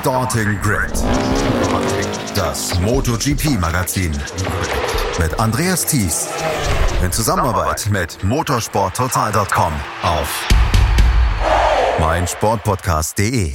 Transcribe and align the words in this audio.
Starting 0.00 0.60
Grid. 0.60 0.92
Das 2.36 2.78
MotoGP-Magazin. 2.78 4.12
Mit 5.18 5.40
Andreas 5.40 5.84
Thies. 5.86 6.28
In 7.02 7.10
Zusammenarbeit 7.10 7.88
mit 7.90 8.22
motorsporttotal.com 8.22 9.72
auf 10.04 10.48
meinsportpodcast.de. 11.98 13.54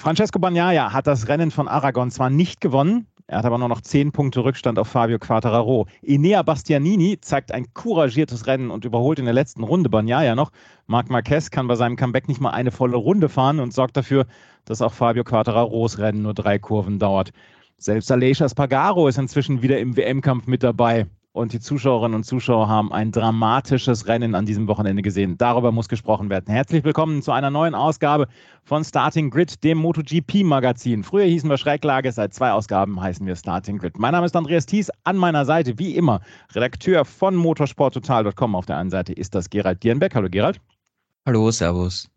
Francesco 0.00 0.38
Bagnaia 0.38 0.94
hat 0.94 1.06
das 1.06 1.28
Rennen 1.28 1.50
von 1.50 1.68
Aragon 1.68 2.10
zwar 2.10 2.30
nicht 2.30 2.62
gewonnen, 2.62 3.08
er 3.28 3.38
hat 3.38 3.44
aber 3.44 3.58
nur 3.58 3.68
noch 3.68 3.80
10 3.80 4.12
Punkte 4.12 4.44
Rückstand 4.44 4.78
auf 4.78 4.86
Fabio 4.86 5.18
Quattararo. 5.18 5.86
Enea 6.00 6.42
Bastianini 6.42 7.18
zeigt 7.20 7.50
ein 7.50 7.66
couragiertes 7.74 8.46
Rennen 8.46 8.70
und 8.70 8.84
überholt 8.84 9.18
in 9.18 9.24
der 9.24 9.34
letzten 9.34 9.64
Runde 9.64 9.90
Bagnaia 9.90 10.36
noch. 10.36 10.52
Marc 10.86 11.10
Marquez 11.10 11.50
kann 11.50 11.66
bei 11.66 11.74
seinem 11.74 11.96
Comeback 11.96 12.28
nicht 12.28 12.40
mal 12.40 12.50
eine 12.50 12.70
volle 12.70 12.96
Runde 12.96 13.28
fahren 13.28 13.58
und 13.58 13.74
sorgt 13.74 13.96
dafür, 13.96 14.26
dass 14.64 14.80
auch 14.80 14.92
Fabio 14.92 15.24
Quattararos 15.24 15.98
Rennen 15.98 16.22
nur 16.22 16.34
drei 16.34 16.60
Kurven 16.60 17.00
dauert. 17.00 17.32
Selbst 17.78 18.12
Aleix 18.12 18.44
Spargaro 18.48 19.08
ist 19.08 19.18
inzwischen 19.18 19.60
wieder 19.60 19.80
im 19.80 19.96
WM-Kampf 19.96 20.46
mit 20.46 20.62
dabei 20.62 21.06
und 21.36 21.52
die 21.52 21.60
Zuschauerinnen 21.60 22.14
und 22.14 22.24
Zuschauer 22.24 22.66
haben 22.66 22.90
ein 22.92 23.12
dramatisches 23.12 24.06
Rennen 24.06 24.34
an 24.34 24.46
diesem 24.46 24.68
Wochenende 24.68 25.02
gesehen. 25.02 25.36
Darüber 25.36 25.70
muss 25.70 25.86
gesprochen 25.86 26.30
werden. 26.30 26.46
Herzlich 26.50 26.82
willkommen 26.82 27.20
zu 27.20 27.30
einer 27.30 27.50
neuen 27.50 27.74
Ausgabe 27.74 28.26
von 28.64 28.82
Starting 28.82 29.28
Grid, 29.28 29.62
dem 29.62 29.76
MotoGP-Magazin. 29.78 31.04
Früher 31.04 31.26
hießen 31.26 31.50
wir 31.50 31.58
Schräglage, 31.58 32.10
seit 32.10 32.32
zwei 32.32 32.52
Ausgaben 32.52 32.98
heißen 32.98 33.26
wir 33.26 33.36
Starting 33.36 33.76
Grid. 33.76 33.98
Mein 33.98 34.12
Name 34.12 34.24
ist 34.24 34.34
Andreas 34.34 34.64
Thies, 34.64 34.90
an 35.04 35.18
meiner 35.18 35.44
Seite 35.44 35.78
wie 35.78 35.94
immer 35.94 36.22
Redakteur 36.54 37.04
von 37.04 37.36
motorsporttotal.com. 37.36 38.54
Auf 38.54 38.64
der 38.64 38.78
einen 38.78 38.90
Seite 38.90 39.12
ist 39.12 39.34
das 39.34 39.50
Gerald 39.50 39.82
Dierenbeck. 39.82 40.14
Hallo 40.14 40.30
Gerald. 40.30 40.58
Hallo, 41.26 41.50
Servus. 41.50 42.08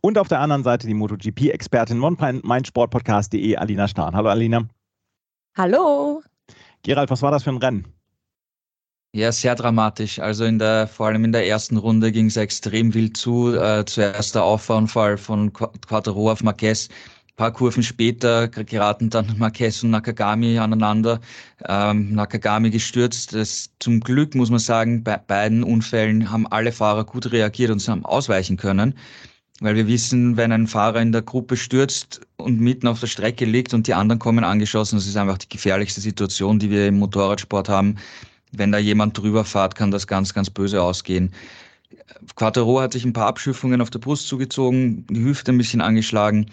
Und 0.00 0.18
auf 0.18 0.26
der 0.26 0.40
anderen 0.40 0.64
Seite 0.64 0.88
die 0.88 0.94
MotoGP-Expertin 0.94 2.00
von 2.00 2.40
meinsportpodcast.de, 2.42 3.54
Alina 3.54 3.86
Stahn. 3.86 4.16
Hallo 4.16 4.30
Alina. 4.30 4.66
Hallo. 5.56 6.22
Gerald, 6.82 7.08
was 7.10 7.22
war 7.22 7.30
das 7.30 7.44
für 7.44 7.50
ein 7.50 7.58
Rennen? 7.58 7.86
Ja, 9.16 9.30
sehr 9.30 9.54
dramatisch. 9.54 10.18
Also 10.18 10.44
in 10.44 10.58
der, 10.58 10.88
vor 10.88 11.06
allem 11.06 11.24
in 11.24 11.30
der 11.30 11.46
ersten 11.46 11.76
Runde 11.76 12.10
ging 12.10 12.26
es 12.26 12.36
extrem 12.36 12.94
wild 12.94 13.16
zu. 13.16 13.54
Äh, 13.54 13.84
zuerst 13.84 14.34
der 14.34 14.42
Auffahrunfall 14.42 15.18
von 15.18 15.52
Quattro 15.52 16.32
auf 16.32 16.42
Marquez. 16.42 16.88
Ein 16.88 17.36
paar 17.36 17.52
Kurven 17.52 17.84
später 17.84 18.48
geraten 18.48 19.10
dann 19.10 19.32
Marquez 19.38 19.84
und 19.84 19.90
Nakagami 19.90 20.58
aneinander. 20.58 21.20
Ähm, 21.64 22.12
Nakagami 22.12 22.70
gestürzt. 22.70 23.34
Das, 23.34 23.70
zum 23.78 24.00
Glück 24.00 24.34
muss 24.34 24.50
man 24.50 24.58
sagen, 24.58 25.04
bei 25.04 25.16
beiden 25.16 25.62
Unfällen 25.62 26.28
haben 26.32 26.48
alle 26.48 26.72
Fahrer 26.72 27.04
gut 27.04 27.30
reagiert 27.30 27.70
und 27.70 27.78
sie 27.78 27.92
haben 27.92 28.04
ausweichen 28.04 28.56
können. 28.56 28.98
Weil 29.60 29.76
wir 29.76 29.86
wissen, 29.86 30.36
wenn 30.36 30.50
ein 30.50 30.66
Fahrer 30.66 31.00
in 31.00 31.12
der 31.12 31.22
Gruppe 31.22 31.56
stürzt 31.56 32.20
und 32.36 32.60
mitten 32.60 32.88
auf 32.88 32.98
der 32.98 33.06
Strecke 33.06 33.44
liegt 33.44 33.74
und 33.74 33.86
die 33.86 33.94
anderen 33.94 34.18
kommen 34.18 34.42
angeschossen, 34.42 34.96
das 34.96 35.06
ist 35.06 35.16
einfach 35.16 35.38
die 35.38 35.48
gefährlichste 35.48 36.00
Situation, 36.00 36.58
die 36.58 36.68
wir 36.68 36.88
im 36.88 36.98
Motorradsport 36.98 37.68
haben 37.68 37.96
wenn 38.58 38.72
da 38.72 38.78
jemand 38.78 39.16
drüber 39.18 39.44
fährt, 39.44 39.74
kann 39.74 39.90
das 39.90 40.06
ganz, 40.06 40.34
ganz 40.34 40.50
böse 40.50 40.82
ausgehen. 40.82 41.32
Quattro 42.36 42.80
hat 42.80 42.92
sich 42.92 43.04
ein 43.04 43.12
paar 43.12 43.26
Abschürfungen 43.26 43.80
auf 43.80 43.90
der 43.90 43.98
Brust 43.98 44.28
zugezogen, 44.28 45.06
die 45.08 45.22
Hüfte 45.22 45.52
ein 45.52 45.58
bisschen 45.58 45.80
angeschlagen. 45.80 46.46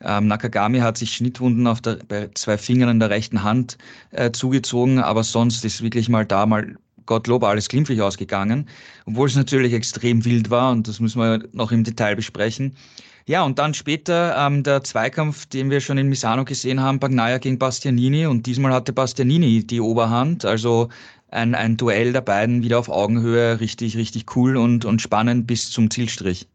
Ähm, 0.00 0.26
Nakagami 0.26 0.78
hat 0.78 0.96
sich 0.96 1.12
Schnittwunden 1.12 1.66
auf 1.66 1.80
der, 1.80 1.98
bei 2.06 2.28
zwei 2.34 2.56
Fingern 2.58 2.88
in 2.88 3.00
der 3.00 3.10
rechten 3.10 3.42
Hand 3.42 3.78
äh, 4.10 4.30
zugezogen, 4.30 5.00
aber 5.00 5.24
sonst 5.24 5.64
ist 5.64 5.82
wirklich 5.82 6.08
mal 6.08 6.24
da 6.24 6.46
mal 6.46 6.76
Gottlob 7.06 7.42
alles 7.42 7.68
glimpflich 7.68 8.02
ausgegangen, 8.02 8.68
obwohl 9.06 9.28
es 9.28 9.34
natürlich 9.34 9.72
extrem 9.72 10.24
wild 10.24 10.50
war 10.50 10.70
und 10.70 10.86
das 10.86 11.00
müssen 11.00 11.20
wir 11.20 11.42
noch 11.52 11.72
im 11.72 11.82
Detail 11.82 12.14
besprechen. 12.14 12.76
Ja, 13.24 13.42
und 13.42 13.58
dann 13.58 13.74
später 13.74 14.34
ähm, 14.38 14.62
der 14.62 14.84
Zweikampf, 14.84 15.46
den 15.46 15.70
wir 15.70 15.80
schon 15.80 15.98
in 15.98 16.08
Misano 16.08 16.44
gesehen 16.44 16.80
haben, 16.80 16.98
Bagnaia 16.98 17.38
gegen 17.38 17.58
Bastianini 17.58 18.26
und 18.26 18.46
diesmal 18.46 18.72
hatte 18.72 18.92
Bastianini 18.92 19.66
die 19.66 19.80
Oberhand, 19.80 20.44
also 20.44 20.88
ein, 21.30 21.54
ein 21.54 21.76
Duell 21.76 22.12
der 22.12 22.20
beiden 22.20 22.62
wieder 22.62 22.78
auf 22.78 22.88
Augenhöhe, 22.88 23.60
richtig, 23.60 23.96
richtig 23.96 24.36
cool 24.36 24.56
und, 24.56 24.84
und 24.84 25.02
spannend 25.02 25.46
bis 25.46 25.70
zum 25.70 25.90
Zielstrich. 25.90 26.48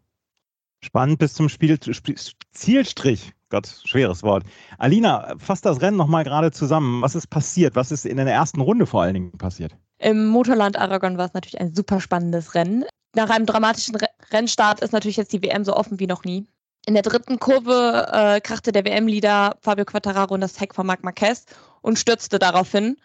Spannend 0.84 1.19
bis 1.19 1.34
zum 1.34 1.50
Spiel, 1.50 1.79
Spiel, 1.94 2.16
Zielstrich. 2.51 3.31
Gott, 3.50 3.67
schweres 3.85 4.23
Wort. 4.23 4.44
Alina, 4.79 5.35
fass 5.38 5.61
das 5.61 5.81
Rennen 5.81 5.97
nochmal 5.97 6.23
gerade 6.23 6.51
zusammen. 6.51 7.01
Was 7.01 7.16
ist 7.16 7.28
passiert? 7.28 7.75
Was 7.75 7.91
ist 7.91 8.06
in 8.06 8.17
der 8.17 8.25
ersten 8.25 8.61
Runde 8.61 8.85
vor 8.85 9.03
allen 9.03 9.13
Dingen 9.13 9.31
passiert? 9.38 9.75
Im 10.00 10.28
Motorland 10.28 10.78
Aragon 10.78 11.17
war 11.17 11.28
es 11.28 11.34
natürlich 11.34 11.61
ein 11.61 11.73
super 11.73 12.01
spannendes 12.01 12.55
Rennen. 12.55 12.84
Nach 13.16 13.29
einem 13.29 13.45
dramatischen 13.45 13.95
Rennstart 14.31 14.81
ist 14.81 14.91
natürlich 14.91 15.17
jetzt 15.17 15.31
die 15.34 15.44
WM 15.44 15.63
so 15.63 15.75
offen 15.75 16.00
wie 16.00 16.07
noch 16.07 16.23
nie. 16.23 16.47
In 16.85 16.95
der 16.95 17.03
dritten 17.03 17.40
Kurve 17.40 18.09
äh, 18.11 18.41
krachte 18.41 18.72
der 18.72 18.84
WM-Leader 18.84 19.55
Fabio 19.61 19.85
Quattararo 19.85 20.35
in 20.35 20.41
das 20.41 20.59
Heck 20.59 20.75
von 20.75 20.85
Marc 20.85 21.03
Marquez 21.03 21.45
und 21.81 21.97
stürzte 21.97 22.40
daraufhin 22.40 22.97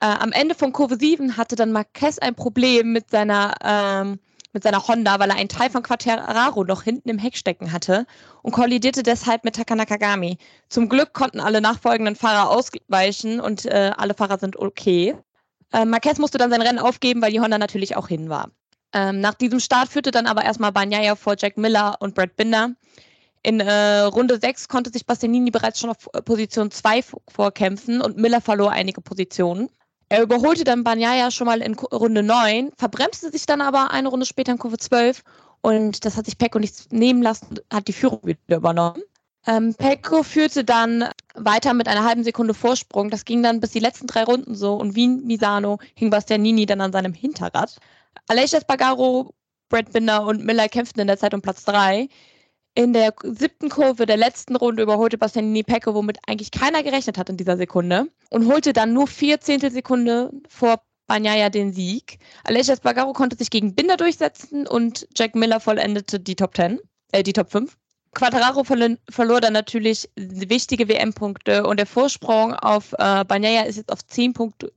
äh, 0.00 0.06
am 0.06 0.32
Ende 0.32 0.54
von 0.54 0.72
Kurve 0.72 0.96
7 0.96 1.36
hatte 1.36 1.56
dann 1.56 1.72
Marquez 1.72 2.18
ein 2.18 2.34
Problem 2.34 2.92
mit 2.92 3.10
seiner, 3.10 3.54
ähm, 3.62 4.20
mit 4.52 4.62
seiner 4.62 4.86
Honda, 4.86 5.18
weil 5.18 5.30
er 5.30 5.36
einen 5.36 5.48
Teil 5.48 5.70
von 5.70 5.82
Quattararo 5.82 6.64
noch 6.64 6.82
hinten 6.82 7.08
im 7.08 7.18
Heck 7.18 7.36
stecken 7.36 7.72
hatte 7.72 8.06
und 8.42 8.52
kollidierte 8.52 9.02
deshalb 9.02 9.44
mit 9.44 9.56
Takanakagami. 9.56 10.38
Zum 10.68 10.88
Glück 10.88 11.12
konnten 11.12 11.40
alle 11.40 11.60
nachfolgenden 11.60 12.16
Fahrer 12.16 12.50
ausweichen 12.50 13.40
und 13.40 13.66
äh, 13.66 13.92
alle 13.96 14.14
Fahrer 14.14 14.38
sind 14.38 14.56
okay. 14.56 15.16
Äh, 15.72 15.84
Marquez 15.84 16.18
musste 16.18 16.38
dann 16.38 16.50
sein 16.50 16.62
Rennen 16.62 16.78
aufgeben, 16.78 17.20
weil 17.20 17.32
die 17.32 17.40
Honda 17.40 17.58
natürlich 17.58 17.96
auch 17.96 18.08
hin 18.08 18.28
war. 18.28 18.50
Ähm, 18.92 19.20
nach 19.20 19.34
diesem 19.34 19.60
Start 19.60 19.88
führte 19.88 20.10
dann 20.10 20.26
aber 20.26 20.44
erstmal 20.44 20.72
Banyaya 20.72 21.14
vor 21.16 21.34
Jack 21.38 21.58
Miller 21.58 21.96
und 22.00 22.14
Brad 22.14 22.36
Binder. 22.36 22.70
In 23.42 23.60
äh, 23.60 24.00
Runde 24.00 24.38
6 24.40 24.68
konnte 24.68 24.90
sich 24.90 25.06
Bastianini 25.06 25.50
bereits 25.50 25.80
schon 25.80 25.90
auf 25.90 26.08
Position 26.24 26.70
2 26.70 27.02
vorkämpfen 27.28 28.00
und 28.00 28.16
Miller 28.16 28.40
verlor 28.40 28.72
einige 28.72 29.00
Positionen. 29.00 29.68
Er 30.10 30.22
überholte 30.22 30.64
dann 30.64 30.84
Banyaya 30.84 31.30
schon 31.30 31.46
mal 31.46 31.60
in 31.60 31.74
Runde 31.74 32.22
9, 32.22 32.72
verbremste 32.76 33.30
sich 33.30 33.44
dann 33.44 33.60
aber 33.60 33.90
eine 33.90 34.08
Runde 34.08 34.24
später 34.24 34.52
in 34.52 34.58
Kurve 34.58 34.78
12 34.78 35.22
und 35.60 36.04
das 36.04 36.16
hat 36.16 36.24
sich 36.24 36.38
Pecco 36.38 36.58
nicht 36.58 36.92
nehmen 36.92 37.22
lassen, 37.22 37.58
hat 37.70 37.88
die 37.88 37.92
Führung 37.92 38.20
wieder 38.22 38.56
übernommen. 38.56 39.02
Ähm, 39.46 39.74
Pecco 39.74 40.22
führte 40.22 40.64
dann 40.64 41.08
weiter 41.34 41.74
mit 41.74 41.88
einer 41.88 42.04
halben 42.04 42.24
Sekunde 42.24 42.54
Vorsprung. 42.54 43.10
Das 43.10 43.24
ging 43.24 43.42
dann 43.42 43.60
bis 43.60 43.70
die 43.70 43.80
letzten 43.80 44.06
drei 44.06 44.24
Runden 44.24 44.54
so 44.54 44.74
und 44.74 44.94
wie 44.94 45.08
Misano 45.08 45.78
hing 45.94 46.10
Bastianini 46.10 46.66
dann 46.66 46.80
an 46.80 46.92
seinem 46.92 47.14
Hinterrad. 47.14 47.78
Aleix 48.28 48.52
Espargaro, 48.52 49.34
Brad 49.68 49.92
Binder 49.92 50.26
und 50.26 50.44
Miller 50.44 50.68
kämpften 50.68 51.00
in 51.00 51.06
der 51.06 51.18
Zeit 51.18 51.34
um 51.34 51.42
Platz 51.42 51.64
3. 51.64 52.08
In 52.78 52.92
der 52.92 53.12
siebten 53.24 53.70
Kurve 53.70 54.06
der 54.06 54.16
letzten 54.16 54.54
Runde 54.54 54.84
überholte 54.84 55.18
Bastianini 55.18 55.64
Pecco, 55.64 55.94
womit 55.94 56.18
eigentlich 56.28 56.52
keiner 56.52 56.84
gerechnet 56.84 57.18
hat 57.18 57.28
in 57.28 57.36
dieser 57.36 57.56
Sekunde 57.56 58.06
und 58.30 58.46
holte 58.46 58.72
dann 58.72 58.92
nur 58.92 59.08
vier 59.08 59.40
Zehntelsekunde 59.40 60.30
vor 60.48 60.80
Bagnaia 61.08 61.50
den 61.50 61.72
Sieg. 61.72 62.20
Aleix 62.44 62.68
Espargaro 62.68 63.14
konnte 63.14 63.36
sich 63.36 63.50
gegen 63.50 63.74
Binder 63.74 63.96
durchsetzen 63.96 64.64
und 64.68 65.08
Jack 65.16 65.34
Miller 65.34 65.58
vollendete 65.58 66.20
die 66.20 66.36
Top 66.36 66.54
10, 66.54 66.78
äh, 67.10 67.24
die 67.24 67.32
Top 67.32 67.50
5. 67.50 67.76
Quattararo 68.14 68.62
verlor 68.62 69.40
dann 69.40 69.54
natürlich 69.54 70.08
wichtige 70.14 70.88
WM-Punkte 70.88 71.66
und 71.66 71.78
der 71.80 71.86
Vorsprung 71.86 72.54
auf 72.54 72.92
äh, 72.92 73.24
Bagnaia 73.24 73.62
ist 73.62 73.74
jetzt 73.74 73.90
auf 73.90 74.06
10 74.06 74.34
Punkte 74.34 74.72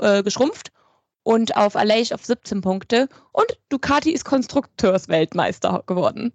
äh, 0.00 0.22
geschrumpft 0.22 0.72
und 1.22 1.56
auf 1.56 1.74
Aleix 1.74 2.12
auf 2.12 2.22
17 2.22 2.60
Punkte 2.60 3.08
und 3.32 3.58
Ducati 3.70 4.10
ist 4.10 4.26
Konstrukteursweltmeister 4.26 5.84
geworden. 5.86 6.34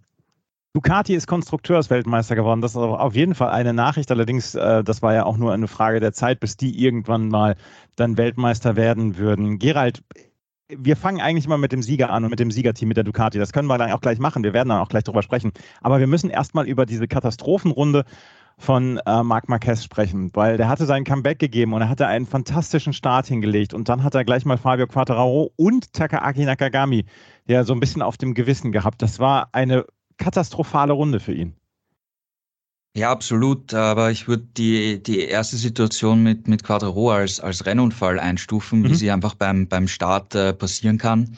Ducati 0.75 1.15
ist 1.15 1.25
Konstrukteursweltmeister 1.27 2.35
geworden. 2.35 2.59
Das 2.59 2.71
ist 2.71 2.77
auf 2.77 3.15
jeden 3.15 3.33
Fall 3.33 3.49
eine 3.51 3.73
Nachricht. 3.73 4.11
Allerdings, 4.11 4.55
äh, 4.55 4.83
das 4.83 5.01
war 5.01 5.13
ja 5.13 5.25
auch 5.25 5.37
nur 5.37 5.53
eine 5.53 5.69
Frage 5.69 6.01
der 6.01 6.11
Zeit, 6.11 6.41
bis 6.41 6.57
die 6.57 6.83
irgendwann 6.83 7.29
mal 7.29 7.55
dann 7.95 8.17
Weltmeister 8.17 8.75
werden 8.75 9.17
würden. 9.17 9.57
Gerald, 9.57 10.03
wir 10.67 10.97
fangen 10.97 11.21
eigentlich 11.21 11.47
mal 11.47 11.57
mit 11.57 11.71
dem 11.71 11.81
Sieger 11.81 12.09
an 12.09 12.25
und 12.25 12.29
mit 12.29 12.41
dem 12.41 12.51
Siegerteam 12.51 12.89
mit 12.89 12.97
der 12.97 13.05
Ducati. 13.05 13.39
Das 13.39 13.53
können 13.53 13.69
wir 13.69 13.77
dann 13.77 13.89
auch 13.93 14.01
gleich 14.01 14.19
machen. 14.19 14.43
Wir 14.43 14.51
werden 14.51 14.67
dann 14.67 14.81
auch 14.81 14.89
gleich 14.89 15.05
darüber 15.05 15.23
sprechen. 15.23 15.53
Aber 15.79 16.01
wir 16.01 16.07
müssen 16.07 16.29
erstmal 16.29 16.67
über 16.67 16.85
diese 16.85 17.07
Katastrophenrunde 17.07 18.03
von 18.57 18.97
äh, 19.05 19.23
Marc 19.23 19.47
Marquez 19.47 19.81
sprechen, 19.81 20.31
weil 20.33 20.57
der 20.57 20.67
hatte 20.67 20.85
sein 20.85 21.05
Comeback 21.05 21.39
gegeben 21.39 21.71
und 21.71 21.83
er 21.83 21.89
hatte 21.89 22.07
einen 22.07 22.25
fantastischen 22.25 22.91
Start 22.91 23.27
hingelegt 23.27 23.73
und 23.73 23.87
dann 23.87 24.03
hat 24.03 24.13
er 24.13 24.25
gleich 24.25 24.43
mal 24.43 24.57
Fabio 24.57 24.87
Quattararo 24.87 25.53
und 25.55 25.93
Takaaki 25.93 26.43
Nakagami 26.43 27.05
ja 27.47 27.63
so 27.63 27.73
ein 27.73 27.79
bisschen 27.79 28.01
auf 28.01 28.17
dem 28.17 28.33
Gewissen 28.33 28.73
gehabt. 28.73 29.01
Das 29.01 29.19
war 29.19 29.49
eine 29.53 29.85
katastrophale 30.17 30.93
Runde 30.93 31.19
für 31.19 31.33
ihn. 31.33 31.53
Ja, 32.95 33.11
absolut. 33.11 33.73
Aber 33.73 34.09
ich 34.09 34.27
würde 34.27 34.47
die, 34.55 35.03
die 35.03 35.19
erste 35.19 35.57
Situation 35.57 36.23
mit, 36.23 36.47
mit 36.47 36.63
Quadro 36.63 37.11
als, 37.11 37.39
als 37.41 37.65
Rennunfall 37.65 38.19
einstufen, 38.19 38.79
mhm. 38.79 38.89
wie 38.89 38.95
sie 38.95 39.11
einfach 39.11 39.35
beim, 39.35 39.67
beim 39.67 39.87
Start 39.87 40.33
äh, 40.33 40.53
passieren 40.53 40.97
kann. 40.97 41.37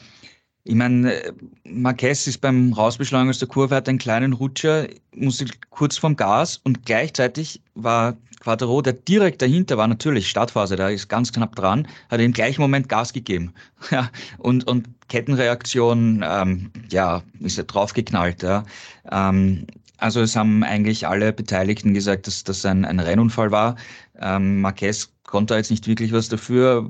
Ich 0.62 0.74
meine, 0.74 1.14
äh, 1.14 1.32
Marquez 1.64 2.26
ist 2.28 2.38
beim 2.38 2.72
Rausbeschleunigen 2.72 3.30
aus 3.30 3.40
der 3.40 3.48
Kurve, 3.48 3.74
hat 3.74 3.88
einen 3.88 3.98
kleinen 3.98 4.34
Rutscher, 4.34 4.86
musste 5.14 5.46
kurz 5.70 5.96
vom 5.96 6.14
Gas 6.14 6.60
und 6.62 6.86
gleichzeitig 6.86 7.60
war 7.74 8.16
Quadro, 8.40 8.82
der 8.82 8.92
direkt 8.94 9.42
dahinter 9.42 9.76
war, 9.78 9.88
natürlich 9.88 10.28
Startphase, 10.28 10.76
da 10.76 10.88
ist 10.88 11.08
ganz 11.08 11.32
knapp 11.32 11.56
dran, 11.56 11.86
hat 12.10 12.20
im 12.20 12.32
gleichen 12.32 12.60
Moment 12.62 12.88
Gas 12.88 13.12
gegeben. 13.12 13.52
Ja, 13.90 14.10
und, 14.38 14.66
und 14.66 14.88
Kettenreaktion, 15.08 16.24
ähm, 16.26 16.70
ja, 16.90 17.22
ist 17.40 17.58
er 17.58 17.64
draufgeknallt. 17.64 18.42
Ja. 18.42 18.64
Ähm, 19.10 19.66
Also 20.00 20.20
es 20.20 20.36
haben 20.36 20.62
eigentlich 20.62 21.06
alle 21.08 21.32
Beteiligten 21.32 21.92
gesagt, 21.94 22.26
dass 22.28 22.44
das 22.44 22.64
ein, 22.64 22.84
ein 22.84 23.00
Rennunfall 23.00 23.50
war. 23.50 23.76
Ähm, 24.20 24.60
Marquez 24.60 25.10
konnte 25.24 25.54
jetzt 25.56 25.70
nicht 25.70 25.86
wirklich 25.88 26.12
was 26.12 26.28
dafür. 26.28 26.88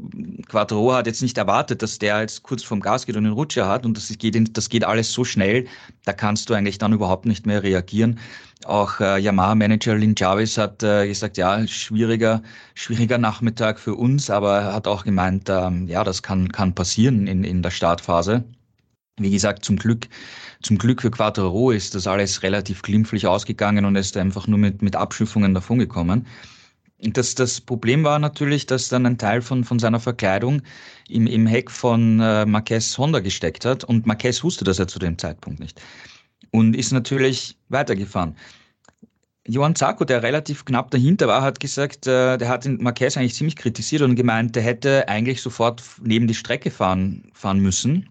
Quattro 0.48 0.92
hat 0.92 1.06
jetzt 1.06 1.22
nicht 1.22 1.38
erwartet, 1.38 1.82
dass 1.82 1.98
der 1.98 2.20
jetzt 2.20 2.42
kurz 2.42 2.62
vorm 2.62 2.80
Gas 2.80 3.06
geht 3.06 3.16
und 3.16 3.24
einen 3.24 3.34
Rutscher 3.34 3.66
hat 3.68 3.86
und 3.86 3.96
das 3.96 4.08
geht, 4.18 4.56
das 4.56 4.68
geht 4.68 4.84
alles 4.84 5.12
so 5.12 5.24
schnell, 5.24 5.66
da 6.04 6.12
kannst 6.12 6.48
du 6.50 6.54
eigentlich 6.54 6.78
dann 6.78 6.92
überhaupt 6.92 7.26
nicht 7.26 7.46
mehr 7.46 7.62
reagieren. 7.62 8.18
Auch 8.64 8.99
äh, 9.00 9.20
Yamaha-Manager 9.20 9.94
Lin 9.94 10.14
Jarvis 10.16 10.58
hat 10.58 10.82
äh, 10.82 11.06
gesagt, 11.06 11.37
ja, 11.37 11.64
schwieriger, 11.66 12.43
schwieriger 12.75 13.16
Nachmittag 13.16 13.78
für 13.78 13.94
uns, 13.94 14.31
aber 14.31 14.58
er 14.58 14.72
hat 14.75 14.88
auch 14.88 15.05
gemeint, 15.05 15.49
ähm, 15.49 15.87
ja, 15.87 16.02
das 16.02 16.22
kann, 16.22 16.50
kann 16.50 16.75
passieren 16.75 17.28
in, 17.28 17.44
in 17.44 17.62
der 17.62 17.70
Startphase. 17.70 18.44
Wie 19.16 19.31
gesagt, 19.31 19.64
zum 19.64 19.76
Glück, 19.76 20.08
zum 20.60 20.76
Glück 20.76 21.02
für 21.02 21.10
Quattro 21.10 21.70
ist 21.70 21.94
das 21.94 22.06
alles 22.08 22.43
relativ 22.43 22.82
glimpflich 22.82 23.26
ausgegangen 23.26 23.84
und 23.84 23.94
ist 23.96 24.16
einfach 24.16 24.49
nur 24.49 24.58
mit, 24.58 24.82
mit 24.82 24.96
Abschiffungen 24.96 25.55
davongekommen. 25.55 26.26
Das, 27.00 27.37
das 27.37 27.60
Problem 27.60 28.02
war 28.02 28.19
natürlich, 28.19 28.66
dass 28.66 28.88
dann 28.88 29.06
ein 29.06 29.19
Teil 29.19 29.40
von, 29.40 29.62
von 29.62 29.78
seiner 29.78 30.00
Verkleidung 30.00 30.62
im, 31.08 31.28
im 31.28 31.46
Heck 31.46 31.70
von 31.70 32.19
äh, 32.20 32.44
Marquez 32.44 32.99
Honda 32.99 33.20
gesteckt 33.20 33.64
hat 33.64 33.84
und 33.84 34.06
Marquez 34.06 34.43
wusste 34.43 34.64
das 34.64 34.78
ja 34.78 34.88
zu 34.88 34.99
dem 34.99 35.16
Zeitpunkt 35.16 35.60
nicht 35.60 35.81
und 36.50 36.76
ist 36.76 36.92
natürlich 36.92 37.56
weitergefahren. 37.68 38.36
Johann 39.46 39.74
Zarco, 39.74 40.04
der 40.04 40.22
relativ 40.22 40.64
knapp 40.66 40.90
dahinter 40.90 41.26
war, 41.26 41.40
hat 41.40 41.58
gesagt, 41.58 42.06
äh, 42.06 42.36
der 42.36 42.48
hat 42.48 42.66
den 42.66 42.82
Marquez 42.82 43.16
eigentlich 43.16 43.34
ziemlich 43.34 43.56
kritisiert 43.56 44.02
und 44.02 44.14
gemeint, 44.14 44.54
der 44.54 44.62
hätte 44.62 45.08
eigentlich 45.08 45.40
sofort 45.40 45.82
neben 46.02 46.26
die 46.26 46.34
Strecke 46.34 46.70
fahren, 46.70 47.30
fahren 47.32 47.60
müssen 47.60 48.08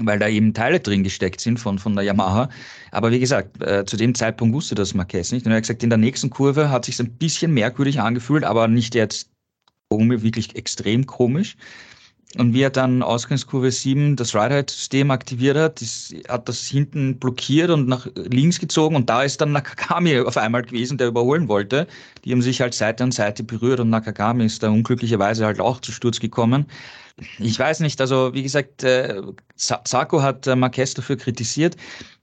weil 0.00 0.18
da 0.18 0.28
eben 0.28 0.54
Teile 0.54 0.80
drin 0.80 1.02
gesteckt 1.02 1.40
sind 1.40 1.58
von, 1.58 1.78
von 1.78 1.94
der 1.94 2.04
Yamaha. 2.04 2.48
Aber 2.90 3.10
wie 3.10 3.20
gesagt, 3.20 3.62
äh, 3.62 3.84
zu 3.84 3.96
dem 3.96 4.14
Zeitpunkt 4.14 4.54
wusste 4.54 4.74
das 4.74 4.94
Marquez 4.94 5.32
nicht. 5.32 5.46
Und 5.46 5.52
er 5.52 5.56
hat 5.56 5.64
gesagt, 5.64 5.82
in 5.82 5.90
der 5.90 5.98
nächsten 5.98 6.30
Kurve 6.30 6.70
hat 6.70 6.84
sich 6.84 6.98
ein 7.00 7.16
bisschen 7.16 7.52
merkwürdig 7.52 8.00
angefühlt, 8.00 8.44
aber 8.44 8.68
nicht 8.68 8.94
jetzt 8.94 9.30
wirklich 9.90 10.54
extrem 10.54 11.06
komisch. 11.06 11.56
Und 12.36 12.52
wie 12.52 12.60
er 12.60 12.70
dann 12.70 13.02
Ausgangskurve 13.02 13.70
7 13.70 14.16
das 14.16 14.34
Ride-Height-System 14.34 15.10
aktiviert 15.10 15.56
hat, 15.56 15.80
ist, 15.80 16.14
hat 16.28 16.46
das 16.46 16.66
hinten 16.66 17.18
blockiert 17.18 17.70
und 17.70 17.88
nach 17.88 18.06
links 18.14 18.60
gezogen 18.60 18.96
und 18.96 19.08
da 19.08 19.22
ist 19.22 19.40
dann 19.40 19.52
Nakagami 19.52 20.20
auf 20.20 20.36
einmal 20.36 20.62
gewesen, 20.62 20.98
der 20.98 21.08
überholen 21.08 21.48
wollte. 21.48 21.86
Die 22.24 22.32
haben 22.32 22.42
sich 22.42 22.60
halt 22.60 22.74
Seite 22.74 23.02
an 23.02 23.12
Seite 23.12 23.44
berührt 23.44 23.80
und 23.80 23.88
Nakagami 23.88 24.44
ist 24.44 24.62
da 24.62 24.68
unglücklicherweise 24.68 25.46
halt 25.46 25.58
auch 25.58 25.80
zu 25.80 25.90
Sturz 25.90 26.20
gekommen. 26.20 26.66
Ich 27.38 27.58
weiß 27.58 27.80
nicht, 27.80 28.00
also 28.00 28.34
wie 28.34 28.42
gesagt, 28.42 28.84
äh, 28.84 29.22
Sarko 29.56 30.22
hat 30.22 30.46
äh, 30.46 30.54
Marquez 30.54 30.94
dafür 30.94 31.16
kritisiert. 31.16 31.76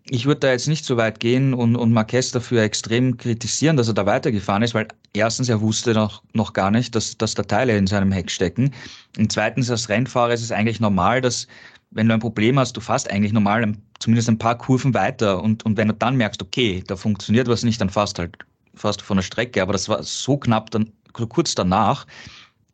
Ich 0.08 0.28
würde 0.28 0.42
da 0.42 0.52
jetzt 0.52 0.68
nicht 0.68 0.86
so 0.86 0.98
weit 0.98 1.20
gehen 1.20 1.56
und, 1.56 1.76
und 1.76 1.92
Marquez 1.92 2.32
dafür 2.32 2.62
extrem 2.62 3.18
kritisieren, 3.18 3.76
dass 3.76 3.88
er 3.88 3.96
da 3.96 4.06
weitergefahren 4.06 4.62
ist, 4.62 4.76
weil 4.76 4.88
erstens, 5.14 5.50
er 5.50 5.62
wusste 5.62 5.94
noch, 5.94 6.22
noch 6.34 6.54
gar 6.54 6.70
nicht, 6.70 6.94
dass, 6.94 7.18
dass 7.18 7.34
da 7.34 7.42
Teile 7.42 7.76
in 7.76 7.88
seinem 7.88 8.12
Heck 8.12 8.30
stecken. 8.30 8.72
Und 9.18 9.32
zweitens, 9.32 9.72
als 9.72 9.90
Rennfahrer 9.90 10.34
ist 10.34 10.44
es 10.44 10.52
eigentlich 10.52 10.80
normal, 10.80 11.22
dass 11.22 11.48
wenn 11.90 12.08
du 12.08 12.14
ein 12.14 12.20
Problem 12.20 12.60
hast, 12.60 12.78
du 12.78 12.82
fährst 12.82 13.10
eigentlich 13.10 13.34
normal 13.34 13.74
zumindest 14.00 14.30
ein 14.30 14.38
paar 14.38 14.58
Kurven 14.58 14.94
weiter 14.94 15.42
und, 15.42 15.66
und 15.66 15.78
wenn 15.78 15.88
du 15.88 15.94
dann 15.94 16.18
merkst, 16.18 16.42
okay, 16.42 16.84
da 16.86 16.96
funktioniert 16.96 17.48
was 17.48 17.64
nicht, 17.64 17.82
dann 17.82 17.90
fährst 17.90 18.20
halt 18.20 18.38
fast 18.76 19.02
von 19.02 19.18
der 19.18 19.24
Strecke. 19.24 19.62
Aber 19.62 19.74
das 19.74 19.90
war 19.90 20.04
so 20.04 20.38
knapp 20.38 20.70
dann, 20.72 20.92
kurz 21.14 21.56
danach, 21.56 22.06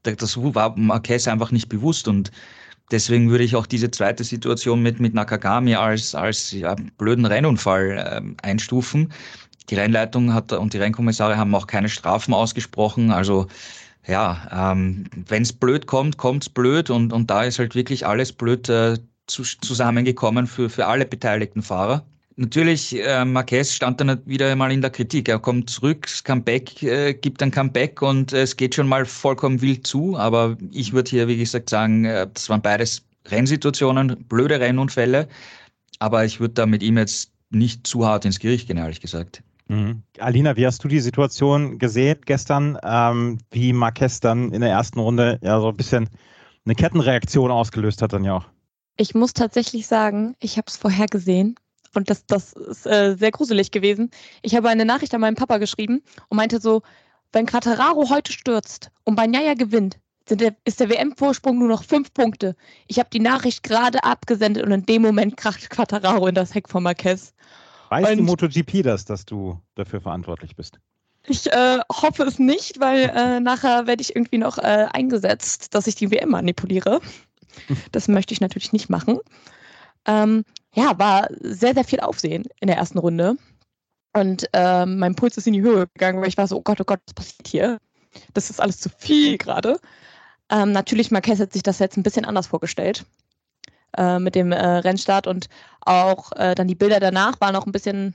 das 0.03 0.35
war 0.35 0.75
Marquez 0.77 1.27
einfach 1.27 1.51
nicht 1.51 1.69
bewusst 1.69 2.07
und 2.07 2.31
deswegen 2.91 3.29
würde 3.29 3.43
ich 3.43 3.55
auch 3.55 3.65
diese 3.65 3.89
zweite 3.91 4.23
Situation 4.23 4.81
mit, 4.81 4.99
mit 4.99 5.13
Nakagami 5.13 5.75
als, 5.75 6.13
als 6.15 6.51
ja, 6.51 6.75
blöden 6.97 7.25
Rennunfall 7.25 7.97
äh, 7.97 8.45
einstufen. 8.45 9.11
Die 9.69 9.75
Rennleitung 9.75 10.33
hat 10.33 10.51
und 10.53 10.73
die 10.73 10.77
Rennkommissare 10.77 11.37
haben 11.37 11.55
auch 11.55 11.67
keine 11.67 11.89
Strafen 11.89 12.33
ausgesprochen. 12.33 13.11
Also 13.11 13.47
ja, 14.07 14.73
ähm, 14.73 15.05
wenn 15.27 15.43
es 15.43 15.53
blöd 15.53 15.87
kommt, 15.87 16.17
kommt 16.17 16.43
es 16.43 16.49
blöd 16.49 16.89
und, 16.89 17.13
und 17.13 17.29
da 17.29 17.43
ist 17.43 17.59
halt 17.59 17.75
wirklich 17.75 18.05
alles 18.05 18.33
blöd 18.33 18.67
äh, 18.69 18.97
zu, 19.27 19.43
zusammengekommen 19.43 20.47
für, 20.47 20.69
für 20.69 20.87
alle 20.87 21.05
beteiligten 21.05 21.61
Fahrer. 21.61 22.05
Natürlich, 22.37 22.97
äh, 22.97 23.25
Marquez 23.25 23.73
stand 23.73 23.99
dann 23.99 24.21
wieder 24.25 24.55
mal 24.55 24.71
in 24.71 24.81
der 24.81 24.89
Kritik. 24.89 25.27
Er 25.27 25.39
kommt 25.39 25.69
zurück, 25.69 26.07
Comeback, 26.23 26.81
äh, 26.81 27.13
gibt 27.13 27.43
ein 27.43 27.51
Comeback 27.51 28.01
und 28.01 28.31
äh, 28.31 28.43
es 28.43 28.55
geht 28.55 28.75
schon 28.75 28.87
mal 28.87 29.05
vollkommen 29.05 29.61
wild 29.61 29.85
zu. 29.85 30.17
Aber 30.17 30.57
ich 30.71 30.93
würde 30.93 31.09
hier, 31.09 31.27
wie 31.27 31.37
gesagt, 31.37 31.69
sagen, 31.69 32.05
äh, 32.05 32.27
das 32.33 32.49
waren 32.49 32.61
beides 32.61 33.03
Rennsituationen, 33.27 34.23
blöde 34.27 34.59
Rennunfälle. 34.59 35.27
Aber 35.99 36.25
ich 36.25 36.39
würde 36.39 36.53
da 36.53 36.65
mit 36.65 36.81
ihm 36.83 36.97
jetzt 36.97 37.31
nicht 37.49 37.85
zu 37.85 38.05
hart 38.05 38.25
ins 38.25 38.39
Gericht 38.39 38.67
gehen, 38.67 38.77
ehrlich 38.77 39.01
gesagt. 39.01 39.43
Mhm. 39.67 40.01
Alina, 40.19 40.55
wie 40.55 40.65
hast 40.65 40.83
du 40.83 40.87
die 40.87 40.99
Situation 40.99 41.79
gesehen 41.79 42.19
gestern, 42.25 42.77
ähm, 42.83 43.39
wie 43.51 43.73
Marquez 43.73 44.19
dann 44.19 44.51
in 44.51 44.61
der 44.61 44.71
ersten 44.71 44.99
Runde 44.99 45.37
ja 45.43 45.59
so 45.59 45.69
ein 45.69 45.77
bisschen 45.77 46.09
eine 46.65 46.75
Kettenreaktion 46.75 47.51
ausgelöst 47.51 48.01
hat 48.01 48.13
dann 48.13 48.23
ja 48.23 48.37
auch? 48.37 48.45
Ich 48.97 49.15
muss 49.15 49.33
tatsächlich 49.33 49.87
sagen, 49.87 50.35
ich 50.39 50.57
habe 50.57 50.65
es 50.67 50.77
vorher 50.77 51.07
gesehen 51.07 51.55
und 51.95 52.09
das, 52.09 52.25
das 52.25 52.53
ist 52.53 52.85
äh, 52.85 53.15
sehr 53.17 53.31
gruselig 53.31 53.71
gewesen. 53.71 54.11
Ich 54.41 54.55
habe 54.55 54.69
eine 54.69 54.85
Nachricht 54.85 55.13
an 55.13 55.21
meinen 55.21 55.35
Papa 55.35 55.57
geschrieben 55.57 56.01
und 56.29 56.37
meinte 56.37 56.59
so, 56.59 56.81
wenn 57.33 57.45
Quattararo 57.45 58.09
heute 58.09 58.31
stürzt 58.31 58.91
und 59.03 59.15
Banyaya 59.15 59.53
gewinnt, 59.53 59.99
der, 60.29 60.55
ist 60.65 60.79
der 60.79 60.89
WM-Vorsprung 60.89 61.57
nur 61.59 61.67
noch 61.67 61.83
fünf 61.83 62.13
Punkte. 62.13 62.55
Ich 62.87 62.99
habe 62.99 63.09
die 63.11 63.19
Nachricht 63.19 63.63
gerade 63.63 64.03
abgesendet 64.03 64.63
und 64.63 64.71
in 64.71 64.85
dem 64.85 65.01
Moment 65.01 65.35
kracht 65.35 65.69
Quattararo 65.69 66.27
in 66.27 66.35
das 66.35 66.53
Heck 66.53 66.69
von 66.69 66.83
Marquez. 66.83 67.33
Weiß 67.89 68.09
und 68.09 68.17
die 68.17 68.23
MotoGP 68.23 68.83
das, 68.83 69.03
dass 69.05 69.25
du 69.25 69.59
dafür 69.75 69.99
verantwortlich 69.99 70.55
bist? 70.55 70.79
Ich 71.27 71.51
äh, 71.51 71.79
hoffe 71.91 72.23
es 72.23 72.39
nicht, 72.39 72.79
weil 72.79 73.11
äh, 73.13 73.39
nachher 73.39 73.85
werde 73.85 74.01
ich 74.01 74.15
irgendwie 74.15 74.37
noch 74.37 74.57
äh, 74.57 74.87
eingesetzt, 74.91 75.75
dass 75.75 75.87
ich 75.87 75.95
die 75.95 76.11
WM 76.11 76.29
manipuliere. 76.29 76.99
Das 77.91 78.07
möchte 78.07 78.33
ich 78.33 78.39
natürlich 78.39 78.71
nicht 78.71 78.89
machen. 78.89 79.19
Ähm, 80.05 80.45
ja, 80.73 80.97
war 80.97 81.27
sehr, 81.39 81.73
sehr 81.73 81.83
viel 81.83 81.99
Aufsehen 81.99 82.45
in 82.59 82.67
der 82.67 82.77
ersten 82.77 82.99
Runde. 82.99 83.35
Und 84.13 84.45
ähm, 84.53 84.99
mein 84.99 85.15
Puls 85.15 85.37
ist 85.37 85.47
in 85.47 85.53
die 85.53 85.61
Höhe 85.61 85.87
gegangen, 85.87 86.21
weil 86.21 86.27
ich 86.27 86.37
war 86.37 86.47
so, 86.47 86.57
oh 86.57 86.61
Gott, 86.61 86.81
oh 86.81 86.85
Gott, 86.85 86.99
was 87.05 87.13
passiert 87.13 87.47
hier? 87.47 87.77
Das 88.33 88.49
ist 88.49 88.59
alles 88.59 88.79
zu 88.79 88.89
viel 88.89 89.37
gerade. 89.37 89.79
Ähm, 90.49 90.73
natürlich, 90.73 91.11
Marquez 91.11 91.39
hat 91.39 91.53
sich 91.53 91.63
das 91.63 91.79
jetzt 91.79 91.97
ein 91.97 92.03
bisschen 92.03 92.25
anders 92.25 92.47
vorgestellt 92.47 93.05
äh, 93.97 94.19
mit 94.19 94.35
dem 94.35 94.51
äh, 94.51 94.65
Rennstart 94.65 95.27
und 95.27 95.47
auch 95.81 96.31
äh, 96.33 96.55
dann 96.55 96.67
die 96.67 96.75
Bilder 96.75 96.99
danach 96.99 97.39
waren 97.39 97.55
auch 97.55 97.65
ein 97.65 97.71
bisschen 97.71 98.13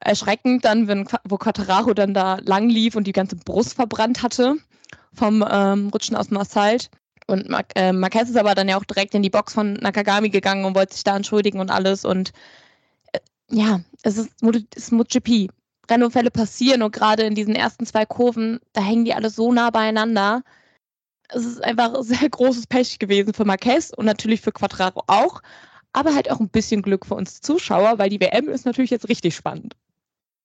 erschreckend, 0.00 0.64
dann, 0.64 0.86
wenn, 0.86 1.08
wo 1.24 1.36
Quattararo 1.36 1.94
dann 1.94 2.14
da 2.14 2.38
lang 2.42 2.68
lief 2.68 2.94
und 2.94 3.06
die 3.06 3.12
ganze 3.12 3.36
Brust 3.36 3.74
verbrannt 3.74 4.22
hatte 4.22 4.56
vom 5.12 5.44
ähm, 5.48 5.88
Rutschen 5.88 6.16
aus 6.16 6.28
dem 6.28 6.38
Asphalt. 6.38 6.90
Und 7.26 7.48
äh, 7.74 7.92
Marquez 7.92 8.28
ist 8.28 8.36
aber 8.36 8.54
dann 8.54 8.68
ja 8.68 8.76
auch 8.76 8.84
direkt 8.84 9.14
in 9.14 9.22
die 9.22 9.30
Box 9.30 9.54
von 9.54 9.74
Nakagami 9.74 10.28
gegangen 10.28 10.64
und 10.64 10.74
wollte 10.74 10.94
sich 10.94 11.04
da 11.04 11.16
entschuldigen 11.16 11.60
und 11.60 11.70
alles. 11.70 12.04
Und 12.04 12.32
äh, 13.12 13.20
ja, 13.50 13.80
es 14.02 14.18
ist, 14.18 14.30
es 14.42 14.84
ist 14.84 14.92
MotoGP. 14.92 15.50
Rennunfälle 15.90 16.30
passieren 16.30 16.82
und 16.82 16.94
gerade 16.94 17.24
in 17.24 17.34
diesen 17.34 17.54
ersten 17.54 17.86
zwei 17.86 18.06
Kurven, 18.06 18.60
da 18.72 18.82
hängen 18.82 19.04
die 19.04 19.14
alle 19.14 19.30
so 19.30 19.52
nah 19.52 19.70
beieinander. 19.70 20.42
Es 21.28 21.44
ist 21.44 21.62
einfach 21.62 21.94
sehr 22.02 22.28
großes 22.28 22.66
Pech 22.66 22.98
gewesen 22.98 23.34
für 23.34 23.44
Marquez 23.44 23.90
und 23.94 24.06
natürlich 24.06 24.40
für 24.40 24.52
Quadraro 24.52 25.02
auch. 25.06 25.42
Aber 25.92 26.14
halt 26.14 26.30
auch 26.30 26.40
ein 26.40 26.48
bisschen 26.48 26.82
Glück 26.82 27.06
für 27.06 27.14
uns 27.14 27.40
Zuschauer, 27.40 27.98
weil 27.98 28.10
die 28.10 28.20
WM 28.20 28.48
ist 28.48 28.66
natürlich 28.66 28.90
jetzt 28.90 29.08
richtig 29.08 29.36
spannend. 29.36 29.76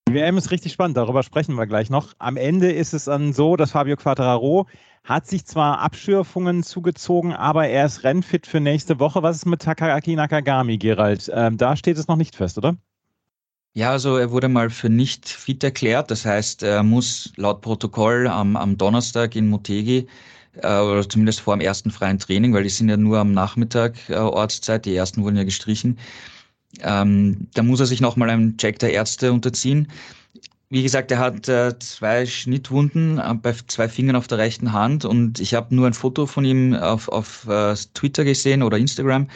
Die 0.09 0.15
WM 0.15 0.39
ist 0.39 0.49
richtig 0.49 0.73
spannend, 0.73 0.97
darüber 0.97 1.21
sprechen 1.21 1.53
wir 1.53 1.67
gleich 1.67 1.91
noch. 1.91 2.15
Am 2.17 2.35
Ende 2.35 2.71
ist 2.71 2.95
es 2.95 3.05
dann 3.05 3.31
so, 3.31 3.55
dass 3.55 3.73
Fabio 3.73 3.95
Quattararo 3.95 4.65
hat 5.03 5.27
sich 5.27 5.45
zwar 5.45 5.81
Abschürfungen 5.81 6.63
zugezogen, 6.63 7.31
aber 7.31 7.67
er 7.67 7.85
ist 7.85 8.03
rennfit 8.03 8.47
für 8.47 8.59
nächste 8.59 8.99
Woche. 8.99 9.21
Was 9.21 9.35
ist 9.35 9.45
mit 9.45 9.61
Takaki 9.61 10.15
Nakagami, 10.15 10.79
Gerald? 10.79 11.29
Ähm, 11.31 11.57
da 11.57 11.75
steht 11.75 11.99
es 11.99 12.07
noch 12.07 12.15
nicht 12.15 12.35
fest, 12.35 12.57
oder? 12.57 12.75
Ja, 13.75 13.91
also 13.91 14.17
er 14.17 14.31
wurde 14.31 14.49
mal 14.49 14.71
für 14.71 14.89
nicht 14.89 15.29
fit 15.29 15.63
erklärt. 15.63 16.09
Das 16.09 16.25
heißt, 16.25 16.63
er 16.63 16.81
muss 16.81 17.31
laut 17.35 17.61
Protokoll 17.61 18.27
am, 18.27 18.55
am 18.55 18.79
Donnerstag 18.79 19.35
in 19.35 19.47
Motegi 19.47 20.07
äh, 20.55 20.79
oder 20.79 21.07
zumindest 21.07 21.41
vor 21.41 21.55
dem 21.55 21.61
ersten 21.61 21.91
freien 21.91 22.17
Training, 22.17 22.51
weil 22.51 22.63
die 22.63 22.69
sind 22.69 22.89
ja 22.89 22.97
nur 22.97 23.19
am 23.19 23.31
Nachmittag 23.31 24.09
äh, 24.09 24.15
Ortszeit, 24.15 24.85
die 24.85 24.95
ersten 24.95 25.21
wurden 25.21 25.37
ja 25.37 25.43
gestrichen. 25.43 25.99
Ähm, 26.81 27.47
da 27.53 27.63
muss 27.63 27.79
er 27.79 27.85
sich 27.85 28.01
nochmal 28.01 28.29
einem 28.29 28.57
Check 28.57 28.79
der 28.79 28.93
Ärzte 28.93 29.33
unterziehen. 29.33 29.87
Wie 30.69 30.83
gesagt, 30.83 31.09
er 31.11 31.17
hat 31.17 31.49
äh, 31.49 31.77
zwei 31.79 32.27
Schnittwunden 32.27 33.17
äh, 33.17 33.33
bei 33.33 33.55
zwei 33.67 33.89
Fingern 33.89 34.15
auf 34.15 34.27
der 34.27 34.37
rechten 34.37 34.71
Hand 34.71 35.03
und 35.03 35.39
ich 35.39 35.55
habe 35.55 35.73
nur 35.73 35.87
ein 35.87 35.93
Foto 35.93 36.27
von 36.27 36.45
ihm 36.45 36.75
auf, 36.75 37.09
auf 37.09 37.47
äh, 37.47 37.73
Twitter 37.95 38.23
gesehen 38.23 38.61
oder 38.61 38.77
Instagram, 38.77 39.27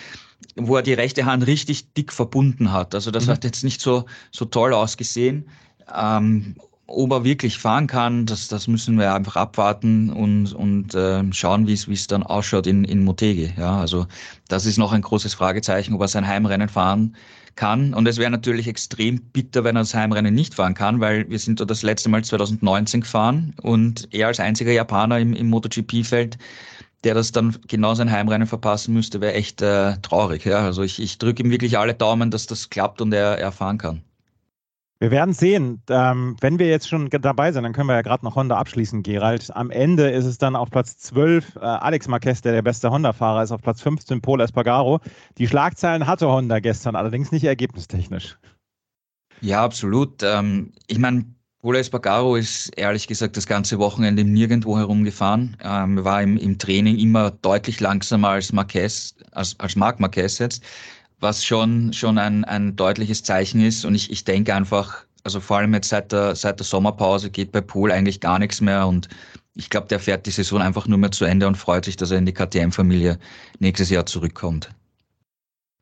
wo 0.56 0.76
er 0.76 0.84
die 0.84 0.94
rechte 0.94 1.26
Hand 1.26 1.48
richtig 1.48 1.92
dick 1.94 2.14
verbunden 2.14 2.72
hat. 2.72 2.94
Also 2.94 3.10
das 3.10 3.26
mhm. 3.26 3.32
hat 3.32 3.44
jetzt 3.44 3.64
nicht 3.64 3.82
so, 3.82 4.06
so 4.32 4.46
toll 4.46 4.74
ausgesehen. 4.74 5.50
Ähm, 5.94 6.56
ob 6.88 7.12
er 7.12 7.24
wirklich 7.24 7.58
fahren 7.58 7.88
kann, 7.88 8.26
das, 8.26 8.48
das 8.48 8.68
müssen 8.68 8.98
wir 9.00 9.14
einfach 9.14 9.36
abwarten 9.36 10.10
und, 10.10 10.54
und 10.54 10.94
äh, 10.96 11.24
schauen, 11.32 11.68
wie 11.68 11.74
es 11.74 12.08
dann 12.08 12.24
ausschaut 12.24 12.68
in, 12.68 12.84
in 12.84 13.04
Motegi. 13.04 13.54
Ja, 13.58 13.78
also 13.80 14.06
das 14.50 14.66
ist 14.66 14.78
noch 14.78 14.92
ein 14.92 15.02
großes 15.02 15.34
Fragezeichen, 15.34 15.94
ob 15.94 16.02
er 16.02 16.08
sein 16.08 16.28
Heimrennen 16.28 16.70
fahren 16.70 17.16
kann. 17.56 17.94
Und 17.94 18.08
es 18.08 18.18
wäre 18.18 18.32
natürlich 18.32 18.68
extrem 18.68 19.22
bitter, 19.22 19.64
wenn 19.64 19.76
er 19.76 19.84
das 19.84 19.94
Heimrennen 19.94 20.34
nicht 20.34 20.56
fahren 20.56 20.74
kann, 20.74 21.00
weil 21.00 21.30
wir 21.30 21.40
sind 21.40 21.60
da 21.60 21.66
das 21.66 21.84
letzte 21.84 22.10
Mal 22.10 22.24
2019 22.24 23.02
gefahren 23.02 23.54
und 23.62 24.08
er 24.14 24.28
als 24.28 24.40
einziger 24.40 24.72
Japaner 24.72 25.20
im, 25.20 25.34
im 25.34 25.50
MotoGP-Feld 25.50 26.38
der 27.04 27.14
das 27.14 27.34
dann 27.34 27.58
genau 27.68 27.94
sein 27.96 28.10
Heimrennen 28.10 28.48
verpassen 28.48 28.94
müsste, 28.94 29.20
wäre 29.20 29.34
echt 29.34 29.62
äh, 29.62 29.98
traurig. 29.98 30.46
Ja? 30.46 30.60
Also 30.60 30.84
ich, 30.84 31.02
ich 31.02 31.18
drücke 31.18 31.44
ihm 31.44 31.52
wirklich 31.52 31.78
alle 31.78 31.94
Daumen, 31.94 32.32
dass 32.32 32.48
das 32.48 32.70
klappt 32.70 33.02
und 33.02 33.14
er, 33.14 33.38
er 33.38 33.52
fahren 33.52 33.78
kann. 33.78 34.04
Wir 35.04 35.12
werden 35.12 35.34
sehen. 35.34 35.82
Ähm, 35.90 36.38
wenn 36.40 36.60
wir 36.60 36.70
jetzt 36.70 36.88
schon 36.88 37.10
dabei 37.10 37.52
sind, 37.52 37.64
dann 37.64 37.74
können 37.74 37.90
wir 37.90 37.96
ja 37.96 38.04
gerade 38.04 38.24
noch 38.24 38.38
Honda 38.38 38.56
abschließen, 38.56 39.04
Gerald. 39.04 39.54
Am 39.54 39.70
Ende 39.70 40.10
ist 40.10 40.24
es 40.24 40.38
dann 40.38 40.56
auf 40.56 40.70
Platz 40.70 40.98
12 40.98 41.58
äh, 41.58 41.60
Alex 41.60 42.08
Marquez, 42.08 42.42
der 42.42 42.54
der 42.54 42.62
beste 42.62 42.90
Honda-Fahrer 42.90 43.44
ist, 43.44 43.52
auf 43.52 43.62
Platz 43.62 43.82
15 43.82 44.22
Paul 44.22 44.40
Espargaro. 44.40 45.02
Die 45.38 45.46
Schlagzeilen 45.46 46.08
hatte 46.08 46.30
Honda 46.30 46.60
gestern, 46.60 46.96
allerdings 46.96 47.34
nicht 47.34 47.44
ergebnistechnisch. 47.44 48.38
Ja, 49.42 49.62
absolut. 49.62 50.24
Ähm, 50.24 50.72
ich 50.88 51.00
meine, 51.00 51.26
Paul 51.62 51.76
Espargaro 51.76 52.38
ist 52.38 52.70
ehrlich 52.78 53.06
gesagt 53.06 53.36
das 53.36 53.46
ganze 53.46 53.80
Wochenende 53.80 54.24
nirgendwo 54.24 54.78
herumgefahren. 54.78 55.58
Ähm, 55.62 56.02
war 56.06 56.22
im, 56.22 56.38
im 56.38 56.58
Training 56.58 56.98
immer 56.98 57.32
deutlich 57.32 57.82
langsamer 57.82 58.30
als 58.30 58.54
Marquez, 58.54 59.16
als, 59.34 59.60
als 59.60 59.76
Marc 59.76 60.00
Marquez 60.00 60.40
jetzt 60.40 60.64
was 61.24 61.44
schon, 61.44 61.94
schon 61.94 62.20
ein, 62.20 62.44
ein 62.44 62.76
deutliches 62.76 63.24
Zeichen 63.24 63.62
ist. 63.62 63.86
Und 63.86 63.96
ich, 63.96 64.12
ich 64.12 64.26
denke 64.26 64.54
einfach, 64.54 65.06
also 65.24 65.40
vor 65.40 65.58
allem 65.58 65.74
jetzt 65.74 65.90
seit 65.90 66.12
der, 66.12 66.36
seit 66.36 66.60
der 66.60 66.66
Sommerpause 66.66 67.32
geht 67.32 67.52
bei 67.52 67.62
Pool 67.62 67.92
eigentlich 67.92 68.20
gar 68.20 68.38
nichts 68.38 68.62
mehr. 68.62 68.86
Und 68.86 69.10
ich 69.56 69.72
glaube, 69.72 69.88
der 69.88 70.00
fährt 70.00 70.28
die 70.28 70.32
Saison 70.32 70.62
einfach 70.62 70.88
nur 70.88 71.00
mehr 71.00 71.12
zu 71.12 71.26
Ende 71.26 71.48
und 71.48 71.56
freut 71.56 71.86
sich, 71.86 71.96
dass 71.96 72.12
er 72.12 72.20
in 72.20 72.28
die 72.28 72.34
KTM-Familie 72.34 73.18
nächstes 73.58 73.90
Jahr 73.90 74.06
zurückkommt. 74.06 74.70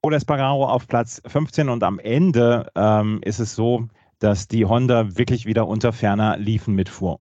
Paul 0.01 0.13
Espargaro 0.13 0.65
auf 0.65 0.87
Platz 0.87 1.21
15 1.27 1.69
und 1.69 1.83
am 1.83 1.99
Ende 1.99 2.71
ähm, 2.75 3.19
ist 3.23 3.39
es 3.39 3.53
so, 3.53 3.87
dass 4.19 4.47
die 4.47 4.65
Honda 4.65 5.17
wirklich 5.17 5.45
wieder 5.45 5.67
unter 5.67 5.91
ferner 5.91 6.37
Liefen 6.37 6.75
mitfuhr. 6.75 7.17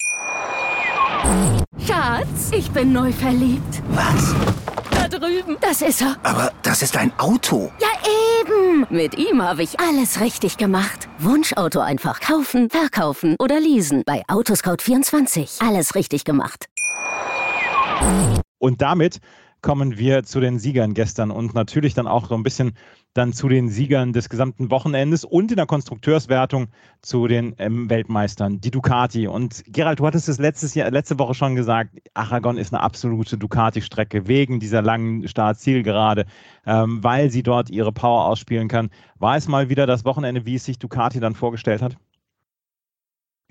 Schatz, 1.86 2.50
ich 2.52 2.70
bin 2.70 2.92
neu 2.92 3.12
verliebt. 3.12 3.82
Was? 3.90 4.34
Drüben. 5.20 5.56
Das 5.60 5.82
ist 5.82 6.02
er. 6.02 6.16
Aber 6.22 6.52
das 6.62 6.82
ist 6.82 6.96
ein 6.96 7.12
Auto. 7.18 7.70
Ja, 7.80 7.88
eben. 8.40 8.86
Mit 8.90 9.16
ihm 9.18 9.42
habe 9.42 9.62
ich 9.62 9.78
alles 9.78 10.20
richtig 10.20 10.56
gemacht. 10.56 11.08
Wunschauto 11.18 11.80
einfach 11.80 12.20
kaufen, 12.20 12.70
verkaufen 12.70 13.36
oder 13.38 13.60
leasen. 13.60 14.02
Bei 14.06 14.22
Autoscout24. 14.26 15.66
Alles 15.66 15.94
richtig 15.94 16.24
gemacht. 16.24 16.66
Und 18.58 18.82
damit 18.82 19.20
kommen 19.62 19.98
wir 19.98 20.24
zu 20.24 20.40
den 20.40 20.58
Siegern 20.58 20.94
gestern 20.94 21.30
und 21.30 21.54
natürlich 21.54 21.94
dann 21.94 22.06
auch 22.06 22.28
so 22.28 22.34
ein 22.34 22.42
bisschen 22.42 22.72
dann 23.14 23.32
zu 23.32 23.48
den 23.48 23.68
Siegern 23.68 24.12
des 24.12 24.28
gesamten 24.28 24.70
Wochenendes 24.70 25.24
und 25.24 25.50
in 25.50 25.56
der 25.56 25.66
Konstrukteurswertung 25.66 26.68
zu 27.02 27.26
den 27.26 27.54
ähm, 27.58 27.90
Weltmeistern, 27.90 28.60
die 28.60 28.70
Ducati. 28.70 29.26
Und 29.26 29.64
Gerald, 29.66 29.98
du 29.98 30.06
hattest 30.06 30.28
es 30.28 30.38
letztes 30.38 30.74
Jahr, 30.74 30.90
letzte 30.90 31.18
Woche 31.18 31.34
schon 31.34 31.56
gesagt, 31.56 31.90
Aragon 32.14 32.56
ist 32.56 32.72
eine 32.72 32.82
absolute 32.82 33.36
Ducati-Strecke 33.36 34.28
wegen 34.28 34.60
dieser 34.60 34.82
langen 34.82 35.26
Start-Zielgerade, 35.26 36.26
ähm, 36.66 37.02
weil 37.02 37.30
sie 37.30 37.42
dort 37.42 37.70
ihre 37.70 37.92
Power 37.92 38.26
ausspielen 38.26 38.68
kann. 38.68 38.90
War 39.18 39.36
es 39.36 39.48
mal 39.48 39.68
wieder 39.68 39.86
das 39.86 40.04
Wochenende, 40.04 40.46
wie 40.46 40.54
es 40.54 40.64
sich 40.64 40.78
Ducati 40.78 41.20
dann 41.20 41.34
vorgestellt 41.34 41.82
hat? 41.82 41.96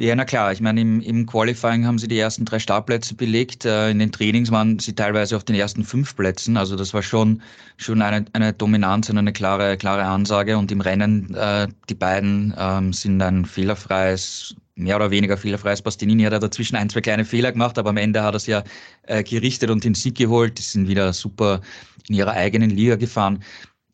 Ja, 0.02 0.16
na 0.16 0.24
klar. 0.24 0.54
Ich 0.54 0.62
meine, 0.62 0.80
im, 0.80 1.02
im 1.02 1.26
Qualifying 1.26 1.86
haben 1.86 2.00
sie 2.00 2.08
die 2.08 2.18
ersten 2.18 2.46
drei 2.46 2.58
Startplätze 2.60 3.16
belegt. 3.16 3.66
Äh, 3.66 3.90
in 3.92 4.00
den 4.00 4.14
Trainings 4.14 4.50
waren 4.50 4.80
sie 4.80 4.96
teilweise 4.96 5.36
auf 5.36 5.44
den 5.44 5.58
ersten 5.58 5.84
fünf 5.84 6.16
Plätzen. 6.16 6.56
Also 6.56 6.78
das 6.78 6.94
war 6.94 7.04
schon, 7.04 7.42
schon 7.76 8.02
eine, 8.02 8.24
eine 8.32 8.54
Dominanz 8.54 9.10
und 9.10 9.18
eine 9.18 9.34
klare, 9.34 9.76
klare 9.76 10.06
Ansage. 10.06 10.58
Und 10.58 10.72
im 10.72 10.80
Rennen, 10.80 11.36
äh, 11.36 11.68
die 11.90 11.96
beiden 11.96 12.54
ähm, 12.58 12.94
sind 12.94 13.22
ein 13.22 13.44
fehlerfreies, 13.44 14.56
mehr 14.76 14.96
oder 14.96 15.12
weniger 15.12 15.36
fehlerfreies. 15.36 15.82
Bastianini 15.82 16.24
hat 16.24 16.32
ja 16.32 16.40
dazwischen 16.40 16.78
ein, 16.78 16.90
zwei 16.90 17.02
kleine 17.02 17.26
Fehler 17.26 17.52
gemacht, 17.52 17.78
aber 17.78 17.90
am 17.90 17.98
Ende 17.98 18.24
hat 18.24 18.36
er 18.36 18.38
es 18.38 18.48
ja 18.48 18.64
äh, 19.04 19.22
gerichtet 19.22 19.70
und 19.70 19.84
den 19.84 19.96
Sieg 19.96 20.16
geholt. 20.16 20.60
Die 20.60 20.64
sind 20.64 20.88
wieder 20.88 21.12
super 21.12 21.60
in 22.08 22.16
ihrer 22.16 22.32
eigenen 22.32 22.70
Liga 22.70 22.96
gefahren. 22.96 23.44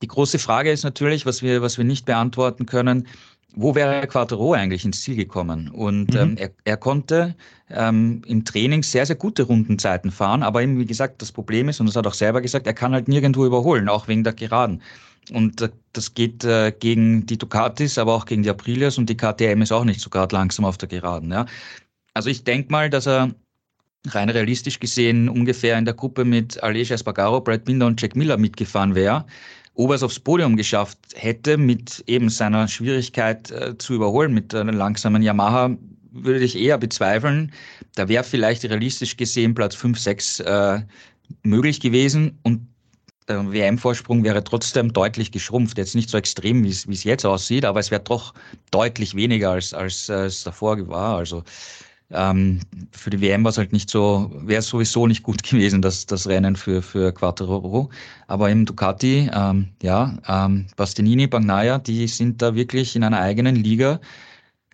Die 0.04 0.08
große 0.08 0.38
Frage 0.38 0.72
ist 0.72 0.84
natürlich, 0.84 1.26
was 1.26 1.42
wir, 1.42 1.64
was 1.64 1.80
wir 1.80 1.86
nicht 1.86 2.06
beantworten 2.06 2.68
können, 2.68 3.08
wo 3.56 3.74
wäre 3.74 4.06
Quattro 4.08 4.54
eigentlich 4.54 4.86
ins 4.86 5.02
Ziel 5.02 5.16
gekommen? 5.16 5.70
Und 5.70 6.14
mhm. 6.14 6.20
ähm, 6.20 6.38
er, 6.38 6.52
er, 6.66 6.78
konnte 6.78 7.36
ähm, 7.70 8.22
im 8.28 8.44
Training 8.46 8.84
sehr, 8.84 9.06
sehr 9.06 9.16
gute 9.16 9.44
Rundenzeiten 9.44 10.12
fahren, 10.12 10.44
aber 10.44 10.62
eben, 10.62 10.78
wie 10.80 10.86
gesagt, 10.86 11.22
das 11.22 11.32
Problem 11.32 11.70
ist, 11.70 11.80
und 11.80 11.88
das 11.88 11.96
hat 11.96 12.06
auch 12.06 12.14
selber 12.14 12.42
gesagt, 12.42 12.68
er 12.68 12.74
kann 12.74 12.94
halt 12.94 13.08
nirgendwo 13.08 13.46
überholen, 13.46 13.90
auch 13.90 14.08
wegen 14.08 14.24
der 14.24 14.34
Geraden. 14.34 14.82
Und 15.32 15.62
äh, 15.62 15.70
das 15.94 16.14
geht 16.14 16.44
äh, 16.44 16.72
gegen 16.78 17.26
die 17.26 17.38
Ducatis, 17.38 17.98
aber 17.98 18.14
auch 18.14 18.26
gegen 18.26 18.44
die 18.44 18.50
Aprilias 18.50 18.98
und 18.98 19.10
die 19.10 19.18
KTM 19.18 19.62
ist 19.62 19.72
auch 19.72 19.86
nicht 19.86 20.02
so 20.02 20.10
gerade 20.10 20.36
langsam 20.36 20.66
auf 20.66 20.78
der 20.78 20.90
Geraden. 20.90 21.32
Ja? 21.32 21.46
Also 22.14 22.30
ich 22.30 22.44
denke 22.44 22.72
mal, 22.72 22.90
dass 22.90 23.08
er 23.08 23.34
rein 24.08 24.30
realistisch 24.30 24.80
gesehen 24.80 25.30
ungefähr 25.30 25.80
in 25.80 25.86
der 25.86 25.96
Gruppe 25.96 26.26
mit 26.26 26.62
Aleix 26.62 26.92
Espargaro, 26.92 27.42
Brad 27.42 27.66
Binder 27.66 27.88
und 27.88 28.00
Jack 28.00 28.16
Miller 28.16 28.38
mitgefahren 28.38 28.94
wäre 28.94 29.26
ob 29.76 29.92
er 29.92 29.96
es 29.96 30.04
aufs 30.04 30.20
Podium 30.20 30.56
geschafft 30.56 30.98
hätte, 31.16 31.58
mit 31.58 32.04
eben 32.08 32.30
seiner 32.30 32.68
Schwierigkeit 32.68 33.52
äh, 33.52 33.78
zu 33.78 33.94
überholen, 33.94 34.34
mit 34.34 34.54
einer 34.56 34.72
langsamen 34.72 35.22
Yamaha, 35.22 35.76
würde 36.12 36.44
ich 36.46 36.58
eher 36.58 36.78
bezweifeln. 36.78 37.52
Da 37.96 38.08
wäre 38.08 38.24
vielleicht 38.24 38.64
realistisch 38.64 39.18
gesehen 39.18 39.54
Platz 39.54 39.76
5, 39.76 40.00
6 40.00 40.40
äh, 40.40 40.80
möglich 41.44 41.80
gewesen 41.82 42.40
und 42.44 42.68
der 43.28 43.52
WM-Vorsprung 43.52 44.24
wäre 44.24 44.44
trotzdem 44.44 44.94
deutlich 44.94 45.32
geschrumpft. 45.32 45.78
Jetzt 45.78 45.96
nicht 45.96 46.10
so 46.10 46.18
extrem, 46.18 46.64
wie 46.64 46.70
es 46.70 47.04
jetzt 47.04 47.26
aussieht, 47.26 47.66
aber 47.66 47.80
es 47.80 47.90
wäre 47.90 48.04
doch 48.04 48.34
deutlich 48.70 49.16
weniger, 49.16 49.52
als, 49.52 49.74
als 49.74 50.10
äh, 50.10 50.26
es 50.26 50.44
davor 50.44 50.88
war. 50.88 51.18
Also 51.18 51.44
ähm, 52.12 52.60
für 52.92 53.10
die 53.10 53.22
WM 53.22 53.44
war 53.44 53.50
es 53.50 53.58
halt 53.58 53.74
nicht 53.74 53.90
so, 53.90 54.32
wäre 54.36 54.60
es 54.60 54.68
sowieso 54.68 55.08
nicht 55.08 55.24
gut 55.24 55.44
gewesen, 55.50 55.82
das, 55.82 56.06
das 56.06 56.28
Rennen 56.28 56.56
für, 56.56 56.82
für 56.82 57.12
Quattro. 57.14 57.90
Aber 58.28 58.50
im 58.50 58.66
Ducati, 58.66 59.30
ähm, 59.34 59.70
ja, 59.82 60.18
ähm, 60.28 60.68
Bastianini, 60.76 61.28
Bagnaia, 61.28 61.80
die 61.80 62.08
sind 62.08 62.42
da 62.42 62.56
wirklich 62.56 62.96
in 62.96 63.04
einer 63.04 63.20
eigenen 63.20 63.56
Liga. 63.56 64.00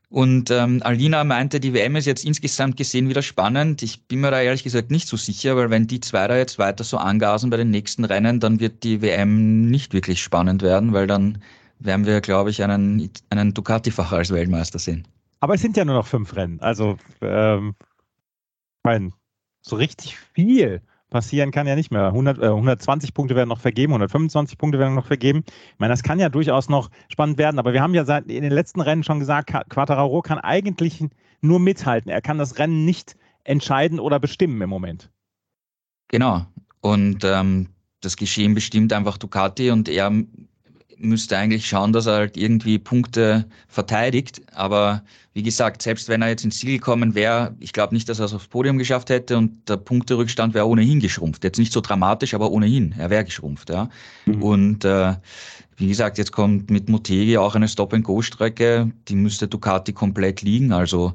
Und 0.10 0.52
ähm, 0.52 0.82
Alina 0.84 1.24
meinte, 1.24 1.62
die 1.62 1.74
WM 1.74 1.96
ist 1.96 2.06
jetzt 2.06 2.26
insgesamt 2.26 2.76
gesehen 2.76 3.08
wieder 3.08 3.22
spannend. 3.22 3.82
Ich 3.82 4.04
bin 4.08 4.20
mir 4.20 4.30
da 4.30 4.42
ehrlich 4.42 4.64
gesagt 4.64 4.92
nicht 4.92 5.08
so 5.08 5.16
sicher, 5.16 5.56
weil 5.56 5.70
wenn 5.70 5.88
die 5.88 6.02
zwei 6.02 6.28
da 6.28 6.36
jetzt 6.36 6.60
weiter 6.60 6.84
so 6.84 6.98
angasen 6.98 7.50
bei 7.50 7.56
den 7.56 7.72
nächsten 7.72 8.04
Rennen, 8.04 8.42
dann 8.42 8.60
wird 8.60 8.84
die 8.84 9.02
WM 9.02 9.70
nicht 9.70 9.94
wirklich 9.94 10.22
spannend 10.22 10.64
werden, 10.64 10.92
weil 10.92 11.08
dann 11.08 11.42
werden 11.80 12.06
wir, 12.06 12.20
glaube 12.20 12.50
ich, 12.50 12.62
einen, 12.62 13.10
einen 13.30 13.54
Ducati-Fahrer 13.54 14.18
als 14.18 14.32
Weltmeister 14.32 14.80
sehen. 14.80 15.08
Aber 15.42 15.56
es 15.56 15.62
sind 15.62 15.76
ja 15.76 15.84
nur 15.84 15.96
noch 15.96 16.08
fünf 16.08 16.36
Rennen. 16.36 16.60
Also, 16.62 16.98
ähm, 17.20 17.76
mein, 18.84 19.14
so 19.62 19.76
richtig 19.76 20.18
viel 20.18 20.82
passieren 21.10 21.52
kann 21.52 21.68
ja 21.68 21.76
nicht 21.76 21.92
mehr. 21.92 22.08
100, 22.08 22.38
äh, 22.40 22.48
120 22.48 23.14
Punkte 23.14 23.36
werden 23.36 23.50
noch 23.50 23.60
vergeben, 23.60 23.92
125 23.92 24.58
Punkte 24.58 24.80
werden 24.80 24.96
noch 24.96 25.08
vergeben. 25.08 25.44
Ich 25.48 25.80
meine, 25.80 25.92
das 25.92 26.04
kann 26.04 26.20
ja 26.20 26.30
durchaus 26.30 26.70
noch 26.70 26.90
spannend 27.10 27.38
werden. 27.38 27.60
Aber 27.60 27.74
wir 27.74 27.82
haben 27.82 27.94
ja 27.94 28.06
seit 28.06 28.28
in 28.28 28.44
den 28.44 28.52
letzten 28.52 28.82
Rennen 28.82 29.04
schon 29.04 29.20
gesagt, 29.20 29.52
Quattararo 29.70 30.22
kann 30.22 30.40
eigentlich 30.40 31.04
nur 31.42 31.60
mithalten. 31.60 32.10
Er 32.10 32.22
kann 32.22 32.38
das 32.38 32.60
Rennen 32.60 32.86
nicht 32.86 33.18
entscheiden 33.44 34.00
oder 34.00 34.20
bestimmen 34.20 34.62
im 34.62 34.70
Moment. 34.70 35.12
Genau. 36.08 36.46
Und 36.82 37.24
ähm, 37.24 37.70
das 38.00 38.16
Geschehen 38.16 38.54
bestimmt 38.54 38.94
einfach 38.94 39.18
Ducati 39.18 39.72
und 39.72 39.90
er 39.90 40.12
müsste 41.02 41.38
eigentlich 41.38 41.68
schauen, 41.68 41.94
dass 41.94 42.06
er 42.06 42.14
halt 42.14 42.38
irgendwie 42.38 42.80
Punkte 42.80 43.46
verteidigt. 43.68 44.42
Aber 44.54 45.04
wie 45.34 45.44
gesagt, 45.44 45.82
selbst 45.82 46.10
wenn 46.10 46.22
er 46.22 46.30
jetzt 46.30 46.44
ins 46.44 46.60
Ziel 46.60 46.74
gekommen 46.78 47.16
wäre, 47.16 47.56
ich 47.60 47.74
glaube 47.74 47.94
nicht, 47.94 48.10
dass 48.10 48.20
er 48.20 48.26
es 48.26 48.34
aufs 48.34 48.48
Podium 48.48 48.78
geschafft 48.78 49.10
hätte 49.10 49.38
und 49.38 49.68
der 49.70 49.78
Punkterückstand 49.78 50.54
wäre 50.54 50.68
ohnehin 50.68 51.00
geschrumpft. 51.00 51.44
Jetzt 51.44 51.60
nicht 51.60 51.74
so 51.74 51.82
dramatisch, 51.82 52.34
aber 52.34 52.52
ohnehin. 52.52 52.94
Er 52.98 53.10
wäre 53.10 53.26
geschrumpft. 53.26 53.70
Ja. 53.70 53.90
Mhm. 54.26 54.44
Und 54.44 54.86
äh, 54.86 55.16
wie 55.78 55.88
gesagt, 55.88 56.18
jetzt 56.18 56.32
kommt 56.32 56.70
mit 56.70 56.90
Motegi 56.90 57.38
auch 57.38 57.56
eine 57.56 57.68
Stop-and-Go-Strecke, 57.68 58.92
die 59.08 59.16
müsste 59.16 59.48
Ducati 59.48 59.94
komplett 59.94 60.42
liegen. 60.42 60.74
Also 60.74 61.14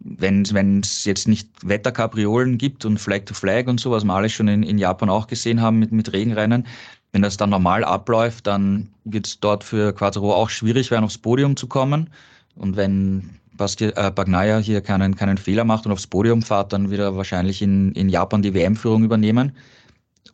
wenn 0.00 0.80
es 0.80 1.04
jetzt 1.04 1.26
nicht 1.26 1.48
Wetterkapriolen 1.62 2.58
gibt 2.58 2.84
und 2.84 2.98
Flag-to-Flag 2.98 3.64
-Flag 3.64 3.70
und 3.70 3.80
so, 3.80 3.90
was 3.90 4.04
wir 4.04 4.14
alles 4.14 4.32
schon 4.32 4.48
in, 4.48 4.62
in 4.62 4.78
Japan 4.78 5.10
auch 5.10 5.26
gesehen 5.26 5.60
haben 5.60 5.78
mit, 5.78 5.92
mit 5.92 6.12
Regenrennen, 6.12 6.66
wenn 7.12 7.22
das 7.22 7.36
dann 7.36 7.50
normal 7.50 7.84
abläuft, 7.84 8.46
dann 8.46 8.90
wird 9.04 9.26
es 9.26 9.40
dort 9.40 9.64
für 9.64 9.92
Quattro 9.92 10.34
auch 10.34 10.50
schwierig 10.50 10.90
werden, 10.90 11.04
aufs 11.04 11.18
Podium 11.18 11.56
zu 11.56 11.66
kommen. 11.66 12.10
Und 12.56 12.76
wenn 12.76 13.38
Basti 13.56 13.86
äh, 13.86 14.10
Bagnaia 14.10 14.58
hier 14.58 14.80
keinen, 14.80 15.16
keinen 15.16 15.38
Fehler 15.38 15.64
macht 15.64 15.86
und 15.86 15.92
aufs 15.92 16.06
Podium 16.06 16.42
fährt, 16.42 16.72
dann 16.72 16.90
wird 16.90 17.00
er 17.00 17.16
wahrscheinlich 17.16 17.62
in, 17.62 17.92
in 17.92 18.08
Japan 18.08 18.42
die 18.42 18.54
WM-Führung 18.54 19.04
übernehmen. 19.04 19.52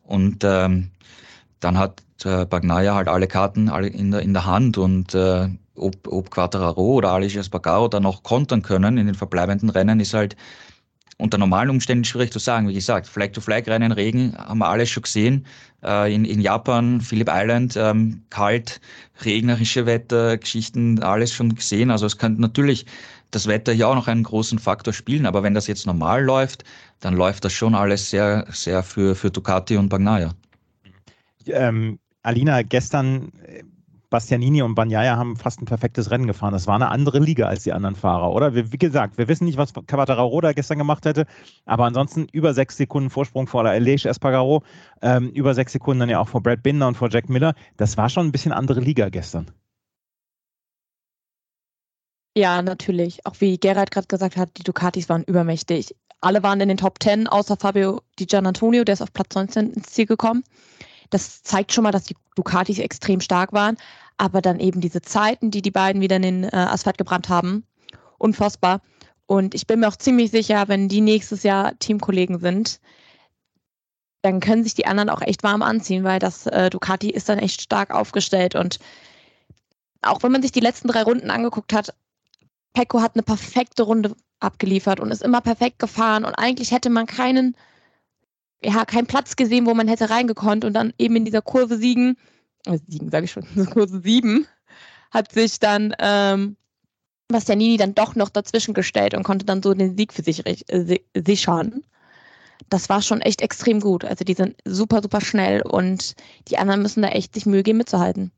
Und 0.03 0.43
ähm, 0.43 0.89
dann 1.59 1.77
hat 1.77 2.03
äh, 2.25 2.45
Bagnaia 2.45 2.95
halt 2.95 3.07
alle 3.07 3.27
Karten 3.27 3.69
alle 3.69 3.87
in, 3.87 4.11
der, 4.11 4.21
in 4.21 4.33
der 4.33 4.45
Hand 4.45 4.77
und 4.77 5.15
äh, 5.15 5.49
ob, 5.75 6.07
ob 6.07 6.29
Quattararo 6.29 6.95
oder 6.95 7.11
Alice 7.11 7.35
Espargaro 7.35 7.87
da 7.87 7.99
noch 7.99 8.23
kontern 8.23 8.61
können 8.61 8.97
in 8.97 9.07
den 9.07 9.15
verbleibenden 9.15 9.69
Rennen, 9.69 9.99
ist 9.99 10.13
halt 10.13 10.35
unter 11.23 11.37
normalen 11.37 11.69
Umständen 11.69 12.03
schwierig 12.03 12.33
zu 12.33 12.39
sagen. 12.39 12.67
Wie 12.67 12.73
gesagt, 12.73 13.07
Flag-to-Flag-Rennen, 13.07 13.93
Regen 13.93 14.35
haben 14.37 14.57
wir 14.57 14.67
alles 14.67 14.89
schon 14.89 15.03
gesehen. 15.03 15.45
Äh, 15.81 16.13
in, 16.13 16.25
in 16.25 16.41
Japan, 16.41 16.99
Phillip 16.99 17.29
Island, 17.31 17.77
ähm, 17.77 18.23
kalt, 18.29 18.81
regnerische 19.23 19.85
Wettergeschichten, 19.85 21.01
alles 21.01 21.31
schon 21.31 21.55
gesehen. 21.55 21.91
Also 21.91 22.05
es 22.05 22.17
könnte 22.17 22.41
natürlich 22.41 22.85
das 23.31 23.47
Wetter 23.47 23.71
hier 23.71 23.87
auch 23.87 23.95
noch 23.95 24.09
einen 24.09 24.23
großen 24.23 24.59
Faktor 24.59 24.93
spielen, 24.93 25.25
aber 25.25 25.43
wenn 25.43 25.53
das 25.53 25.67
jetzt 25.67 25.87
normal 25.87 26.25
läuft, 26.25 26.65
dann 26.99 27.15
läuft 27.15 27.45
das 27.45 27.53
schon 27.53 27.73
alles 27.73 28.09
sehr, 28.09 28.45
sehr 28.51 28.83
für, 28.83 29.15
für 29.15 29.31
Ducati 29.31 29.77
und 29.77 29.87
Bagnaia. 29.87 30.33
Ähm, 31.45 31.99
Alina, 32.21 32.63
gestern 32.63 33.31
Bastianini 34.13 34.61
und 34.61 34.75
Banyaya 34.75 35.17
haben 35.17 35.35
fast 35.35 35.59
ein 35.59 35.65
perfektes 35.65 36.11
Rennen 36.11 36.27
gefahren. 36.27 36.53
Das 36.53 36.67
war 36.67 36.75
eine 36.75 36.89
andere 36.89 37.17
Liga 37.17 37.47
als 37.47 37.63
die 37.63 37.73
anderen 37.73 37.95
Fahrer, 37.95 38.31
oder? 38.31 38.53
wie 38.53 38.77
gesagt, 38.77 39.17
wir 39.17 39.27
wissen 39.27 39.45
nicht, 39.45 39.57
was 39.57 39.73
Cavatararo 39.87 40.39
da 40.39 40.53
gestern 40.53 40.77
gemacht 40.77 41.05
hätte, 41.05 41.25
aber 41.65 41.85
ansonsten 41.85 42.27
über 42.31 42.53
sechs 42.53 42.77
Sekunden 42.77 43.09
Vorsprung 43.09 43.47
vor 43.47 43.65
Aleix 43.65 44.05
Espargaro, 44.05 44.61
ähm, 45.01 45.31
über 45.31 45.55
sechs 45.55 45.71
Sekunden 45.71 46.01
dann 46.01 46.09
ja 46.09 46.19
auch 46.19 46.27
vor 46.27 46.43
Brad 46.43 46.61
Binder 46.61 46.87
und 46.87 46.95
vor 46.95 47.09
Jack 47.09 47.27
Miller. 47.27 47.55
Das 47.77 47.97
war 47.97 48.07
schon 48.07 48.27
ein 48.27 48.31
bisschen 48.31 48.51
andere 48.51 48.81
Liga 48.81 49.09
gestern. 49.09 49.49
Ja, 52.37 52.61
natürlich. 52.61 53.25
Auch 53.25 53.35
wie 53.39 53.57
Gerald 53.57 53.89
gerade 53.89 54.05
gesagt 54.05 54.37
hat, 54.37 54.49
die 54.57 54.63
Ducatis 54.63 55.09
waren 55.09 55.23
übermächtig. 55.23 55.95
Alle 56.21 56.43
waren 56.43 56.61
in 56.61 56.67
den 56.67 56.77
Top 56.77 57.01
10, 57.01 57.27
außer 57.27 57.57
Fabio 57.57 58.01
Di 58.19 58.27
Gianantonio, 58.27 58.83
der 58.83 58.93
ist 58.93 59.01
auf 59.01 59.11
Platz 59.11 59.33
19 59.33 59.71
ins 59.71 59.87
Ziel 59.87 60.05
gekommen. 60.05 60.43
Das 61.09 61.41
zeigt 61.41 61.73
schon 61.73 61.83
mal, 61.83 61.91
dass 61.91 62.05
die 62.05 62.15
Ducatis 62.35 62.79
extrem 62.79 63.19
stark 63.19 63.53
waren 63.53 63.77
aber 64.17 64.41
dann 64.41 64.59
eben 64.59 64.81
diese 64.81 65.01
Zeiten, 65.01 65.51
die 65.51 65.61
die 65.61 65.71
beiden 65.71 66.01
wieder 66.01 66.15
in 66.17 66.21
den 66.21 66.43
äh, 66.43 66.49
Asphalt 66.51 66.97
gebrannt 66.97 67.29
haben, 67.29 67.65
unfassbar. 68.17 68.81
Und 69.25 69.55
ich 69.55 69.67
bin 69.67 69.79
mir 69.79 69.87
auch 69.87 69.95
ziemlich 69.95 70.31
sicher, 70.31 70.67
wenn 70.67 70.89
die 70.89 71.01
nächstes 71.01 71.43
Jahr 71.43 71.77
Teamkollegen 71.79 72.39
sind, 72.39 72.79
dann 74.21 74.39
können 74.39 74.63
sich 74.63 74.73
die 74.73 74.85
anderen 74.85 75.09
auch 75.09 75.21
echt 75.21 75.43
warm 75.43 75.61
anziehen, 75.61 76.03
weil 76.03 76.19
das 76.19 76.47
äh, 76.47 76.69
Ducati 76.69 77.09
ist 77.09 77.29
dann 77.29 77.39
echt 77.39 77.61
stark 77.61 77.93
aufgestellt. 77.93 78.55
Und 78.55 78.79
auch 80.01 80.23
wenn 80.23 80.31
man 80.31 80.41
sich 80.41 80.51
die 80.51 80.61
letzten 80.61 80.87
drei 80.87 81.03
Runden 81.03 81.29
angeguckt 81.29 81.73
hat, 81.73 81.93
Pecco 82.73 83.01
hat 83.01 83.15
eine 83.15 83.23
perfekte 83.23 83.83
Runde 83.83 84.15
abgeliefert 84.39 84.99
und 84.99 85.11
ist 85.11 85.21
immer 85.21 85.41
perfekt 85.41 85.79
gefahren. 85.79 86.25
Und 86.25 86.35
eigentlich 86.35 86.71
hätte 86.71 86.89
man 86.89 87.05
keinen, 87.05 87.55
ja, 88.63 88.85
keinen 88.85 89.07
Platz 89.07 89.35
gesehen, 89.35 89.65
wo 89.65 89.73
man 89.73 89.87
hätte 89.87 90.09
reingekonnt 90.09 90.63
und 90.63 90.73
dann 90.73 90.93
eben 90.97 91.17
in 91.17 91.25
dieser 91.25 91.41
Kurve 91.41 91.77
siegen 91.77 92.17
äh, 92.65 92.79
sieben, 92.87 93.09
sage 93.09 93.25
ich 93.25 93.31
schon, 93.31 93.45
sieben, 94.03 94.47
hat 95.11 95.31
sich 95.31 95.59
dann 95.59 95.95
ähm, 95.99 96.57
Bastianini 97.27 97.77
dann 97.77 97.95
doch 97.95 98.15
noch 98.15 98.29
dazwischen 98.29 98.73
gestellt 98.73 99.13
und 99.13 99.23
konnte 99.23 99.45
dann 99.45 99.63
so 99.63 99.73
den 99.73 99.97
Sieg 99.97 100.13
für 100.13 100.23
sich 100.23 100.45
äh, 100.45 100.99
sichern. 101.15 101.83
Das 102.69 102.89
war 102.89 103.01
schon 103.01 103.21
echt 103.21 103.41
extrem 103.41 103.79
gut. 103.79 104.05
Also 104.05 104.23
die 104.23 104.33
sind 104.33 104.55
super, 104.65 105.01
super 105.01 105.21
schnell 105.21 105.61
und 105.61 106.15
die 106.47 106.57
anderen 106.57 106.81
müssen 106.81 107.01
da 107.01 107.09
echt 107.09 107.33
sich 107.33 107.45
Mühe 107.45 107.63
geben 107.63 107.79
mitzuhalten. 107.79 108.31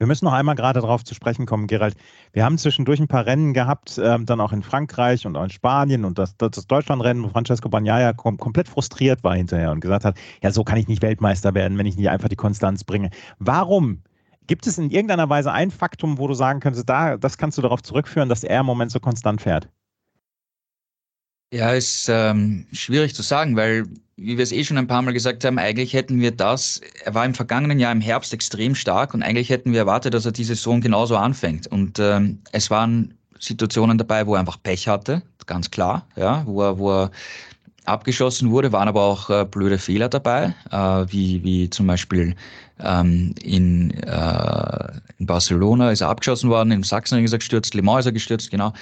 Wir 0.00 0.06
müssen 0.06 0.24
noch 0.24 0.32
einmal 0.32 0.54
gerade 0.54 0.80
darauf 0.80 1.04
zu 1.04 1.14
sprechen 1.14 1.44
kommen, 1.44 1.66
Gerald. 1.66 1.94
Wir 2.32 2.42
haben 2.42 2.56
zwischendurch 2.56 3.00
ein 3.00 3.06
paar 3.06 3.26
Rennen 3.26 3.52
gehabt, 3.52 4.00
ähm, 4.02 4.24
dann 4.24 4.40
auch 4.40 4.50
in 4.50 4.62
Frankreich 4.62 5.26
und 5.26 5.36
auch 5.36 5.44
in 5.44 5.50
Spanien 5.50 6.06
und 6.06 6.18
das, 6.18 6.34
das 6.38 6.66
Deutschlandrennen, 6.66 7.22
wo 7.22 7.28
Francesco 7.28 7.68
Bagnaia 7.68 8.14
kom 8.14 8.38
komplett 8.38 8.66
frustriert 8.66 9.22
war 9.22 9.36
hinterher 9.36 9.70
und 9.70 9.80
gesagt 9.80 10.06
hat, 10.06 10.16
ja, 10.42 10.50
so 10.52 10.64
kann 10.64 10.78
ich 10.78 10.88
nicht 10.88 11.02
Weltmeister 11.02 11.52
werden, 11.52 11.76
wenn 11.76 11.84
ich 11.84 11.98
nicht 11.98 12.08
einfach 12.08 12.30
die 12.30 12.36
Konstanz 12.36 12.82
bringe. 12.82 13.10
Warum 13.38 14.02
Gibt 14.46 14.66
es 14.66 14.78
in 14.78 14.90
irgendeiner 14.90 15.28
Weise 15.28 15.52
ein 15.52 15.70
Faktum, 15.70 16.18
wo 16.18 16.26
du 16.26 16.34
sagen 16.34 16.58
könntest, 16.58 16.88
da, 16.88 17.16
das 17.16 17.38
kannst 17.38 17.56
du 17.56 17.62
darauf 17.62 17.82
zurückführen, 17.82 18.28
dass 18.28 18.42
er 18.42 18.58
im 18.58 18.66
Moment 18.66 18.90
so 18.90 18.98
konstant 18.98 19.40
fährt? 19.40 19.68
Ja, 21.52 21.70
ist 21.72 22.08
ähm, 22.08 22.66
schwierig 22.72 23.14
zu 23.14 23.22
sagen, 23.22 23.54
weil, 23.54 23.86
wie 24.20 24.36
wir 24.36 24.42
es 24.42 24.52
eh 24.52 24.62
schon 24.64 24.76
ein 24.76 24.86
paar 24.86 25.00
Mal 25.00 25.14
gesagt 25.14 25.44
haben, 25.44 25.58
eigentlich 25.58 25.94
hätten 25.94 26.20
wir 26.20 26.30
das, 26.30 26.82
er 27.04 27.14
war 27.14 27.24
im 27.24 27.34
vergangenen 27.34 27.80
Jahr 27.80 27.90
im 27.90 28.02
Herbst 28.02 28.34
extrem 28.34 28.74
stark 28.74 29.14
und 29.14 29.22
eigentlich 29.22 29.48
hätten 29.48 29.72
wir 29.72 29.80
erwartet, 29.80 30.12
dass 30.12 30.26
er 30.26 30.32
die 30.32 30.44
Saison 30.44 30.82
genauso 30.82 31.16
anfängt. 31.16 31.66
Und 31.66 31.98
ähm, 31.98 32.38
es 32.52 32.70
waren 32.70 33.14
Situationen 33.38 33.96
dabei, 33.96 34.26
wo 34.26 34.34
er 34.34 34.40
einfach 34.40 34.62
Pech 34.62 34.86
hatte, 34.86 35.22
ganz 35.46 35.70
klar, 35.70 36.06
ja, 36.16 36.42
wo 36.46 36.62
er, 36.62 36.78
wo 36.78 36.92
er 36.92 37.10
abgeschossen 37.86 38.50
wurde, 38.50 38.72
waren 38.72 38.88
aber 38.88 39.02
auch 39.02 39.30
äh, 39.30 39.46
blöde 39.50 39.78
Fehler 39.78 40.10
dabei, 40.10 40.54
äh, 40.70 40.76
wie, 41.10 41.42
wie 41.42 41.70
zum 41.70 41.86
Beispiel 41.86 42.34
ähm, 42.78 43.34
in, 43.42 43.90
äh, 44.02 44.88
in 45.18 45.26
Barcelona 45.26 45.92
ist 45.92 46.02
er 46.02 46.10
abgeschossen 46.10 46.50
worden, 46.50 46.72
in 46.72 46.82
Sachsen 46.82 47.24
ist 47.24 47.32
er 47.32 47.38
gestürzt, 47.38 47.72
Le 47.72 47.80
Mans 47.80 48.00
ist 48.00 48.06
er 48.06 48.12
gestürzt, 48.12 48.50
genau. 48.50 48.74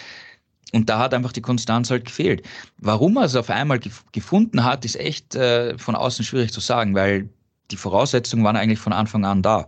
Und 0.72 0.88
da 0.90 0.98
hat 0.98 1.14
einfach 1.14 1.32
die 1.32 1.40
Konstanz 1.40 1.90
halt 1.90 2.04
gefehlt. 2.04 2.46
Warum 2.78 3.16
er 3.16 3.24
es 3.24 3.36
auf 3.36 3.50
einmal 3.50 3.78
gef 3.78 4.04
gefunden 4.12 4.64
hat, 4.64 4.84
ist 4.84 4.96
echt 4.96 5.34
äh, 5.34 5.78
von 5.78 5.96
außen 5.96 6.24
schwierig 6.24 6.52
zu 6.52 6.60
sagen, 6.60 6.94
weil 6.94 7.28
die 7.70 7.76
Voraussetzungen 7.76 8.44
waren 8.44 8.56
eigentlich 8.56 8.78
von 8.78 8.92
Anfang 8.92 9.24
an 9.24 9.42
da. 9.42 9.66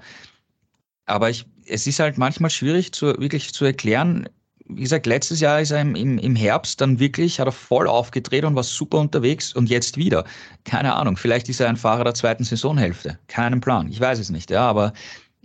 Aber 1.06 1.30
ich, 1.30 1.46
es 1.66 1.86
ist 1.86 2.00
halt 2.00 2.18
manchmal 2.18 2.50
schwierig 2.50 2.92
zu, 2.92 3.06
wirklich 3.18 3.52
zu 3.52 3.64
erklären. 3.64 4.28
Wie 4.66 4.82
gesagt, 4.82 5.06
letztes 5.06 5.40
Jahr 5.40 5.60
ist 5.60 5.70
er 5.70 5.80
im, 5.80 5.94
im, 5.94 6.18
im 6.18 6.36
Herbst 6.36 6.80
dann 6.80 7.00
wirklich, 7.00 7.40
hat 7.40 7.48
er 7.48 7.52
voll 7.52 7.88
aufgedreht 7.88 8.44
und 8.44 8.54
war 8.54 8.62
super 8.62 8.98
unterwegs 8.98 9.52
und 9.54 9.68
jetzt 9.68 9.96
wieder. 9.96 10.24
Keine 10.64 10.94
Ahnung, 10.94 11.16
vielleicht 11.16 11.48
ist 11.48 11.60
er 11.60 11.68
ein 11.68 11.76
Fahrer 11.76 12.04
der 12.04 12.14
zweiten 12.14 12.44
Saisonhälfte. 12.44 13.18
Keinen 13.26 13.60
Plan, 13.60 13.88
ich 13.88 14.00
weiß 14.00 14.18
es 14.18 14.30
nicht, 14.30 14.50
ja, 14.50 14.68
aber 14.68 14.92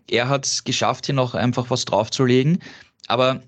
er 0.10 0.30
hat 0.30 0.46
es 0.46 0.64
geschafft, 0.64 1.08
hier 1.08 1.16
noch 1.16 1.34
einfach 1.34 1.70
was 1.70 1.86
draufzulegen. 1.86 2.60
Aber 3.08 3.42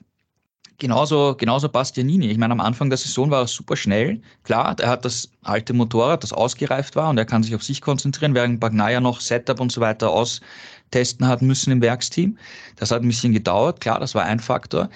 Genauso, 0.79 1.35
genauso 1.35 1.69
Bastianini. 1.69 2.27
Ich 2.27 2.37
meine, 2.37 2.51
am 2.51 2.59
Anfang 2.59 2.89
der 2.89 2.97
Saison 2.97 3.31
war 3.31 3.41
er 3.41 3.47
super 3.47 3.75
schnell. 3.75 4.21
Klar, 4.43 4.75
er 4.79 4.89
hat 4.89 5.05
das 5.05 5.31
alte 5.41 5.73
Motorrad, 5.73 6.21
das 6.21 6.33
ausgereift 6.33 6.95
war 6.95 7.09
und 7.09 7.17
er 7.17 7.25
kann 7.25 7.41
sich 7.41 7.55
auf 7.55 7.63
sich 7.63 7.81
konzentrieren, 7.81 8.35
während 8.35 8.59
Bagnaia 8.59 8.99
noch 8.99 9.19
Setup 9.19 9.59
und 9.59 9.71
so 9.71 9.81
weiter 9.81 10.11
austesten 10.11 11.27
hat 11.27 11.41
müssen 11.41 11.71
im 11.71 11.81
Werksteam. 11.81 12.37
Das 12.75 12.91
hat 12.91 13.01
ein 13.01 13.07
bisschen 13.07 13.33
gedauert. 13.33 13.81
Klar, 13.81 13.99
das 13.99 14.13
war 14.13 14.23
ein 14.25 14.39
Faktor. 14.39 14.89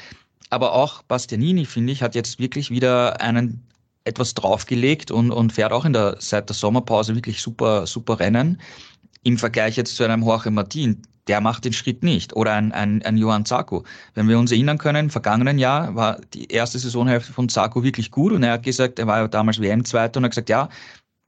Aber 0.51 0.73
auch 0.73 1.01
Bastianini, 1.03 1.65
finde 1.65 1.93
ich, 1.93 2.03
hat 2.03 2.13
jetzt 2.13 2.37
wirklich 2.37 2.69
wieder 2.69 3.19
einen 3.19 3.65
etwas 4.03 4.33
draufgelegt 4.35 5.09
und, 5.09 5.31
und 5.31 5.53
fährt 5.53 5.71
auch 5.71 5.85
in 5.85 5.93
der, 5.93 6.17
seit 6.19 6.49
der 6.49 6.55
Sommerpause 6.55 7.15
wirklich 7.15 7.41
super, 7.41 7.87
super 7.87 8.19
Rennen. 8.19 8.59
Im 9.23 9.37
Vergleich 9.37 9.77
jetzt 9.77 9.95
zu 9.95 10.03
einem 10.03 10.23
Jorge 10.23 10.51
Martin, 10.51 11.01
der 11.27 11.41
macht 11.41 11.65
den 11.65 11.73
Schritt 11.73 12.03
nicht. 12.03 12.35
Oder 12.35 12.53
ein, 12.53 12.71
ein, 12.71 13.01
ein 13.03 13.17
Johann 13.17 13.45
Zarko. 13.45 13.83
Wenn 14.15 14.27
wir 14.27 14.39
uns 14.39 14.51
erinnern 14.51 14.77
können, 14.77 15.05
im 15.05 15.09
vergangenen 15.09 15.59
Jahr 15.59 15.95
war 15.95 16.19
die 16.33 16.51
erste 16.51 16.79
Saisonhälfte 16.79 17.31
von 17.31 17.49
Zarko 17.49 17.83
wirklich 17.83 18.11
gut 18.11 18.33
und 18.33 18.43
er 18.43 18.53
hat 18.53 18.63
gesagt, 18.63 18.99
er 18.99 19.07
war 19.07 19.19
ja 19.19 19.27
damals 19.27 19.61
WM-Zweiter 19.61 20.17
und 20.17 20.25
hat 20.25 20.31
gesagt, 20.31 20.49
ja, 20.49 20.69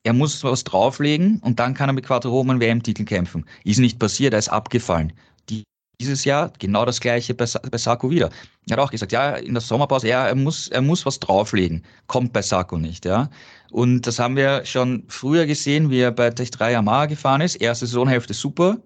er 0.03 0.13
muss 0.13 0.43
was 0.43 0.63
drauflegen 0.63 1.39
und 1.39 1.59
dann 1.59 1.73
kann 1.73 1.89
er 1.89 1.93
mit 1.93 2.05
Quattro 2.05 2.39
um 2.39 2.49
einen 2.49 2.59
WM-Titel 2.59 3.05
kämpfen. 3.05 3.45
Ist 3.63 3.79
nicht 3.79 3.99
passiert, 3.99 4.33
er 4.33 4.39
ist 4.39 4.49
abgefallen. 4.49 5.13
Die, 5.49 5.63
dieses 6.01 6.25
Jahr 6.25 6.51
genau 6.59 6.83
das 6.85 6.99
gleiche 6.99 7.33
bei, 7.33 7.45
bei 7.45 7.77
wieder. 8.09 8.29
Er 8.67 8.77
hat 8.77 8.79
auch 8.79 8.91
gesagt, 8.91 9.11
ja, 9.11 9.35
in 9.35 9.53
der 9.53 9.61
Sommerpause, 9.61 10.09
ja, 10.09 10.27
er 10.27 10.35
muss, 10.35 10.67
er 10.69 10.81
muss 10.81 11.05
was 11.05 11.19
drauflegen. 11.19 11.83
Kommt 12.07 12.33
bei 12.33 12.41
Sarko 12.41 12.77
nicht, 12.77 13.05
ja. 13.05 13.29
Und 13.73 14.05
das 14.05 14.19
haben 14.19 14.35
wir 14.35 14.65
schon 14.65 15.03
früher 15.07 15.47
gesehen, 15.47 15.89
wie 15.89 15.97
er 15.97 16.11
bei 16.11 16.29
Tech 16.29 16.51
3 16.51 16.73
Yamaha 16.73 17.07
gefahren 17.07 17.41
ist. 17.41 17.55
Erste 17.55 17.87
Saisonhälfte 17.87 18.35
super, 18.35 18.77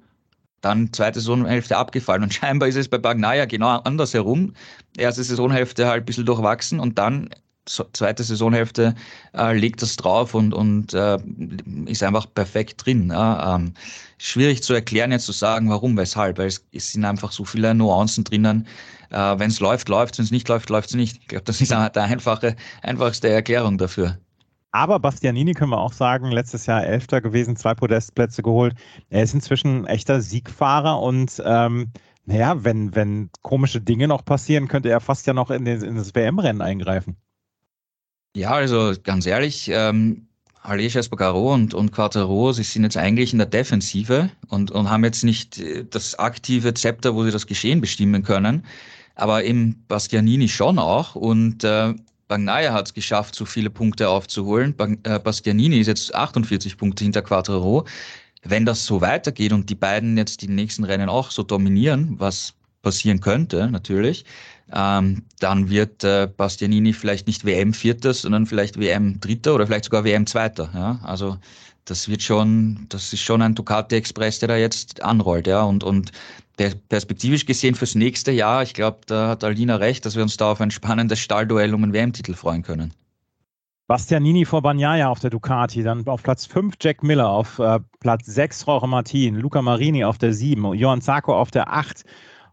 dann 0.62 0.94
zweite 0.94 1.20
Saisonhälfte 1.20 1.76
abgefallen. 1.76 2.24
Und 2.24 2.34
scheinbar 2.34 2.70
ist 2.70 2.78
es 2.78 2.88
bei 2.88 2.98
Bagnaia 2.98 3.44
genau 3.44 3.68
andersherum. 3.80 4.54
Erste 4.96 5.26
Saisonhälfte 5.26 5.88
halt 5.88 6.04
ein 6.04 6.06
bisschen 6.06 6.26
durchwachsen 6.26 6.80
und 6.80 6.98
dann 6.98 7.30
zweite 7.66 8.24
Saisonhälfte 8.24 8.96
äh, 9.36 9.58
legt 9.58 9.82
das 9.82 9.98
drauf 9.98 10.34
und, 10.34 10.54
und 10.54 10.94
äh, 10.94 11.18
ist 11.86 12.02
einfach 12.02 12.26
perfekt 12.34 12.86
drin. 12.86 13.10
Ja. 13.10 13.56
Ähm, 13.56 13.74
schwierig 14.20 14.64
zu 14.64 14.74
erklären, 14.74 15.12
jetzt 15.12 15.26
zu 15.26 15.34
sagen, 15.34 15.70
warum, 15.70 15.98
weshalb, 15.98 16.38
weil 16.38 16.48
es, 16.48 16.66
es 16.72 16.94
sind 16.94 17.04
einfach 17.04 17.34
so 17.34 17.44
viele 17.44 17.76
Nuancen 17.76 18.24
drinnen. 18.24 18.66
Äh, 19.10 19.38
wenn 19.38 19.50
es 19.50 19.60
läuft, 19.60 19.90
läuft 19.90 20.18
wenn 20.18 20.24
es 20.24 20.32
nicht 20.32 20.48
läuft, 20.48 20.70
läuft 20.70 20.92
es 20.92 20.96
nicht. 20.96 21.18
Ich 21.18 21.28
glaube, 21.28 21.44
das 21.44 21.60
ist 21.60 21.72
eine, 21.74 21.90
der 21.90 22.04
einfache, 22.04 22.56
einfachste 22.84 23.28
Erklärung 23.28 23.78
dafür. 23.78 24.18
Aber 24.72 25.00
Bastianini 25.00 25.54
können 25.54 25.72
wir 25.72 25.80
auch 25.80 25.94
sagen, 25.94 26.32
letztes 26.32 26.66
Jahr 26.66 26.86
Elfter 26.86 27.22
gewesen, 27.22 27.56
zwei 27.56 27.74
Podestplätze 27.74 28.44
geholt. 28.44 28.76
Er 29.10 29.24
ist 29.24 29.34
inzwischen 29.34 29.82
ein 29.82 29.86
echter 29.86 30.22
Siegfahrer 30.22 31.02
und 31.02 31.42
ähm, 31.46 31.92
naja, 32.26 32.64
wenn, 32.64 32.94
wenn 32.94 33.30
komische 33.42 33.80
Dinge 33.80 34.08
noch 34.08 34.26
passieren, 34.26 34.68
könnte 34.68 34.90
er 34.90 35.00
fast 35.00 35.26
ja 35.28 35.34
noch 35.34 35.50
in, 35.50 35.64
den, 35.64 35.82
in 35.82 35.96
das 35.96 36.14
WM-Rennen 36.14 36.62
eingreifen. 36.62 37.16
Ja, 38.36 38.52
also 38.52 38.94
ganz 39.02 39.26
ehrlich, 39.26 39.70
ähm, 39.74 40.28
Aleix 40.62 40.96
Espargaro 40.96 41.54
und, 41.54 41.74
und 41.74 41.94
Quattaro, 41.94 42.52
sie 42.52 42.64
sind 42.64 42.84
jetzt 42.84 42.98
eigentlich 42.98 43.32
in 43.32 43.40
der 43.40 43.48
Defensive 43.48 44.30
und, 44.50 44.70
und 44.72 44.90
haben 44.90 45.06
jetzt 45.06 45.24
nicht 45.24 45.58
äh, 45.60 45.86
das 45.90 46.20
aktive 46.20 46.74
Zepter, 46.74 47.16
wo 47.16 47.24
sie 47.24 47.32
das 47.32 47.48
Geschehen 47.48 47.80
bestimmen 47.80 48.24
können. 48.24 48.66
Aber 49.16 49.46
eben 49.46 49.86
Bastianini 49.88 50.50
schon 50.50 50.78
auch. 50.78 51.16
Und 51.16 51.64
äh, 51.64 51.96
Bagnaia 52.28 52.74
hat 52.74 52.88
es 52.88 52.94
geschafft, 52.94 53.36
so 53.36 53.46
viele 53.46 53.70
Punkte 53.70 54.10
aufzuholen. 54.10 54.76
Äh, 55.04 55.20
Bastianini 55.20 55.80
ist 55.80 55.88
jetzt 55.88 56.14
48 56.14 56.78
Punkte 56.78 57.04
hinter 57.04 57.22
Quattro. 57.22 57.86
Wenn 58.44 58.66
das 58.66 58.86
so 58.86 59.02
weitergeht 59.02 59.54
und 59.54 59.70
die 59.70 59.76
beiden 59.76 60.18
jetzt 60.18 60.42
die 60.42 60.48
nächsten 60.48 60.84
Rennen 60.84 61.10
auch 61.10 61.32
so 61.32 61.44
dominieren, 61.44 62.16
was 62.20 62.54
passieren 62.82 63.20
könnte, 63.20 63.70
natürlich, 63.70 64.26
ähm, 64.72 65.24
dann 65.40 65.70
wird 65.70 66.04
äh, 66.04 66.28
Bastianini 66.36 66.94
vielleicht 66.94 67.28
nicht 67.28 67.46
WM-Vierter, 67.46 68.14
sondern 68.14 68.46
vielleicht 68.46 68.80
WM-Dritter 68.80 69.56
oder 69.56 69.66
vielleicht 69.66 69.86
sogar 69.86 70.04
WM-Zweiter. 70.04 70.70
Ja? 70.74 71.00
Also 71.04 71.38
das 71.90 72.10
wird 72.10 72.22
schon, 72.22 72.86
das 72.90 73.14
ist 73.14 73.22
schon 73.22 73.42
ein 73.42 73.56
Ducati 73.56 73.96
Express, 73.96 74.40
der 74.40 74.50
da 74.50 74.58
jetzt 74.58 75.02
anrollt, 75.04 75.48
ja. 75.48 75.64
Und, 75.64 75.84
und 75.84 76.12
perspektivisch 76.90 77.46
gesehen 77.46 77.76
fürs 77.76 77.96
nächste 77.96 78.32
Jahr, 78.32 78.64
ich 78.64 78.74
glaube, 78.74 79.00
da 79.06 79.30
hat 79.30 79.44
Alina 79.44 79.76
recht, 79.76 80.06
dass 80.06 80.16
wir 80.16 80.24
uns 80.24 80.38
da 80.38 80.52
auf 80.52 80.62
ein 80.62 80.72
spannendes 80.72 81.20
Stallduell 81.20 81.74
um 81.74 81.84
einen 81.84 81.94
WM-Titel 81.94 82.34
freuen 82.34 82.64
können. 82.64 82.94
Bastianini 83.88 84.44
vor 84.44 84.62
Bagnaia 84.62 85.08
auf 85.08 85.20
der 85.20 85.30
Ducati, 85.30 85.82
dann 85.82 86.06
auf 86.08 86.22
Platz 86.22 86.46
5 86.46 86.76
Jack 86.82 87.04
Miller, 87.04 87.30
auf 87.30 87.58
äh, 87.60 87.80
Platz 88.02 88.26
6 88.26 88.66
Jorge 88.66 88.88
Martin, 88.88 89.36
Luca 89.36 89.62
Marini 89.62 90.04
auf 90.04 90.18
der 90.18 90.34
7, 90.34 90.74
Johann 90.74 91.02
Zarco 91.02 91.34
auf 91.34 91.52
der 91.52 91.72
8 91.72 92.04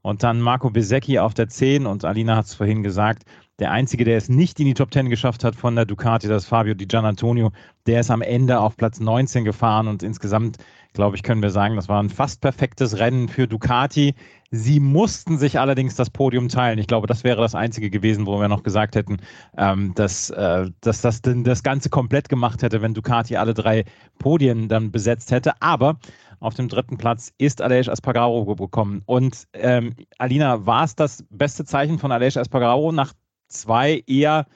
und 0.03 0.23
dann 0.23 0.41
Marco 0.41 0.71
Besecchi 0.71 1.19
auf 1.19 1.35
der 1.35 1.49
10 1.49 1.87
und 1.87 2.05
Alina 2.05 2.37
hat 2.37 2.45
es 2.45 2.55
vorhin 2.55 2.85
gesagt, 2.85 3.25
der 3.61 3.71
Einzige, 3.71 4.05
der 4.05 4.17
es 4.17 4.29
nicht 4.29 4.59
in 4.59 4.67
die 4.67 4.75
Top 4.75 4.93
10 4.93 5.11
geschafft 5.11 5.45
hat 5.45 5.55
von 5.55 5.77
der 5.77 5.85
Ducati, 5.85 6.27
das 6.27 6.45
ist 6.45 6.49
Fabio 6.49 6.75
Di 6.75 6.87
Gianantonio. 6.87 7.53
Der 7.87 8.01
ist 8.01 8.11
am 8.11 8.21
Ende 8.21 8.59
auf 8.59 8.77
Platz 8.77 8.99
19 8.99 9.45
gefahren 9.45 9.87
und 9.87 10.03
insgesamt, 10.03 10.57
glaube 10.93 11.15
ich, 11.17 11.23
können 11.23 11.43
wir 11.43 11.51
sagen, 11.51 11.77
das 11.77 11.89
war 11.89 12.03
ein 12.03 12.11
fast 12.11 12.41
perfektes 12.41 12.99
Rennen 12.99 13.29
für 13.29 13.47
Ducati. 13.47 14.15
Sie 14.51 14.81
mussten 14.81 15.39
sich 15.39 15.61
allerdings 15.61 15.95
das 15.95 16.11
Podium 16.11 16.49
teilen. 16.49 16.79
Ich 16.79 16.89
glaube, 16.89 17.07
das 17.07 17.23
wäre 17.23 17.41
das 17.41 17.55
Einzige 17.55 17.91
gewesen, 17.91 18.27
wo 18.27 18.41
wir 18.41 18.49
noch 18.49 18.65
gesagt 18.65 18.97
hätten, 18.97 19.19
ähm, 19.57 19.95
dass, 19.95 20.31
äh, 20.31 20.71
dass 20.81 21.01
das 21.01 21.23
das 21.23 21.63
Ganze 21.63 21.91
komplett 21.91 22.29
gemacht 22.29 22.63
hätte, 22.63 22.83
wenn 22.83 22.95
Ducati 22.95 23.37
alle 23.37 23.55
drei 23.55 23.85
Podien 24.19 24.69
dann 24.69 24.91
besetzt 24.91 25.31
hätte. 25.31 25.53
Aber 25.61 25.99
auf 26.41 26.55
dem 26.55 26.69
dritten 26.69 26.99
Platz 26.99 27.33
ist 27.39 27.63
Aleix 27.63 27.87
Espargaro 27.87 28.45
gekommen. 28.57 29.03
Und 29.07 29.45
ähm, 29.53 29.95
Alina, 30.19 30.67
war 30.67 30.85
es 30.85 30.95
das 30.95 31.25
beste 31.31 31.65
Zeichen 31.65 31.99
von 31.99 32.13
Aleix 32.13 32.37
Espargaro 32.37 32.93
nach 32.93 33.13
zwei 33.49 34.03
eher 34.07 34.47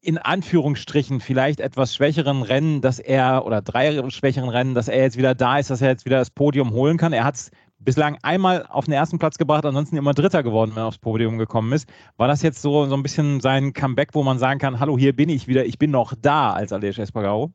in 0.00 0.18
Anführungsstrichen 0.18 1.20
vielleicht 1.20 1.60
etwas 1.60 1.94
schwächeren 1.94 2.42
Rennen, 2.42 2.80
dass 2.80 2.98
er, 2.98 3.44
oder 3.46 3.62
drei 3.62 4.08
schwächeren 4.10 4.48
Rennen, 4.48 4.74
dass 4.74 4.88
er 4.88 5.02
jetzt 5.02 5.16
wieder 5.16 5.34
da 5.34 5.58
ist, 5.58 5.70
dass 5.70 5.82
er 5.82 5.88
jetzt 5.88 6.04
wieder 6.04 6.18
das 6.18 6.30
Podium 6.30 6.72
holen 6.72 6.96
kann. 6.96 7.12
Er 7.12 7.24
hat 7.24 7.36
es 7.36 7.50
bislang 7.78 8.18
einmal 8.22 8.66
auf 8.66 8.86
den 8.86 8.94
ersten 8.94 9.18
Platz 9.18 9.36
gebracht, 9.38 9.64
ansonsten 9.64 9.96
immer 9.96 10.14
Dritter 10.14 10.42
geworden, 10.42 10.72
wenn 10.74 10.82
er 10.82 10.86
aufs 10.86 10.98
Podium 10.98 11.38
gekommen 11.38 11.72
ist. 11.72 11.88
War 12.16 12.28
das 12.28 12.42
jetzt 12.42 12.62
so, 12.62 12.86
so 12.86 12.94
ein 12.94 13.02
bisschen 13.02 13.40
sein 13.40 13.72
Comeback, 13.72 14.10
wo 14.12 14.22
man 14.22 14.38
sagen 14.38 14.58
kann, 14.58 14.80
hallo, 14.80 14.96
hier 14.98 15.14
bin 15.14 15.28
ich 15.28 15.48
wieder, 15.48 15.64
ich 15.64 15.78
bin 15.78 15.90
noch 15.90 16.14
da 16.20 16.52
als 16.52 16.72
Aleix 16.72 16.98
Espargaro? 16.98 17.52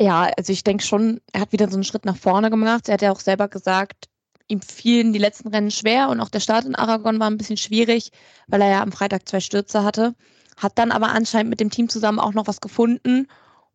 Ja, 0.00 0.30
also 0.36 0.52
ich 0.52 0.64
denke 0.64 0.84
schon, 0.84 1.20
er 1.32 1.42
hat 1.42 1.52
wieder 1.52 1.68
so 1.68 1.74
einen 1.74 1.84
Schritt 1.84 2.06
nach 2.06 2.16
vorne 2.16 2.48
gemacht. 2.50 2.88
Er 2.88 2.94
hat 2.94 3.02
ja 3.02 3.12
auch 3.12 3.20
selber 3.20 3.48
gesagt, 3.48 4.08
ihm 4.50 4.60
fielen 4.60 5.12
die 5.12 5.18
letzten 5.18 5.48
Rennen 5.48 5.70
schwer 5.70 6.08
und 6.08 6.20
auch 6.20 6.28
der 6.28 6.40
Start 6.40 6.64
in 6.64 6.74
Aragon 6.74 7.20
war 7.20 7.30
ein 7.30 7.38
bisschen 7.38 7.56
schwierig, 7.56 8.10
weil 8.48 8.60
er 8.62 8.70
ja 8.70 8.82
am 8.82 8.92
Freitag 8.92 9.28
zwei 9.28 9.40
Stürze 9.40 9.84
hatte. 9.84 10.14
Hat 10.56 10.72
dann 10.76 10.92
aber 10.92 11.08
anscheinend 11.08 11.50
mit 11.50 11.60
dem 11.60 11.70
Team 11.70 11.88
zusammen 11.88 12.18
auch 12.18 12.34
noch 12.34 12.46
was 12.46 12.60
gefunden 12.60 13.26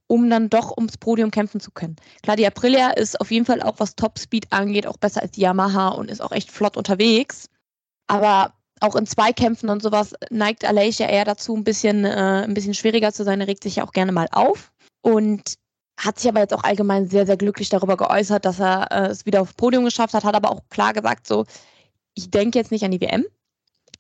um 0.08 0.30
dann 0.30 0.50
doch 0.50 0.76
ums 0.78 0.98
Podium 0.98 1.32
kämpfen 1.32 1.60
zu 1.60 1.72
können. 1.72 1.96
Klar, 2.22 2.36
die 2.36 2.46
Aprilia 2.46 2.92
ist 2.92 3.20
auf 3.20 3.32
jeden 3.32 3.46
Fall 3.46 3.62
auch, 3.62 3.76
was 3.80 3.96
Topspeed 3.96 4.52
angeht, 4.52 4.88
auch 4.88 4.98
besser 4.98 5.22
als 5.22 5.32
die 5.32 5.42
Yamaha 5.42 5.90
und 5.90 6.12
ist 6.12 6.22
auch 6.22 6.32
echt 6.32 6.52
flott 6.52 6.78
unterwegs. 6.78 7.50
Aber 8.08 8.54
auch 8.82 8.96
in 8.96 9.08
Zweikämpfen 9.08 9.70
und 9.70 9.82
sowas 9.82 10.14
neigt 10.30 10.66
Aleix 10.66 11.00
eher 11.00 11.26
dazu, 11.26 11.56
ein 11.56 11.64
bisschen, 11.64 12.06
äh, 12.06 12.44
ein 12.44 12.54
bisschen 12.54 12.74
schwieriger 12.74 13.14
zu 13.14 13.24
sein. 13.24 13.42
Er 13.42 13.48
regt 13.48 13.64
sich 13.64 13.78
ja 13.78 13.86
auch 13.86 13.94
gerne 13.94 14.12
mal 14.12 14.28
auf 14.32 14.72
und 15.02 15.56
hat 15.98 16.20
sich 16.20 16.30
aber 16.30 16.42
jetzt 16.42 16.54
auch 16.54 16.64
allgemein 16.64 17.08
sehr, 17.08 17.26
sehr 17.26 17.38
glücklich 17.38 17.70
darüber 17.70 17.98
geäußert, 17.98 18.46
dass 18.46 18.60
er 18.60 18.92
äh, 18.92 19.08
es 19.08 19.26
wieder 19.26 19.42
aufs 19.42 19.54
Podium 19.54 19.86
geschafft 19.86 20.14
hat, 20.14 20.24
hat 20.24 20.36
aber 20.36 20.52
auch 20.52 20.62
klar 20.70 20.94
gesagt, 20.94 21.28
so, 21.28 21.46
ich 22.14 22.30
denke 22.30 22.58
jetzt 22.60 22.72
nicht 22.72 22.84
an 22.84 22.92
die 22.92 23.02
WM. 23.02 23.26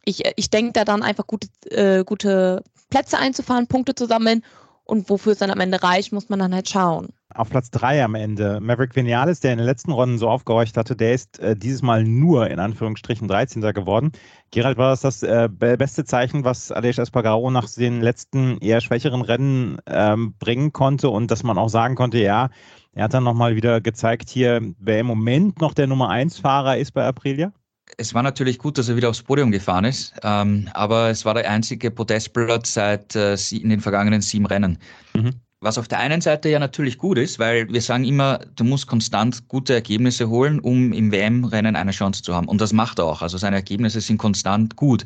Ich, 0.03 0.23
ich 0.35 0.49
denke 0.49 0.73
da 0.73 0.85
dann 0.85 1.03
einfach 1.03 1.25
gute, 1.25 1.47
äh, 1.69 2.03
gute 2.03 2.63
Plätze 2.89 3.17
einzufahren, 3.17 3.67
Punkte 3.67 3.95
zu 3.95 4.05
sammeln 4.05 4.43
und 4.85 5.09
wofür 5.09 5.33
es 5.33 5.39
dann 5.39 5.51
am 5.51 5.59
Ende 5.59 5.81
reicht, 5.81 6.13
muss 6.13 6.29
man 6.29 6.39
dann 6.39 6.53
halt 6.53 6.69
schauen. 6.69 7.09
Auf 7.33 7.49
Platz 7.49 7.69
3 7.71 8.03
am 8.03 8.15
Ende. 8.15 8.59
Maverick 8.61 8.95
Vinales, 8.95 9.41
der 9.41 9.51
in 9.51 9.57
den 9.57 9.65
letzten 9.65 9.91
Runden 9.91 10.17
so 10.17 10.29
aufgehorcht 10.29 10.77
hatte, 10.77 10.95
der 10.95 11.13
ist 11.13 11.39
äh, 11.39 11.55
dieses 11.55 11.81
Mal 11.81 12.03
nur 12.03 12.49
in 12.49 12.59
Anführungsstrichen 12.59 13.27
13. 13.27 13.61
geworden. 13.73 14.11
Gerald, 14.51 14.77
war 14.77 14.91
das 14.91 15.01
das 15.01 15.23
äh, 15.23 15.49
beste 15.49 16.05
Zeichen, 16.05 16.45
was 16.45 16.71
Aleix 16.71 16.97
Espargaro 16.97 17.51
nach 17.51 17.67
den 17.69 17.99
letzten 17.99 18.59
eher 18.59 18.79
schwächeren 18.79 19.21
Rennen 19.21 19.79
ähm, 19.87 20.35
bringen 20.39 20.71
konnte 20.71 21.09
und 21.09 21.29
dass 21.31 21.43
man 21.43 21.57
auch 21.57 21.69
sagen 21.69 21.95
konnte, 21.95 22.19
ja, 22.19 22.49
er 22.93 23.03
hat 23.03 23.13
dann 23.13 23.25
nochmal 23.25 23.55
wieder 23.57 23.81
gezeigt 23.81 24.29
hier, 24.29 24.61
wer 24.79 24.99
im 24.99 25.07
Moment 25.07 25.59
noch 25.59 25.73
der 25.73 25.87
Nummer 25.87 26.09
1 26.09 26.39
Fahrer 26.39 26.77
ist 26.77 26.91
bei 26.93 27.05
Aprilia? 27.05 27.51
Es 27.97 28.13
war 28.13 28.23
natürlich 28.23 28.57
gut, 28.57 28.77
dass 28.77 28.89
er 28.89 28.95
wieder 28.95 29.09
aufs 29.09 29.21
Podium 29.21 29.51
gefahren 29.51 29.85
ist, 29.85 30.13
ähm, 30.23 30.69
aber 30.73 31.09
es 31.09 31.23
war 31.23 31.33
der 31.33 31.49
einzige 31.49 31.91
Podestplatz 31.91 32.73
seit 32.73 33.15
äh, 33.15 33.35
in 33.51 33.69
den 33.69 33.79
vergangenen 33.79 34.21
sieben 34.21 34.45
Rennen. 34.45 34.77
Mhm. 35.13 35.35
Was 35.61 35.77
auf 35.77 35.87
der 35.87 35.99
einen 35.99 36.21
Seite 36.21 36.49
ja 36.49 36.59
natürlich 36.59 36.97
gut 36.97 37.17
ist, 37.17 37.39
weil 37.39 37.67
wir 37.71 37.81
sagen 37.81 38.03
immer, 38.03 38.39
du 38.55 38.63
musst 38.63 38.87
konstant 38.87 39.47
gute 39.47 39.73
Ergebnisse 39.73 40.29
holen, 40.29 40.59
um 40.59 40.93
im 40.93 41.11
WM-Rennen 41.11 41.75
eine 41.75 41.91
Chance 41.91 42.21
zu 42.21 42.35
haben. 42.35 42.47
Und 42.47 42.61
das 42.61 42.73
macht 42.73 42.99
er 42.99 43.05
auch. 43.05 43.21
Also 43.21 43.37
seine 43.37 43.55
Ergebnisse 43.55 44.01
sind 44.01 44.17
konstant 44.17 44.75
gut. 44.75 45.05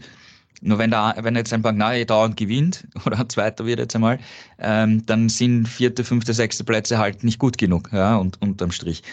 Nur 0.61 0.77
wenn, 0.77 0.91
da, 0.91 1.15
wenn 1.21 1.35
jetzt 1.35 1.53
ein 1.53 1.61
Bagnaia 1.61 2.03
dauernd 2.03 2.35
gewinnt 2.35 2.87
oder 3.05 3.27
Zweiter 3.29 3.65
wird 3.65 3.79
jetzt 3.79 3.95
einmal, 3.95 4.19
ähm, 4.57 5.05
dann 5.05 5.29
sind 5.29 5.67
vierte, 5.67 6.03
fünfte, 6.03 6.33
sechste 6.33 6.63
Plätze 6.63 6.97
halt 6.97 7.23
nicht 7.23 7.39
gut 7.39 7.57
genug, 7.57 7.89
ja, 7.93 8.17
und 8.17 8.41
unterm 8.41 8.71
Strich. 8.71 9.03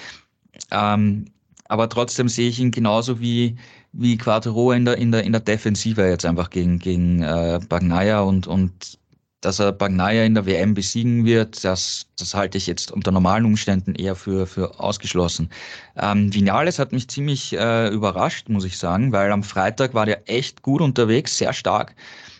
Ähm, 0.70 1.26
aber 1.68 1.88
trotzdem 1.88 2.28
sehe 2.28 2.48
ich 2.48 2.60
ihn 2.60 2.70
genauso 2.70 3.20
wie, 3.20 3.56
wie 3.92 4.16
Quattro 4.16 4.72
in 4.72 4.84
der, 4.84 4.98
in 4.98 5.12
der, 5.12 5.24
in 5.24 5.32
der 5.32 5.40
Defensive 5.40 6.06
jetzt 6.08 6.24
einfach 6.24 6.50
gegen, 6.50 6.78
gegen 6.78 7.22
äh, 7.22 7.60
Bagnaia 7.68 8.20
und, 8.20 8.46
und 8.46 8.98
dass 9.40 9.60
er 9.60 9.72
Bagnaia 9.72 10.24
in 10.24 10.34
der 10.34 10.46
WM 10.46 10.74
besiegen 10.74 11.24
wird, 11.24 11.62
das, 11.62 12.06
das 12.18 12.34
halte 12.34 12.58
ich 12.58 12.66
jetzt 12.66 12.90
unter 12.90 13.12
normalen 13.12 13.44
Umständen 13.44 13.94
eher 13.94 14.16
für, 14.16 14.46
für 14.46 14.80
ausgeschlossen. 14.80 15.50
Ähm, 15.96 16.34
Vinales 16.34 16.78
hat 16.78 16.92
mich 16.92 17.08
ziemlich 17.08 17.52
äh, 17.52 17.88
überrascht, 17.88 18.48
muss 18.48 18.64
ich 18.64 18.76
sagen, 18.76 19.12
weil 19.12 19.30
am 19.30 19.44
Freitag 19.44 19.94
war 19.94 20.06
der 20.06 20.28
echt 20.28 20.62
gut 20.62 20.80
unterwegs, 20.80 21.38
sehr 21.38 21.52
stark. 21.52 21.94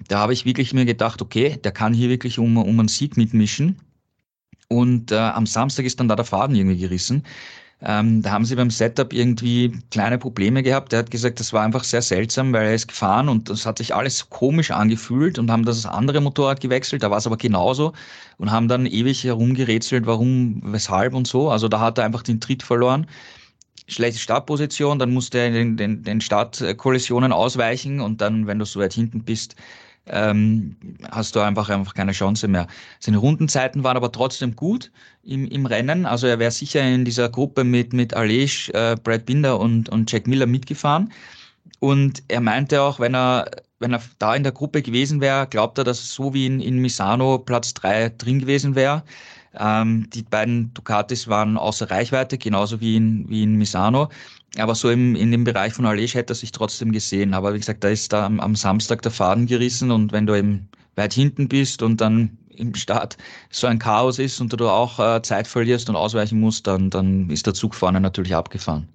Da 0.09 0.19
habe 0.19 0.33
ich 0.33 0.45
wirklich 0.45 0.73
mir 0.73 0.85
gedacht, 0.85 1.23
okay, 1.23 1.57
der 1.63 1.73
kann 1.73 1.95
hier 1.95 2.09
wirklich 2.09 2.39
um, 2.39 2.57
um 2.57 2.81
einen 2.81 2.89
Sieg 2.89 3.17
mitmischen. 3.17 3.79
Und 4.69 5.13
äh, 5.13 5.17
am 5.17 5.47
Samstag 5.47 5.85
ist 5.85 6.01
dann 6.01 6.09
da 6.09 6.17
der 6.17 6.25
Faden 6.25 6.57
irgendwie 6.57 6.79
gerissen. 6.79 7.23
Ähm, 7.83 8.23
da 8.23 8.31
haben 8.31 8.47
sie 8.47 8.57
beim 8.57 8.71
Setup 8.71 9.13
irgendwie 9.13 9.71
kleine 9.91 10.17
Probleme 10.19 10.63
gehabt. 10.63 10.93
Er 10.95 11.01
hat 11.01 11.11
gesagt, 11.11 11.41
das 11.41 11.53
war 11.53 11.63
einfach 11.63 11.85
sehr 11.85 12.01
seltsam, 12.01 12.53
weil 12.55 12.67
er 12.69 12.75
ist 12.75 12.89
gefahren 12.89 13.29
und 13.29 13.51
das 13.51 13.67
hat 13.67 13.79
sich 13.79 13.95
alles 13.95 14.31
komisch 14.31 14.71
angefühlt 14.71 15.39
und 15.39 15.51
haben 15.51 15.65
das 15.65 15.85
andere 15.85 16.23
Motorrad 16.23 16.61
gewechselt. 16.61 17.03
Da 17.03 17.11
war 17.11 17.19
es 17.19 17.27
aber 17.27 17.37
genauso 17.37 17.93
und 18.39 18.51
haben 18.51 18.69
dann 18.69 18.87
ewig 18.87 19.25
herumgerätselt, 19.25 20.07
warum, 20.07 20.63
weshalb 20.65 21.13
und 21.15 21.27
so. 21.27 21.51
Also 21.51 21.69
da 21.69 21.81
hat 21.81 21.99
er 21.99 22.05
einfach 22.05 22.23
den 22.23 22.41
Tritt 22.41 22.63
verloren. 22.63 23.07
Schlechte 23.89 24.21
Startposition, 24.21 24.99
dann 24.99 25.13
musste 25.13 25.39
er 25.39 25.51
den, 25.51 25.77
den, 25.77 26.03
den 26.03 26.21
Startkollisionen 26.21 27.33
ausweichen 27.33 28.01
und 28.01 28.21
dann, 28.23 28.47
wenn 28.47 28.59
du 28.59 28.65
so 28.65 28.81
weit 28.81 28.95
hinten 28.95 29.23
bist, 29.23 29.55
ähm, 30.07 30.77
hast 31.11 31.35
du 31.37 31.41
einfach, 31.41 31.69
einfach 31.69 31.95
keine 31.95 32.13
Chance 32.13 32.49
mehr. 32.49 32.67
Seine 33.01 33.19
Rundenzeiten 33.19 33.85
waren 33.85 33.97
aber 33.97 34.13
trotzdem 34.13 34.55
gut 34.55 34.91
im, 35.23 35.47
im 35.49 35.67
Rennen. 35.67 36.07
Also 36.07 36.27
er 36.27 36.39
wäre 36.39 36.51
sicher 36.51 36.83
in 36.83 37.05
dieser 37.05 37.29
Gruppe 37.29 37.65
mit, 37.65 37.93
mit 37.93 38.15
Alej, 38.15 38.71
äh, 38.73 38.97
Brad 39.03 39.27
Binder 39.27 39.59
und, 39.59 39.89
und 39.89 40.11
Jack 40.11 40.27
Miller 40.27 40.47
mitgefahren. 40.47 41.13
Und 41.81 42.23
er 42.29 42.41
meinte 42.41 42.81
auch, 42.83 43.01
wenn 43.01 43.15
er, 43.15 43.51
wenn 43.81 43.93
er 43.93 44.03
da 44.19 44.35
in 44.35 44.43
der 44.45 44.53
Gruppe 44.53 44.83
gewesen 44.83 45.21
wäre, 45.21 45.47
glaubt 45.47 45.79
er, 45.79 45.85
dass 45.85 46.11
so 46.15 46.33
wie 46.33 46.47
in, 46.47 46.61
in 46.61 46.79
Misano 46.79 47.39
Platz 47.39 47.75
3 47.75 48.11
drin 48.11 48.39
gewesen 48.41 48.75
wäre. 48.75 49.03
Ähm, 49.59 50.09
die 50.11 50.23
beiden 50.23 50.73
Ducatis 50.75 51.29
waren 51.29 51.57
außer 51.57 51.91
Reichweite, 51.91 52.39
genauso 52.39 52.81
wie 52.81 52.97
in, 52.97 53.29
wie 53.29 53.43
in 53.43 53.57
Misano. 53.57 54.09
Aber 54.59 54.75
so 54.75 54.91
im, 54.91 55.15
in 55.15 55.31
dem 55.31 55.45
Bereich 55.45 55.73
von 55.73 55.87
Alej 55.87 56.09
hätte 56.09 56.33
er 56.33 56.37
sich 56.37 56.53
trotzdem 56.53 56.93
gesehen. 56.93 57.35
Aber 57.35 57.55
wie 57.55 57.59
gesagt, 57.59 57.85
da 57.85 57.89
ist 57.89 58.13
da 58.13 58.27
am, 58.27 58.41
am 58.41 58.57
Samstag 58.57 59.03
der 59.03 59.13
Faden 59.13 59.47
gerissen 59.47 59.91
und 59.91 60.13
wenn 60.13 60.27
du 60.27 60.35
eben 60.35 60.69
weit 60.95 61.13
hinten 61.13 61.49
bist 61.49 61.83
und 61.83 62.01
dann 62.01 62.39
im 62.51 62.75
Start 62.75 63.17
so 63.51 63.67
ein 63.67 63.79
Chaos 63.79 64.19
ist 64.19 64.41
und 64.41 64.59
du 64.59 64.69
auch 64.69 64.99
äh, 64.99 65.23
Zeit 65.23 65.47
verlierst 65.47 65.91
und 65.91 65.97
ausweichen 65.97 66.41
musst, 66.41 66.67
dann, 66.67 66.91
dann 66.91 67.29
ist 67.31 67.47
der 67.47 67.55
Zug 67.55 67.75
vorne 67.75 68.01
natürlich 68.01 68.35
abgefahren. 68.35 68.89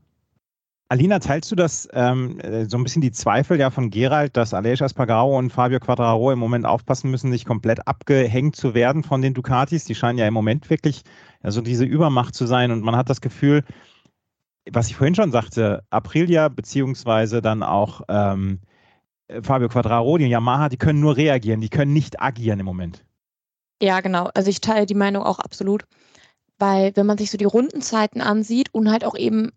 Alina, 0.90 1.20
teilst 1.20 1.50
du 1.50 1.56
das 1.56 1.88
ähm, 1.94 2.38
so 2.68 2.76
ein 2.76 2.84
bisschen 2.84 3.02
die 3.02 3.14
Zweifel 3.14 3.58
ja 3.58 3.70
von 3.70 3.92
Gerald, 3.92 4.36
dass 4.36 4.54
Aleix 4.54 4.82
Espargaro 4.82 5.38
und 5.38 5.50
Fabio 5.50 5.80
Quadraro 5.80 6.34
im 6.34 6.40
Moment 6.40 6.66
aufpassen 6.66 7.10
müssen, 7.10 7.30
nicht 7.30 7.46
komplett 7.46 7.88
abgehängt 7.88 8.58
zu 8.58 8.74
werden 8.74 9.02
von 9.04 9.22
den 9.22 9.34
Ducatis? 9.34 9.86
Die 9.86 9.96
scheinen 9.96 10.18
ja 10.18 10.28
im 10.28 10.34
Moment 10.34 10.70
wirklich 10.70 11.04
also 11.44 11.62
diese 11.62 11.86
Übermacht 11.86 12.36
zu 12.36 12.46
sein 12.46 12.72
und 12.72 12.84
man 12.84 12.98
hat 12.98 13.10
das 13.10 13.22
Gefühl, 13.22 13.64
was 14.70 14.88
ich 14.88 14.96
vorhin 14.96 15.16
schon 15.16 15.32
sagte, 15.32 15.84
Aprilia 15.90 16.50
beziehungsweise 16.50 17.42
dann 17.42 17.64
auch 17.64 18.02
ähm, 18.10 18.60
Fabio 19.42 19.70
Quadraro, 19.70 20.18
die 20.18 20.26
Yamaha, 20.26 20.70
die 20.70 20.78
können 20.78 21.00
nur 21.00 21.18
reagieren, 21.18 21.62
die 21.62 21.70
können 21.70 21.94
nicht 21.94 22.22
agieren 22.22 22.60
im 22.60 22.66
Moment. 22.66 23.06
Ja, 23.82 24.02
genau. 24.02 24.30
Also 24.34 24.50
ich 24.50 24.62
teile 24.62 24.86
die 24.86 24.94
Meinung 24.94 25.24
auch 25.24 25.40
absolut. 25.40 25.86
Weil 26.60 26.96
wenn 26.96 27.08
man 27.08 27.18
sich 27.18 27.32
so 27.32 27.38
die 27.38 27.46
Rundenzeiten 27.46 28.22
ansieht 28.22 28.72
und 28.74 28.92
halt 28.92 29.04
auch 29.04 29.16
eben 29.16 29.52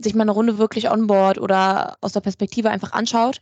sich 0.00 0.14
mal 0.14 0.22
eine 0.22 0.32
Runde 0.32 0.58
wirklich 0.58 0.90
onboard 0.90 1.38
oder 1.38 1.96
aus 2.00 2.12
der 2.12 2.20
Perspektive 2.20 2.70
einfach 2.70 2.92
anschaut, 2.92 3.40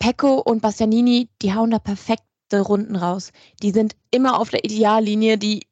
Pecco 0.00 0.40
und 0.40 0.60
Bastianini, 0.60 1.28
die 1.40 1.54
hauen 1.54 1.70
da 1.70 1.78
perfekte 1.78 2.60
Runden 2.60 2.96
raus. 2.96 3.30
Die 3.62 3.70
sind 3.70 3.94
immer 4.10 4.40
auf 4.40 4.50
der 4.50 4.64
Ideallinie, 4.64 5.38
die, 5.38 5.66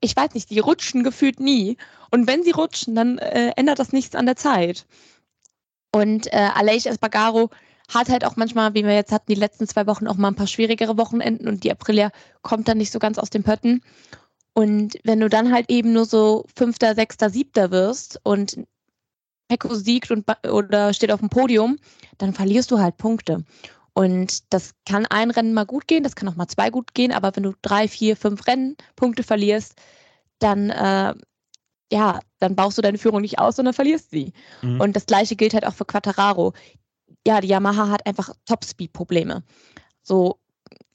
ich 0.00 0.16
weiß 0.16 0.34
nicht, 0.34 0.50
die 0.50 0.60
rutschen 0.60 1.02
gefühlt 1.02 1.40
nie. 1.40 1.76
Und 2.10 2.26
wenn 2.26 2.42
sie 2.42 2.52
rutschen, 2.52 2.94
dann 2.94 3.18
äh, 3.18 3.52
ändert 3.56 3.78
das 3.78 3.92
nichts 3.92 4.14
an 4.14 4.26
der 4.26 4.36
Zeit. 4.36 4.86
Und 5.92 6.32
äh, 6.32 6.50
Aleix 6.54 6.86
Espargaro 6.86 7.50
hat 7.88 8.10
halt 8.10 8.24
auch 8.24 8.36
manchmal, 8.36 8.74
wie 8.74 8.84
wir 8.84 8.94
jetzt 8.94 9.12
hatten, 9.12 9.32
die 9.32 9.40
letzten 9.40 9.66
zwei 9.66 9.86
Wochen 9.86 10.06
auch 10.06 10.16
mal 10.16 10.28
ein 10.28 10.34
paar 10.34 10.46
schwierigere 10.46 10.98
Wochenenden 10.98 11.48
und 11.48 11.64
die 11.64 11.70
Aprilia 11.70 12.10
kommt 12.42 12.68
dann 12.68 12.78
nicht 12.78 12.92
so 12.92 12.98
ganz 12.98 13.18
aus 13.18 13.30
den 13.30 13.42
Pötten. 13.42 13.82
Und 14.52 14.98
wenn 15.04 15.20
du 15.20 15.28
dann 15.28 15.52
halt 15.52 15.70
eben 15.70 15.92
nur 15.92 16.04
so 16.04 16.44
Fünfter, 16.54 16.94
Sechster, 16.94 17.30
Siebter 17.30 17.70
wirst 17.70 18.20
und 18.24 18.58
Pecco 19.48 19.74
siegt 19.74 20.10
und, 20.10 20.26
oder 20.46 20.92
steht 20.92 21.12
auf 21.12 21.20
dem 21.20 21.30
Podium, 21.30 21.78
dann 22.18 22.34
verlierst 22.34 22.70
du 22.70 22.78
halt 22.78 22.98
Punkte. 22.98 23.44
Und 23.94 24.52
das 24.52 24.74
kann 24.86 25.06
ein 25.06 25.30
Rennen 25.30 25.54
mal 25.54 25.64
gut 25.64 25.88
gehen, 25.88 26.04
das 26.04 26.14
kann 26.14 26.28
auch 26.28 26.36
mal 26.36 26.46
zwei 26.46 26.70
gut 26.70 26.94
gehen, 26.94 27.12
aber 27.12 27.34
wenn 27.34 27.42
du 27.42 27.54
drei, 27.62 27.88
vier, 27.88 28.16
fünf 28.16 28.46
Rennen 28.46 28.76
Punkte 28.94 29.22
verlierst, 29.22 29.74
dann 30.38 30.70
äh, 30.70 31.14
ja, 31.92 32.20
dann 32.38 32.54
baust 32.54 32.78
du 32.78 32.82
deine 32.82 32.98
Führung 32.98 33.22
nicht 33.22 33.38
aus, 33.38 33.56
sondern 33.56 33.74
verlierst 33.74 34.10
sie. 34.10 34.32
Mhm. 34.62 34.80
Und 34.80 34.96
das 34.96 35.06
gleiche 35.06 35.36
gilt 35.36 35.54
halt 35.54 35.66
auch 35.66 35.74
für 35.74 35.84
Quattararo. 35.84 36.52
Ja, 37.26 37.40
die 37.40 37.48
Yamaha 37.48 37.88
hat 37.88 38.06
einfach 38.06 38.30
Top-Speed-Probleme. 38.46 39.42
So, 40.02 40.38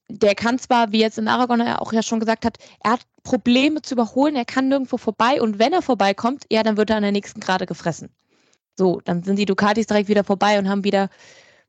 der 0.10 0.36
kann 0.36 0.60
zwar, 0.60 0.92
wie 0.92 1.00
jetzt 1.00 1.18
in 1.18 1.28
Aragon 1.28 1.60
er 1.62 1.82
auch 1.82 1.94
ja 1.94 2.04
schon 2.04 2.20
gesagt 2.20 2.46
hat, 2.46 2.58
er 2.84 2.94
hat 2.94 3.02
Probleme 3.24 3.82
zu 3.82 3.96
überholen, 3.96 4.36
er 4.36 4.46
kann 4.46 4.68
nirgendwo 4.68 4.98
vorbei 4.98 5.42
und 5.42 5.60
wenn 5.60 5.74
er 5.74 5.82
vorbeikommt, 5.82 6.46
ja, 6.52 6.62
dann 6.62 6.78
wird 6.78 6.90
er 6.90 6.98
an 6.98 7.04
der 7.04 7.12
nächsten 7.12 7.40
Gerade 7.40 7.66
gefressen. 7.66 8.10
So, 8.76 9.02
dann 9.06 9.24
sind 9.24 9.38
die 9.38 9.46
Ducatis 9.46 9.88
direkt 9.88 10.10
wieder 10.10 10.24
vorbei 10.24 10.60
und 10.60 10.68
haben 10.68 10.84
wieder 10.84 11.10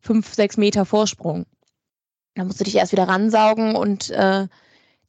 fünf, 0.00 0.34
sechs 0.34 0.56
Meter 0.56 0.84
Vorsprung. 0.84 1.46
Dann 2.34 2.46
musst 2.46 2.60
du 2.60 2.64
dich 2.64 2.76
erst 2.76 2.92
wieder 2.92 3.08
ransaugen 3.08 3.76
und 3.76 4.10
äh, 4.10 4.48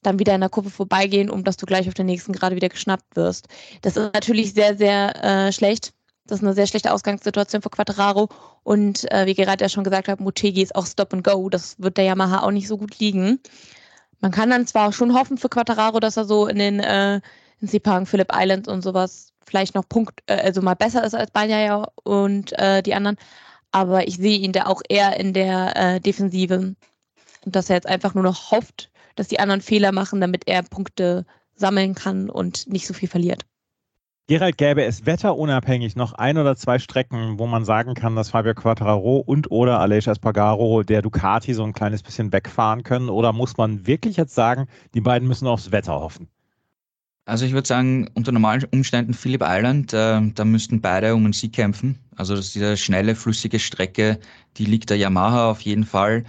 dann 0.06 0.20
wieder 0.20 0.36
in 0.36 0.42
der 0.42 0.50
Kurve 0.50 0.70
vorbeigehen, 0.70 1.30
um 1.30 1.44
dass 1.44 1.58
du 1.58 1.66
gleich 1.66 1.88
auf 1.88 1.94
der 1.94 2.06
nächsten 2.06 2.34
Gerade 2.34 2.56
wieder 2.56 2.70
geschnappt 2.70 3.16
wirst. 3.16 3.48
Das 3.82 3.98
ist 3.98 4.14
natürlich 4.14 4.54
sehr, 4.54 4.78
sehr 4.78 5.24
äh, 5.24 5.52
schlecht. 5.52 5.94
Das 6.28 6.40
ist 6.40 6.44
eine 6.44 6.54
sehr 6.54 6.68
schlechte 6.68 6.92
Ausgangssituation 6.92 7.62
für 7.62 7.70
Quattraro. 7.70 8.30
Und 8.64 9.12
äh, 9.12 9.26
wie 9.28 9.36
gerade 9.36 9.64
ja 9.64 9.70
schon 9.70 9.84
gesagt 9.84 10.08
hat, 10.08 10.20
Motegi 10.20 10.62
ist 10.62 10.76
auch 10.76 10.88
Stop 10.88 11.14
and 11.14 11.24
Go. 11.24 11.50
Das 11.50 11.80
wird 11.80 11.98
der 11.98 12.06
Yamaha 12.06 12.44
auch 12.44 12.52
nicht 12.52 12.68
so 12.68 12.78
gut 12.78 12.98
liegen. 13.00 13.40
Man 14.22 14.32
kann 14.32 14.50
dann 14.50 14.66
zwar 14.66 14.92
schon 14.92 15.14
hoffen 15.14 15.38
für 15.38 15.50
Quattararo, 15.50 16.00
dass 16.00 16.18
er 16.18 16.26
so 16.26 16.48
in 16.48 16.58
den 16.58 16.80
äh, 16.80 17.22
in 17.62 17.68
Sepang, 17.68 18.06
Phillip 18.06 18.32
Islands 18.34 18.68
und 18.68 18.82
sowas 18.82 19.34
vielleicht 19.46 19.76
noch 19.76 19.88
Punkt, 19.88 20.22
äh, 20.28 20.36
also 20.36 20.62
mal 20.62 20.76
besser 20.76 21.04
ist 21.04 21.14
als 21.16 21.32
Banyaya 21.32 21.88
und 22.04 22.58
äh, 22.58 22.82
die 22.82 22.96
anderen. 22.96 23.18
Aber 23.72 24.08
ich 24.08 24.18
sehe 24.18 24.40
ihn 24.40 24.52
da 24.52 24.66
auch 24.66 24.82
eher 24.88 25.20
in 25.20 25.34
der 25.34 25.76
äh, 25.76 26.00
Defensive. 26.00 26.76
Und 27.46 27.56
dass 27.56 27.70
er 27.70 27.76
jetzt 27.76 27.88
einfach 27.88 28.14
nur 28.14 28.24
noch 28.24 28.52
hofft, 28.52 28.90
dass 29.16 29.28
die 29.28 29.40
anderen 29.40 29.62
Fehler 29.62 29.92
machen, 29.92 30.22
damit 30.22 30.48
er 30.48 30.64
Punkte 30.64 31.26
sammeln 31.56 31.96
kann 31.96 32.30
und 32.30 32.68
nicht 32.68 32.86
so 32.86 32.94
viel 32.94 33.10
verliert. 33.10 33.46
Gerald, 34.28 34.58
gäbe 34.58 34.84
es 34.84 35.06
wetterunabhängig 35.06 35.96
noch 35.96 36.14
ein 36.14 36.40
oder 36.40 36.56
zwei 36.56 36.80
Strecken, 36.80 37.38
wo 37.38 37.46
man 37.46 37.64
sagen 37.64 37.94
kann, 37.94 38.16
dass 38.16 38.32
Fabio 38.32 38.56
Quattararo 38.56 39.18
und 39.18 39.52
oder 39.52 39.80
Aleix 39.80 40.08
Espargaro 40.08 40.82
der 40.82 41.04
Ducati 41.04 41.54
so 41.54 41.64
ein 41.64 41.74
kleines 41.74 42.02
bisschen 42.02 42.34
wegfahren 42.34 42.82
können? 42.82 43.10
Oder 43.10 43.34
muss 43.34 43.56
man 43.56 43.86
wirklich 43.86 44.18
jetzt 44.18 44.34
sagen, 44.34 44.66
die 44.96 45.02
beiden 45.02 45.28
müssen 45.28 45.48
aufs 45.48 45.72
Wetter 45.72 45.94
hoffen? 45.94 46.28
Also 47.26 47.46
ich 47.46 47.54
würde 47.54 47.68
sagen, 47.68 48.10
unter 48.16 48.32
normalen 48.32 48.64
Umständen 48.72 49.14
Phillip 49.14 49.44
Island, 49.44 49.94
äh, 49.94 50.22
da 50.34 50.46
müssten 50.46 50.82
beide 50.82 51.14
um 51.14 51.24
einen 51.24 51.34
Sieg 51.34 51.54
kämpfen. 51.54 52.00
Also 52.16 52.36
das 52.36 52.48
ist 52.48 52.56
diese 52.56 52.78
schnelle, 52.78 53.14
flüssige 53.14 53.60
Strecke, 53.60 54.20
die 54.58 54.66
liegt 54.66 54.90
der 54.90 54.98
Yamaha 54.98 55.52
auf 55.52 55.62
jeden 55.62 55.86
Fall. 55.86 56.24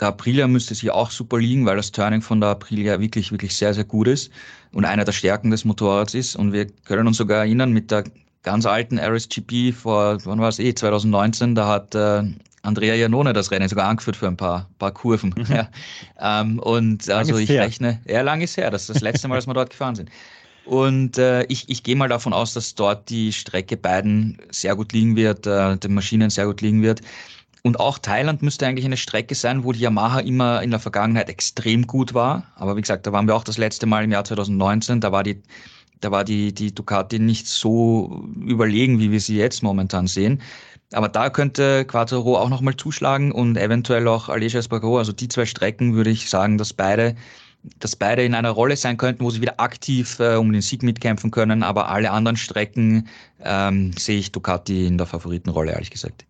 Der 0.00 0.08
Aprilia 0.08 0.48
müsste 0.48 0.74
sich 0.74 0.90
auch 0.90 1.10
super 1.10 1.38
liegen, 1.38 1.66
weil 1.66 1.76
das 1.76 1.92
Turning 1.92 2.22
von 2.22 2.40
der 2.40 2.50
Aprilia 2.50 3.00
wirklich, 3.00 3.30
wirklich 3.32 3.54
sehr, 3.54 3.74
sehr 3.74 3.84
gut 3.84 4.08
ist 4.08 4.30
und 4.72 4.84
einer 4.84 5.04
der 5.04 5.12
Stärken 5.12 5.50
des 5.50 5.64
Motorrads 5.64 6.14
ist. 6.14 6.36
Und 6.36 6.52
wir 6.52 6.66
können 6.84 7.06
uns 7.06 7.18
sogar 7.18 7.38
erinnern, 7.38 7.72
mit 7.72 7.90
der 7.90 8.04
ganz 8.42 8.64
alten 8.66 8.98
RSGP 8.98 9.72
vor, 9.72 10.18
wann 10.24 10.40
war 10.40 10.48
es 10.48 10.58
eh, 10.58 10.74
2019, 10.74 11.54
da 11.54 11.68
hat 11.68 11.94
äh, 11.94 12.22
Andrea 12.62 12.94
Janone 12.94 13.32
das 13.32 13.50
Rennen 13.50 13.68
sogar 13.68 13.88
angeführt 13.88 14.16
für 14.16 14.26
ein 14.26 14.36
paar, 14.36 14.68
paar 14.78 14.92
Kurven. 14.92 15.34
Mhm. 15.36 15.54
Ja. 15.54 15.68
Ähm, 16.20 16.58
und 16.58 17.08
also 17.10 17.36
ich 17.38 17.48
her. 17.48 17.62
rechne, 17.62 18.00
ja, 18.06 18.22
lang 18.22 18.40
ist 18.40 18.56
her, 18.56 18.70
das 18.70 18.82
ist 18.82 18.90
das 18.90 19.02
letzte 19.02 19.28
Mal, 19.28 19.36
dass 19.36 19.46
wir 19.46 19.54
dort 19.54 19.70
gefahren 19.70 19.94
sind. 19.94 20.10
Und 20.66 21.18
äh, 21.18 21.44
ich, 21.44 21.68
ich 21.68 21.82
gehe 21.82 21.96
mal 21.96 22.08
davon 22.08 22.32
aus, 22.32 22.52
dass 22.52 22.74
dort 22.74 23.08
die 23.08 23.32
Strecke 23.32 23.76
beiden 23.76 24.38
sehr 24.50 24.76
gut 24.76 24.92
liegen 24.92 25.16
wird, 25.16 25.46
äh, 25.46 25.76
den 25.78 25.94
Maschinen 25.94 26.30
sehr 26.30 26.46
gut 26.46 26.60
liegen 26.60 26.82
wird. 26.82 27.00
Und 27.62 27.78
auch 27.78 27.98
Thailand 27.98 28.42
müsste 28.42 28.66
eigentlich 28.66 28.86
eine 28.86 28.96
Strecke 28.96 29.34
sein, 29.34 29.64
wo 29.64 29.72
die 29.72 29.80
Yamaha 29.80 30.20
immer 30.20 30.62
in 30.62 30.70
der 30.70 30.80
Vergangenheit 30.80 31.28
extrem 31.28 31.86
gut 31.86 32.14
war. 32.14 32.44
Aber 32.56 32.76
wie 32.76 32.80
gesagt, 32.80 33.06
da 33.06 33.12
waren 33.12 33.26
wir 33.26 33.36
auch 33.36 33.44
das 33.44 33.58
letzte 33.58 33.86
Mal 33.86 34.04
im 34.04 34.12
Jahr 34.12 34.24
2019. 34.24 35.00
Da 35.00 35.12
war 35.12 35.22
die, 35.22 35.42
da 36.00 36.10
war 36.10 36.24
die, 36.24 36.54
die 36.54 36.74
Ducati 36.74 37.18
nicht 37.18 37.46
so 37.46 38.24
überlegen, 38.46 38.98
wie 38.98 39.10
wir 39.10 39.20
sie 39.20 39.36
jetzt 39.36 39.62
momentan 39.62 40.06
sehen. 40.06 40.40
Aber 40.92 41.08
da 41.08 41.30
könnte 41.30 41.84
Quattro 41.84 42.36
auch 42.38 42.48
nochmal 42.48 42.76
zuschlagen 42.76 43.30
und 43.30 43.56
eventuell 43.56 44.08
auch 44.08 44.28
Aleix 44.28 44.54
Espargaro. 44.54 44.98
Also 44.98 45.12
die 45.12 45.28
zwei 45.28 45.46
Strecken 45.46 45.94
würde 45.94 46.10
ich 46.10 46.30
sagen, 46.30 46.56
dass 46.56 46.72
beide, 46.72 47.14
dass 47.78 47.94
beide 47.94 48.24
in 48.24 48.34
einer 48.34 48.50
Rolle 48.50 48.76
sein 48.76 48.96
könnten, 48.96 49.22
wo 49.22 49.30
sie 49.30 49.42
wieder 49.42 49.60
aktiv 49.60 50.18
äh, 50.18 50.36
um 50.36 50.50
den 50.50 50.62
Sieg 50.62 50.82
mitkämpfen 50.82 51.30
können. 51.30 51.62
Aber 51.62 51.90
alle 51.90 52.10
anderen 52.10 52.36
Strecken 52.38 53.06
ähm, 53.44 53.92
sehe 53.92 54.18
ich 54.18 54.32
Ducati 54.32 54.86
in 54.86 54.98
der 54.98 55.06
Favoritenrolle, 55.06 55.72
ehrlich 55.72 55.90
gesagt. 55.90 56.24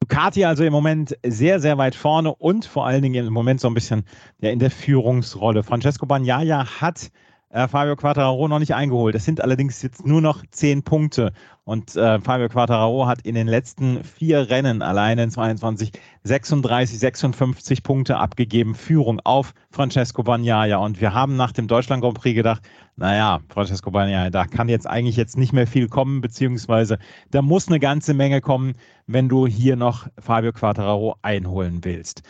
Ducati 0.00 0.44
also 0.44 0.64
im 0.64 0.72
Moment 0.72 1.16
sehr, 1.24 1.60
sehr 1.60 1.78
weit 1.78 1.94
vorne 1.94 2.34
und 2.34 2.64
vor 2.64 2.86
allen 2.86 3.02
Dingen 3.02 3.26
im 3.26 3.32
Moment 3.32 3.60
so 3.60 3.68
ein 3.68 3.74
bisschen 3.74 4.04
ja, 4.40 4.50
in 4.50 4.58
der 4.58 4.70
Führungsrolle. 4.70 5.62
Francesco 5.62 6.06
Bagnaia 6.06 6.80
hat 6.80 7.10
äh, 7.50 7.68
Fabio 7.68 7.96
Quattararo 7.96 8.48
noch 8.48 8.58
nicht 8.58 8.74
eingeholt. 8.74 9.14
Es 9.14 9.24
sind 9.24 9.40
allerdings 9.40 9.82
jetzt 9.82 10.06
nur 10.06 10.20
noch 10.20 10.42
zehn 10.50 10.82
Punkte. 10.82 11.32
Und 11.64 11.94
äh, 11.96 12.20
Fabio 12.20 12.48
Quattararo 12.48 13.06
hat 13.06 13.22
in 13.22 13.34
den 13.34 13.46
letzten 13.46 14.02
vier 14.04 14.50
Rennen 14.50 14.82
alleine 14.82 15.24
in 15.24 15.30
22 15.30 15.92
36, 16.22 16.98
56 16.98 17.82
Punkte 17.82 18.18
abgegeben. 18.18 18.74
Führung 18.74 19.20
auf 19.24 19.52
Francesco 19.70 20.22
Bagnaia. 20.22 20.78
Und 20.78 21.00
wir 21.00 21.12
haben 21.12 21.36
nach 21.36 21.52
dem 21.52 21.66
Deutschland 21.66 22.02
Grand 22.02 22.18
Prix 22.18 22.34
gedacht, 22.34 22.62
naja, 22.96 23.40
Francesco 23.48 23.90
Bagnaia, 23.90 24.30
da 24.30 24.46
kann 24.46 24.68
jetzt 24.68 24.86
eigentlich 24.86 25.16
jetzt 25.16 25.36
nicht 25.36 25.52
mehr 25.52 25.66
viel 25.66 25.88
kommen, 25.88 26.20
beziehungsweise 26.20 26.98
da 27.30 27.42
muss 27.42 27.68
eine 27.68 27.80
ganze 27.80 28.14
Menge 28.14 28.40
kommen, 28.40 28.74
wenn 29.06 29.28
du 29.28 29.46
hier 29.46 29.76
noch 29.76 30.06
Fabio 30.18 30.52
Quattararo 30.52 31.16
einholen 31.22 31.80
willst. 31.82 32.22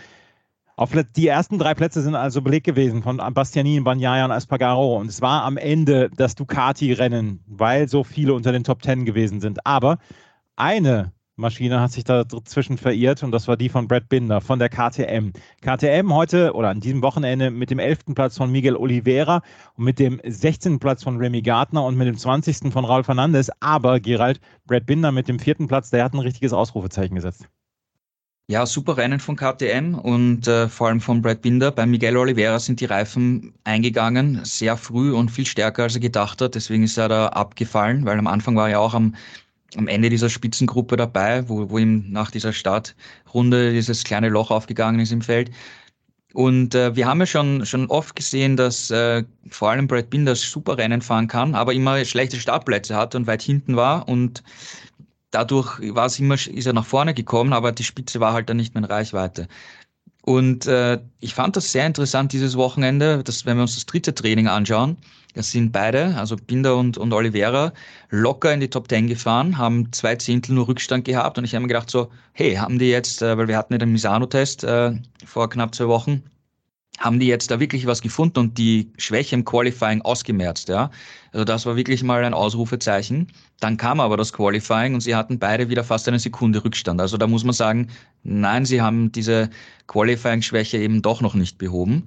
Auf 0.81 0.97
die 1.15 1.29
ersten 1.29 1.59
drei 1.59 1.75
Plätze 1.75 2.01
sind 2.01 2.15
also 2.15 2.41
belegt 2.41 2.65
gewesen 2.65 3.03
von 3.03 3.19
Bastianini, 3.35 3.81
Bagnaia 3.81 4.25
und 4.25 4.31
Aspargaro. 4.31 4.97
Und 4.97 5.11
es 5.11 5.21
war 5.21 5.45
am 5.45 5.59
Ende 5.59 6.09
das 6.17 6.37
Ducati-Rennen, 6.37 7.45
weil 7.47 7.87
so 7.87 8.03
viele 8.03 8.33
unter 8.33 8.51
den 8.51 8.65
Top 8.65 8.81
Ten 8.81 9.05
gewesen 9.05 9.43
sind. 9.43 9.67
Aber 9.67 9.99
eine 10.57 11.13
Maschine 11.37 11.83
hat 11.83 11.93
sich 11.93 12.05
dazwischen 12.05 12.79
verirrt 12.79 13.23
und 13.23 13.31
das 13.31 13.47
war 13.47 13.59
die 13.59 13.69
von 13.69 13.89
Brad 13.89 14.09
Binder 14.09 14.41
von 14.41 14.59
der 14.59 14.71
KTM. 14.71 15.33
KTM 15.61 16.15
heute 16.15 16.55
oder 16.55 16.71
an 16.71 16.81
diesem 16.81 17.03
Wochenende 17.03 17.51
mit 17.51 17.69
dem 17.69 17.79
11. 17.79 18.15
Platz 18.15 18.39
von 18.39 18.51
Miguel 18.51 18.75
Oliveira 18.75 19.43
und 19.75 19.85
mit 19.85 19.99
dem 19.99 20.19
16. 20.25 20.79
Platz 20.79 21.03
von 21.03 21.19
Remy 21.19 21.43
Gardner 21.43 21.85
und 21.85 21.99
mit 21.99 22.09
dem 22.09 22.17
20. 22.17 22.73
von 22.73 22.87
Raul 22.87 23.05
Fernandez. 23.05 23.51
Aber 23.61 24.01
Gerald, 24.01 24.41
Brad 24.67 24.87
Binder 24.87 25.13
mit 25.13 25.29
dem 25.29 25.41
vierten 25.41 25.69
Platz, 25.69 25.91
der 25.91 26.05
hat 26.05 26.15
ein 26.15 26.21
richtiges 26.21 26.55
Ausrufezeichen 26.55 27.17
gesetzt. 27.17 27.51
Ja, 28.49 28.67
super 28.67 28.97
Rennen 28.97 29.21
von 29.21 29.37
KTM 29.37 29.95
und 29.95 30.49
äh, 30.49 30.69
vor 30.69 30.89
allem 30.89 31.01
von 31.01 31.23
Brad 31.23 31.41
Binder. 31.41 31.71
Bei 31.71 31.87
Miguel 31.87 32.17
Oliveira 32.17 32.59
sind 32.59 32.81
die 32.81 32.85
Reifen 32.85 33.55
eingegangen, 33.63 34.45
sehr 34.45 34.77
früh 34.77 35.13
und 35.15 35.31
viel 35.31 35.47
stärker 35.47 35.85
als 35.85 35.95
er 35.95 36.01
gedacht 36.01 36.41
hat. 36.43 36.57
Deswegen 36.57 36.83
ist 36.83 36.99
er 36.99 37.09
da 37.09 37.29
abgefallen, 37.29 38.05
weil 38.05 38.19
am 38.19 38.27
Anfang 38.27 38.57
war 38.57 38.69
er 38.69 38.81
auch 38.81 38.93
am, 38.93 39.15
am 39.77 39.87
Ende 39.87 40.11
dieser 40.11 40.29
Spitzengruppe 40.29 40.97
dabei, 40.97 41.49
wo, 41.49 41.71
wo 41.71 41.79
ihm 41.79 42.11
nach 42.11 42.33
dieser 42.33 42.53
Startrunde 42.53 43.73
dieses 43.73 44.03
kleine 44.03 44.29
Loch 44.29 44.51
aufgegangen 44.51 44.99
ist 44.99 45.13
im 45.13 45.23
Feld. 45.23 45.53
Und 46.33 46.75
äh, 46.75 46.95
wir 46.95 47.07
haben 47.07 47.21
ja 47.21 47.27
schon, 47.27 47.67
schon 47.67 47.87
oft 47.87 48.15
gesehen, 48.15 48.57
dass 48.57 48.91
äh, 48.91 49.25
vor 49.49 49.71
allem 49.71 49.89
Brad 49.89 50.11
Binder 50.11 50.35
super 50.37 50.79
Rennen 50.79 51.03
fahren 51.03 51.27
kann, 51.27 51.55
aber 51.55 51.73
immer 51.73 52.05
schlechte 52.05 52.39
Startplätze 52.39 52.97
hat 52.97 53.15
und 53.15 53.27
weit 53.27 53.43
hinten 53.43 53.77
war. 53.77 54.09
Und 54.09 54.43
dadurch 55.31 55.81
war 55.95 56.07
es 56.07 56.19
immer, 56.19 56.35
ist 56.35 56.67
er 56.67 56.73
nach 56.73 56.87
vorne 56.87 57.15
gekommen, 57.15 57.53
aber 57.53 57.73
die 57.73 57.85
Spitze 57.85 58.21
war 58.21 58.33
halt 58.33 58.49
dann 58.49 58.57
nicht 58.57 58.75
mehr 58.75 58.85
in 58.85 58.91
Reichweite. 58.91 59.49
Und 60.23 60.67
äh, 60.67 61.01
ich 61.21 61.35
fand 61.35 61.57
das 61.57 61.73
sehr 61.73 61.87
interessant 61.87 62.33
dieses 62.33 62.57
Wochenende, 62.57 63.23
dass, 63.25 63.47
wenn 63.47 63.57
wir 63.57 63.63
uns 63.63 63.75
das 63.75 63.87
dritte 63.87 64.15
Training 64.15 64.49
anschauen, 64.49 64.97
das 65.35 65.53
sind 65.53 65.73
beide, 65.73 66.17
also 66.17 66.37
Binder 66.37 66.77
und, 66.77 66.99
und 66.99 67.13
Oliveira, 67.13 67.73
locker 68.11 68.53
in 68.53 68.61
die 68.61 68.69
Top 68.69 68.89
Ten 68.89 69.07
gefahren, 69.07 69.59
haben 69.59 69.93
zwei 69.93 70.17
Zehntel 70.17 70.55
nur 70.55 70.69
Rückstand 70.69 71.05
gehabt 71.05 71.39
und 71.39 71.45
ich 71.45 71.55
habe 71.55 71.63
mir 71.63 71.69
gedacht 71.69 71.91
so, 71.91 72.11
hey, 72.33 72.57
haben 72.57 72.79
die 72.79 72.91
jetzt, 72.91 73.23
äh, 73.23 73.39
weil 73.39 73.49
wir 73.49 73.57
hatten 73.57 73.73
ja 73.73 73.79
den 73.79 73.93
Misano-Test 73.93 74.65
äh, 74.65 74.93
vor 75.25 75.49
knapp 75.49 75.75
zwei 75.75 75.89
Wochen, 75.89 76.23
haben 77.01 77.19
die 77.19 77.27
jetzt 77.27 77.51
da 77.51 77.59
wirklich 77.59 77.87
was 77.87 78.03
gefunden 78.03 78.39
und 78.39 78.59
die 78.59 78.93
Schwäche 78.99 79.35
im 79.35 79.45
Qualifying 79.45 80.03
ausgemerzt, 80.03 80.69
ja. 80.69 80.91
Also 81.33 81.45
das 81.45 81.65
war 81.65 81.75
wirklich 81.75 82.03
mal 82.03 82.23
ein 82.23 82.35
Ausrufezeichen. 82.35 83.29
Dann 83.59 83.79
kam 83.79 84.01
aber 84.01 84.17
das 84.19 84.33
Qualifying 84.33 84.95
und 84.95 85.01
sie 85.01 85.17
hatten 85.17 85.39
beide 85.39 85.71
wieder 85.71 85.83
fast 85.83 86.07
eine 86.09 86.19
Sekunde 86.19 86.63
Rückstand. 86.63 87.01
Also 87.01 87.17
da 87.17 87.27
muss 87.27 87.43
man 87.43 87.55
sagen, 87.55 87.89
nein, 88.23 88.67
sie 88.67 88.83
haben 88.83 89.11
diese 89.13 89.49
Qualifying-Schwäche 89.87 90.77
eben 90.77 91.01
doch 91.01 91.23
noch 91.23 91.35
nicht 91.35 91.57
behoben. 91.57 92.07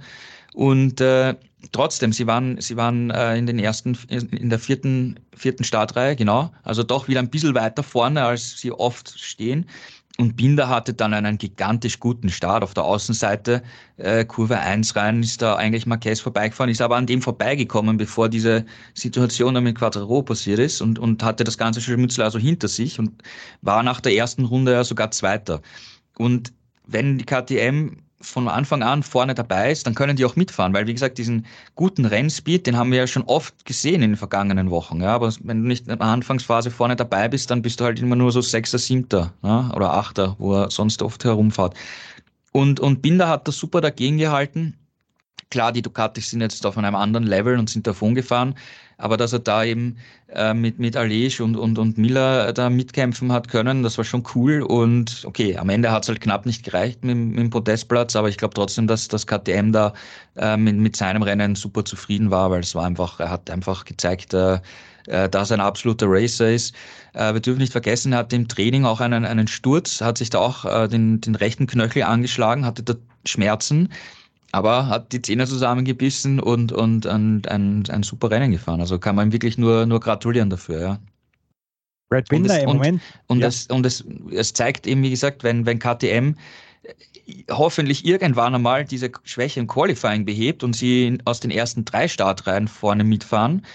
Und 0.53 1.01
äh, 1.01 1.33
trotzdem, 1.71 2.13
sie 2.13 2.27
waren, 2.27 2.61
sie 2.61 2.77
waren 2.77 3.09
äh, 3.09 3.35
in 3.35 3.47
den 3.47 3.57
ersten, 3.57 3.97
in 4.09 4.49
der 4.51 4.59
vierten, 4.59 5.19
vierten 5.35 5.63
Startreihe, 5.63 6.15
genau. 6.15 6.51
Also 6.61 6.83
doch 6.83 7.07
wieder 7.07 7.19
ein 7.19 7.31
bisschen 7.31 7.55
weiter 7.55 7.81
vorne, 7.81 8.23
als 8.23 8.59
sie 8.59 8.71
oft 8.71 9.19
stehen. 9.19 9.65
Und 10.19 10.35
Binder 10.35 10.69
hatte 10.69 10.93
dann 10.93 11.13
einen 11.13 11.39
gigantisch 11.39 11.99
guten 11.99 12.29
Start 12.29 12.63
auf 12.63 12.75
der 12.75 12.83
Außenseite. 12.83 13.63
Äh, 13.97 14.25
Kurve 14.25 14.59
1 14.59 14.95
rein 14.95 15.23
ist 15.23 15.41
da 15.41 15.55
eigentlich 15.55 15.87
Marquez 15.87 16.19
vorbeigefahren, 16.19 16.69
ist 16.69 16.81
aber 16.83 16.97
an 16.97 17.07
dem 17.07 17.21
vorbeigekommen, 17.21 17.97
bevor 17.97 18.29
diese 18.29 18.63
Situation 18.93 19.55
dann 19.55 19.63
mit 19.63 19.75
Quattro 19.77 20.21
passiert 20.21 20.59
ist 20.59 20.81
und, 20.81 20.99
und 20.99 21.23
hatte 21.23 21.43
das 21.43 21.57
ganze 21.57 21.81
Scharmützel 21.81 22.23
also 22.23 22.37
hinter 22.37 22.67
sich 22.67 22.99
und 22.99 23.23
war 23.63 23.81
nach 23.81 24.01
der 24.01 24.13
ersten 24.13 24.45
Runde 24.45 24.73
ja 24.73 24.83
sogar 24.83 25.09
Zweiter. 25.09 25.61
Und 26.17 26.53
wenn 26.85 27.17
die 27.17 27.25
KTM 27.25 27.97
von 28.23 28.47
Anfang 28.47 28.83
an 28.83 29.03
vorne 29.03 29.35
dabei 29.35 29.71
ist, 29.71 29.85
dann 29.85 29.95
können 29.95 30.15
die 30.15 30.25
auch 30.25 30.35
mitfahren, 30.35 30.73
weil 30.73 30.87
wie 30.87 30.93
gesagt, 30.93 31.17
diesen 31.17 31.45
guten 31.75 32.05
Rennspeed, 32.05 32.65
den 32.65 32.77
haben 32.77 32.91
wir 32.91 32.99
ja 32.99 33.07
schon 33.07 33.23
oft 33.23 33.65
gesehen 33.65 34.01
in 34.01 34.11
den 34.11 34.17
vergangenen 34.17 34.71
Wochen. 34.71 35.01
Ja, 35.01 35.13
aber 35.15 35.33
wenn 35.41 35.63
du 35.63 35.67
nicht 35.67 35.87
in 35.87 35.97
der 35.97 36.01
Anfangsphase 36.01 36.71
vorne 36.71 36.95
dabei 36.95 37.27
bist, 37.27 37.51
dann 37.51 37.61
bist 37.61 37.79
du 37.79 37.83
halt 37.83 37.99
immer 37.99 38.15
nur 38.15 38.31
so 38.31 38.41
Sechster, 38.41 38.77
Siebter 38.77 39.33
ja, 39.43 39.71
oder 39.75 39.93
Achter, 39.93 40.35
wo 40.39 40.55
er 40.55 40.71
sonst 40.71 41.01
oft 41.01 41.23
herumfährt. 41.23 41.75
Und, 42.51 42.79
und 42.79 43.01
Binder 43.01 43.27
hat 43.27 43.47
das 43.47 43.57
super 43.57 43.81
dagegen 43.81 44.17
gehalten. 44.17 44.77
Klar, 45.49 45.71
die 45.71 45.81
Ducatis 45.81 46.29
sind 46.29 46.41
jetzt 46.41 46.65
auf 46.65 46.77
einem 46.77 46.95
anderen 46.95 47.27
Level 47.27 47.59
und 47.59 47.69
sind 47.69 47.85
davon 47.85 48.15
gefahren, 48.15 48.55
aber 49.03 49.17
dass 49.17 49.33
er 49.33 49.39
da 49.39 49.65
eben 49.65 49.97
äh, 50.29 50.53
mit, 50.53 50.79
mit 50.79 50.95
Alej 50.95 51.41
und, 51.41 51.57
und, 51.57 51.77
und 51.77 51.97
Miller 51.97 52.53
da 52.53 52.69
mitkämpfen 52.69 53.33
hat 53.33 53.49
können, 53.49 53.83
das 53.83 53.97
war 53.97 54.05
schon 54.05 54.23
cool. 54.33 54.61
Und 54.61 55.23
okay, 55.25 55.57
am 55.57 55.67
Ende 55.67 55.91
hat 55.91 56.03
es 56.03 56.09
halt 56.09 56.21
knapp 56.21 56.45
nicht 56.45 56.63
gereicht 56.63 57.03
mit, 57.03 57.17
mit 57.17 57.37
dem 57.37 57.49
Podestplatz, 57.49 58.15
aber 58.15 58.29
ich 58.29 58.37
glaube 58.37 58.53
trotzdem, 58.53 58.87
dass 58.87 59.09
das 59.09 59.27
KTM 59.27 59.73
da 59.73 59.93
äh, 60.37 60.55
mit, 60.55 60.77
mit 60.77 60.95
seinem 60.95 61.21
Rennen 61.21 61.55
super 61.55 61.83
zufrieden 61.83 62.31
war, 62.31 62.49
weil 62.49 62.61
es 62.61 62.75
war 62.75 62.85
einfach, 62.85 63.19
er 63.19 63.29
hat 63.29 63.49
einfach 63.49 63.83
gezeigt, 63.83 64.33
äh, 64.33 64.59
äh 65.07 65.27
dass 65.27 65.51
er 65.51 65.57
ein 65.57 65.61
absoluter 65.61 66.05
Racer 66.07 66.49
ist. 66.49 66.73
Äh, 67.11 67.33
wir 67.33 67.41
dürfen 67.41 67.59
nicht 67.59 67.73
vergessen, 67.73 68.13
er 68.13 68.19
hatte 68.19 68.37
im 68.37 68.47
Training 68.47 68.85
auch 68.85 69.01
einen, 69.01 69.25
einen 69.25 69.49
Sturz, 69.49 69.99
hat 69.99 70.17
sich 70.17 70.29
da 70.29 70.39
auch 70.39 70.63
äh, 70.63 70.87
den, 70.87 71.19
den 71.19 71.35
rechten 71.35 71.67
Knöchel 71.67 72.03
angeschlagen, 72.03 72.65
hatte 72.65 72.83
da 72.83 72.93
Schmerzen 73.25 73.89
aber 74.53 74.87
hat 74.87 75.11
die 75.11 75.21
Zähne 75.21 75.47
zusammengebissen 75.47 76.39
und, 76.39 76.71
und 76.71 77.07
ein, 77.07 77.41
ein, 77.47 77.83
ein 77.89 78.03
super 78.03 78.29
Rennen 78.29 78.51
gefahren. 78.51 78.79
Also 78.79 78.99
kann 78.99 79.15
man 79.15 79.33
wirklich 79.33 79.57
nur, 79.57 79.87
nur 79.87 79.99
gratulieren 79.99 80.51
dafür, 80.51 80.79
ja. 80.79 80.99
Brad 82.09 82.29
Binder 82.29 82.61
im 82.61 82.69
und, 82.69 82.77
Moment. 82.77 83.01
Und, 83.25 83.39
ja. 83.39 83.47
es, 83.47 83.65
und 83.65 83.83
es, 83.83 84.05
es 84.31 84.53
zeigt 84.53 84.85
eben, 84.85 85.01
wie 85.01 85.09
gesagt, 85.09 85.43
wenn, 85.43 85.65
wenn 85.65 85.79
KTM 85.79 86.35
hoffentlich 87.49 88.05
irgendwann 88.05 88.53
einmal 88.53 88.85
diese 88.85 89.11
Schwäche 89.23 89.59
im 89.59 89.67
Qualifying 89.67 90.23
behebt 90.23 90.63
und 90.63 90.75
sie 90.75 91.17
aus 91.25 91.39
den 91.39 91.49
ersten 91.49 91.83
drei 91.83 92.07
Startreihen 92.07 92.67
vorne 92.67 93.03
mitfahren, 93.03 93.65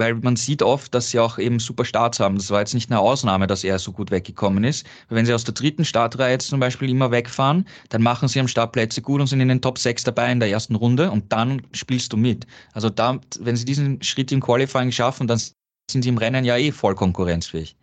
weil 0.00 0.14
man 0.14 0.34
sieht 0.34 0.62
oft, 0.62 0.94
dass 0.94 1.10
sie 1.10 1.20
auch 1.20 1.38
eben 1.38 1.60
super 1.60 1.84
Starts 1.84 2.18
haben. 2.18 2.36
Das 2.36 2.50
war 2.50 2.60
jetzt 2.60 2.74
nicht 2.74 2.90
eine 2.90 2.98
Ausnahme, 2.98 3.46
dass 3.46 3.62
er 3.62 3.78
so 3.78 3.92
gut 3.92 4.10
weggekommen 4.10 4.64
ist. 4.64 4.86
Wenn 5.10 5.26
sie 5.26 5.34
aus 5.34 5.44
der 5.44 5.54
dritten 5.54 5.84
Startreihe 5.84 6.32
jetzt 6.32 6.48
zum 6.48 6.58
Beispiel 6.58 6.88
immer 6.88 7.10
wegfahren, 7.10 7.66
dann 7.90 8.02
machen 8.02 8.26
sie 8.26 8.40
am 8.40 8.48
Start 8.48 8.72
Plätze 8.72 9.02
gut 9.02 9.20
und 9.20 9.26
sind 9.26 9.40
in 9.40 9.48
den 9.48 9.60
Top 9.60 9.78
6 9.78 10.04
dabei 10.04 10.32
in 10.32 10.40
der 10.40 10.50
ersten 10.50 10.74
Runde 10.74 11.10
und 11.10 11.30
dann 11.30 11.62
spielst 11.72 12.12
du 12.12 12.16
mit. 12.16 12.46
Also 12.72 12.88
da, 12.88 13.20
wenn 13.38 13.56
sie 13.56 13.66
diesen 13.66 14.02
Schritt 14.02 14.32
im 14.32 14.40
Qualifying 14.40 14.90
schaffen, 14.90 15.26
dann 15.26 15.38
sind 15.38 16.02
sie 16.02 16.08
im 16.08 16.18
Rennen 16.18 16.44
ja 16.44 16.56
eh 16.56 16.72
voll 16.72 16.94
konkurrenzfähig. 16.94 17.76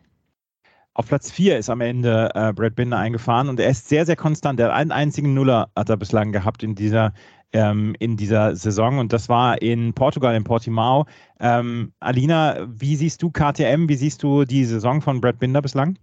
Auf 0.97 1.09
Platz 1.09 1.29
4 1.29 1.59
ist 1.59 1.69
am 1.69 1.81
Ende 1.81 2.31
äh, 2.33 2.51
Brad 2.53 2.73
Binder 2.73 2.97
eingefahren 2.97 3.49
und 3.49 3.59
er 3.59 3.69
ist 3.69 3.87
sehr, 3.87 4.07
sehr 4.07 4.15
konstant. 4.15 4.57
Der 4.57 4.69
hat 4.69 4.73
einen 4.73 4.91
einzigen 4.91 5.35
Nuller 5.35 5.69
hat 5.75 5.89
er 5.89 5.97
bislang 5.97 6.31
gehabt 6.31 6.63
in 6.63 6.73
dieser 6.73 7.13
ähm, 7.53 7.95
in 7.99 8.17
dieser 8.17 8.55
Saison 8.55 8.97
und 8.97 9.13
das 9.13 9.29
war 9.29 9.61
in 9.61 9.93
Portugal, 9.93 10.35
in 10.35 10.43
Portimao. 10.43 11.05
Ähm, 11.39 11.93
Alina, 11.99 12.65
wie 12.67 12.95
siehst 12.95 13.21
du 13.21 13.29
KTM, 13.29 13.87
wie 13.87 13.95
siehst 13.95 14.23
du 14.23 14.43
die 14.43 14.65
Saison 14.65 15.03
von 15.03 15.21
Brad 15.21 15.37
Binder 15.37 15.61
bislang? 15.61 15.99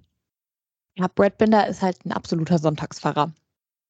Ja, 0.96 1.08
Brad 1.12 1.38
Binder 1.38 1.66
ist 1.66 1.82
halt 1.82 2.06
ein 2.06 2.12
absoluter 2.12 2.58
Sonntagsfahrer. 2.60 3.32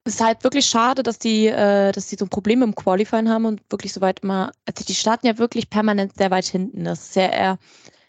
Es 0.06 0.14
ist 0.14 0.24
halt 0.24 0.42
wirklich 0.42 0.64
schade, 0.64 1.02
dass 1.02 1.18
die, 1.18 1.48
äh, 1.48 1.92
dass 1.92 2.06
die 2.06 2.16
so 2.16 2.24
Probleme 2.24 2.64
im 2.64 2.74
Qualifying 2.74 3.28
haben 3.28 3.44
und 3.44 3.60
wirklich 3.68 3.92
so 3.92 4.00
weit 4.00 4.20
immer, 4.20 4.52
also 4.64 4.82
die 4.86 4.94
starten 4.94 5.26
ja 5.26 5.36
wirklich 5.36 5.68
permanent 5.68 6.16
sehr 6.16 6.30
weit 6.30 6.46
hinten. 6.46 6.84
Das 6.84 7.08
ist 7.08 7.16
ja 7.16 7.26
eher 7.26 7.58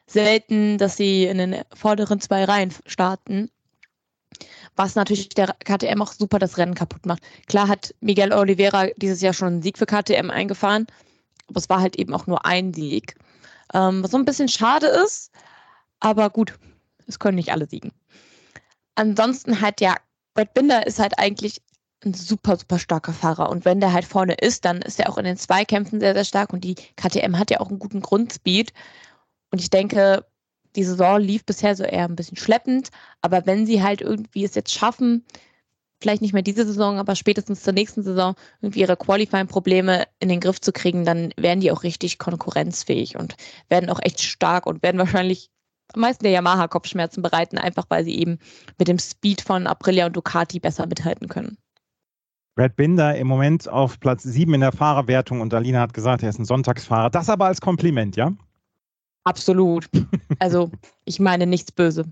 selten, 0.08 0.78
dass 0.78 0.98
sie 0.98 1.26
in 1.26 1.38
den 1.38 1.62
vorderen 1.74 2.20
zwei 2.20 2.44
Reihen 2.44 2.74
starten 2.86 3.50
was 4.76 4.96
natürlich 4.96 5.30
der 5.30 5.56
KTM 5.64 6.02
auch 6.02 6.12
super 6.12 6.40
das 6.40 6.58
Rennen 6.58 6.76
kaputt 6.76 7.06
macht. 7.06 7.24
Klar 7.48 7.68
hat 7.68 7.94
Miguel 8.02 8.34
Oliveira 8.34 8.88
dieses 8.98 9.22
Jahr 9.22 9.34
schon 9.34 9.48
einen 9.48 9.62
Sieg 9.62 9.78
für 9.78 9.86
KTM 9.86 10.30
eingefahren, 10.30 10.88
aber 11.48 11.58
es 11.58 11.70
war 11.70 11.82
halt 11.82 11.96
eben 11.96 12.14
auch 12.14 12.28
nur 12.28 12.46
ein 12.46 12.74
Sieg. 12.74 13.16
Ähm, 13.74 14.04
was 14.04 14.12
so 14.12 14.18
ein 14.18 14.26
bisschen 14.26 14.48
schade 14.48 14.88
ist, 14.88 15.32
aber 16.00 16.30
gut, 16.30 16.58
es 17.08 17.20
können 17.20 17.36
nicht 17.36 17.52
alle 17.52 17.68
siegen. 17.68 17.92
Ansonsten 18.96 19.62
halt 19.62 19.82
ja, 19.82 19.96
Brett 20.34 20.54
Binder 20.54 20.86
ist 20.86 21.00
halt 21.00 21.18
eigentlich 21.18 21.62
ein 22.04 22.14
super, 22.14 22.58
super 22.58 22.78
starker 22.78 23.14
Fahrer. 23.14 23.50
Und 23.50 23.66
wenn 23.66 23.80
der 23.80 23.94
halt 23.94 24.06
vorne 24.06 24.34
ist, 24.36 24.66
dann 24.66 24.82
ist 24.82 25.00
er 25.00 25.10
auch 25.10 25.18
in 25.18 25.26
den 25.26 25.38
Zweikämpfen 25.38 26.00
sehr, 26.00 26.14
sehr 26.14 26.26
stark. 26.26 26.54
Und 26.54 26.64
die 26.64 26.76
KTM 26.98 27.38
hat 27.40 27.50
ja 27.50 27.60
auch 27.60 27.70
einen 27.70 27.80
guten 27.80 28.02
Grundspeed. 28.02 28.74
Und 29.56 29.62
ich 29.62 29.70
denke, 29.70 30.26
die 30.76 30.84
Saison 30.84 31.18
lief 31.18 31.46
bisher 31.46 31.78
so 31.78 31.86
eher 31.86 32.04
ein 32.04 32.18
bisschen 32.18 32.36
schleppend, 32.36 32.90
aber 33.22 33.46
wenn 33.46 33.66
sie 33.66 33.82
halt 33.82 34.02
irgendwie 34.02 34.44
es 34.44 34.54
jetzt 34.54 34.74
schaffen, 34.74 35.24
vielleicht 36.02 36.22
nicht 36.22 36.34
mehr 36.34 36.42
diese 36.42 36.66
Saison, 36.66 37.00
aber 37.00 37.16
spätestens 37.16 37.64
zur 37.64 37.72
nächsten 37.72 38.04
Saison 38.04 38.36
irgendwie 38.60 38.82
ihre 38.82 38.98
Qualifying-Probleme 38.98 40.08
in 40.20 40.28
den 40.28 40.42
Griff 40.42 40.60
zu 40.60 40.74
kriegen, 40.74 41.06
dann 41.06 41.32
werden 41.38 41.62
die 41.62 41.72
auch 41.72 41.84
richtig 41.84 42.20
konkurrenzfähig 42.20 43.16
und 43.16 43.38
werden 43.70 43.90
auch 43.90 44.02
echt 44.02 44.22
stark 44.22 44.66
und 44.66 44.84
werden 44.84 44.98
wahrscheinlich 44.98 45.52
am 45.94 46.02
meisten 46.02 46.26
der 46.26 46.34
Yamaha 46.34 46.68
Kopfschmerzen 46.68 47.22
bereiten, 47.22 47.58
einfach 47.58 47.86
weil 47.88 48.04
sie 48.04 48.20
eben 48.20 48.40
mit 48.78 48.90
dem 48.90 49.00
Speed 49.00 49.40
von 49.40 49.68
Aprilia 49.68 50.08
und 50.08 50.18
Ducati 50.18 50.60
besser 50.60 50.86
mithalten 50.86 51.30
können. 51.30 51.58
Brad 52.58 52.76
Binder 52.76 53.16
im 53.16 53.28
Moment 53.28 53.70
auf 53.70 54.02
Platz 54.02 54.24
7 54.24 54.54
in 54.54 54.60
der 54.60 54.74
Fahrerwertung 54.74 55.40
und 55.40 55.54
Alina 55.54 55.80
hat 55.80 55.94
gesagt, 55.94 56.24
er 56.24 56.30
ist 56.30 56.40
ein 56.40 56.46
Sonntagsfahrer. 56.46 57.10
Das 57.10 57.30
aber 57.30 57.46
als 57.46 57.62
Kompliment, 57.62 58.18
ja? 58.18 58.34
Absolut. 59.26 59.90
Also 60.40 60.72
ich 61.06 61.20
meine 61.20 61.46
nichts 61.46 61.72
Böse. 61.72 62.06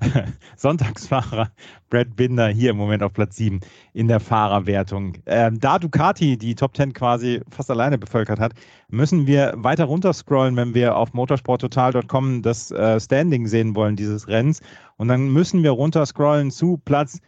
Sonntagsfahrer 0.56 1.50
Brad 1.90 2.14
Binder 2.16 2.48
hier 2.48 2.70
im 2.70 2.76
Moment 2.76 3.02
auf 3.02 3.12
Platz 3.12 3.36
7 3.36 3.60
in 3.94 4.08
der 4.08 4.20
Fahrerwertung. 4.20 5.14
Ähm, 5.26 5.58
da 5.58 5.78
Ducati 5.78 6.36
die 6.36 6.54
Top 6.54 6.76
10 6.76 6.92
quasi 6.92 7.40
fast 7.50 7.70
alleine 7.70 7.98
bevölkert 7.98 8.38
hat, 8.38 8.52
müssen 8.88 9.26
wir 9.26 9.54
weiter 9.56 9.84
runterscrollen, 9.84 10.56
wenn 10.56 10.74
wir 10.74 10.96
auf 10.96 11.12
motorsporttotal.com 11.14 12.42
das 12.42 12.70
äh, 12.70 13.00
Standing 13.00 13.46
sehen 13.46 13.74
wollen 13.74 13.96
dieses 13.96 14.28
Rennens. 14.28 14.60
Und 14.96 15.08
dann 15.08 15.30
müssen 15.30 15.62
wir 15.62 15.72
runterscrollen 15.72 16.50
zu 16.50 16.80
Platz 16.84 17.18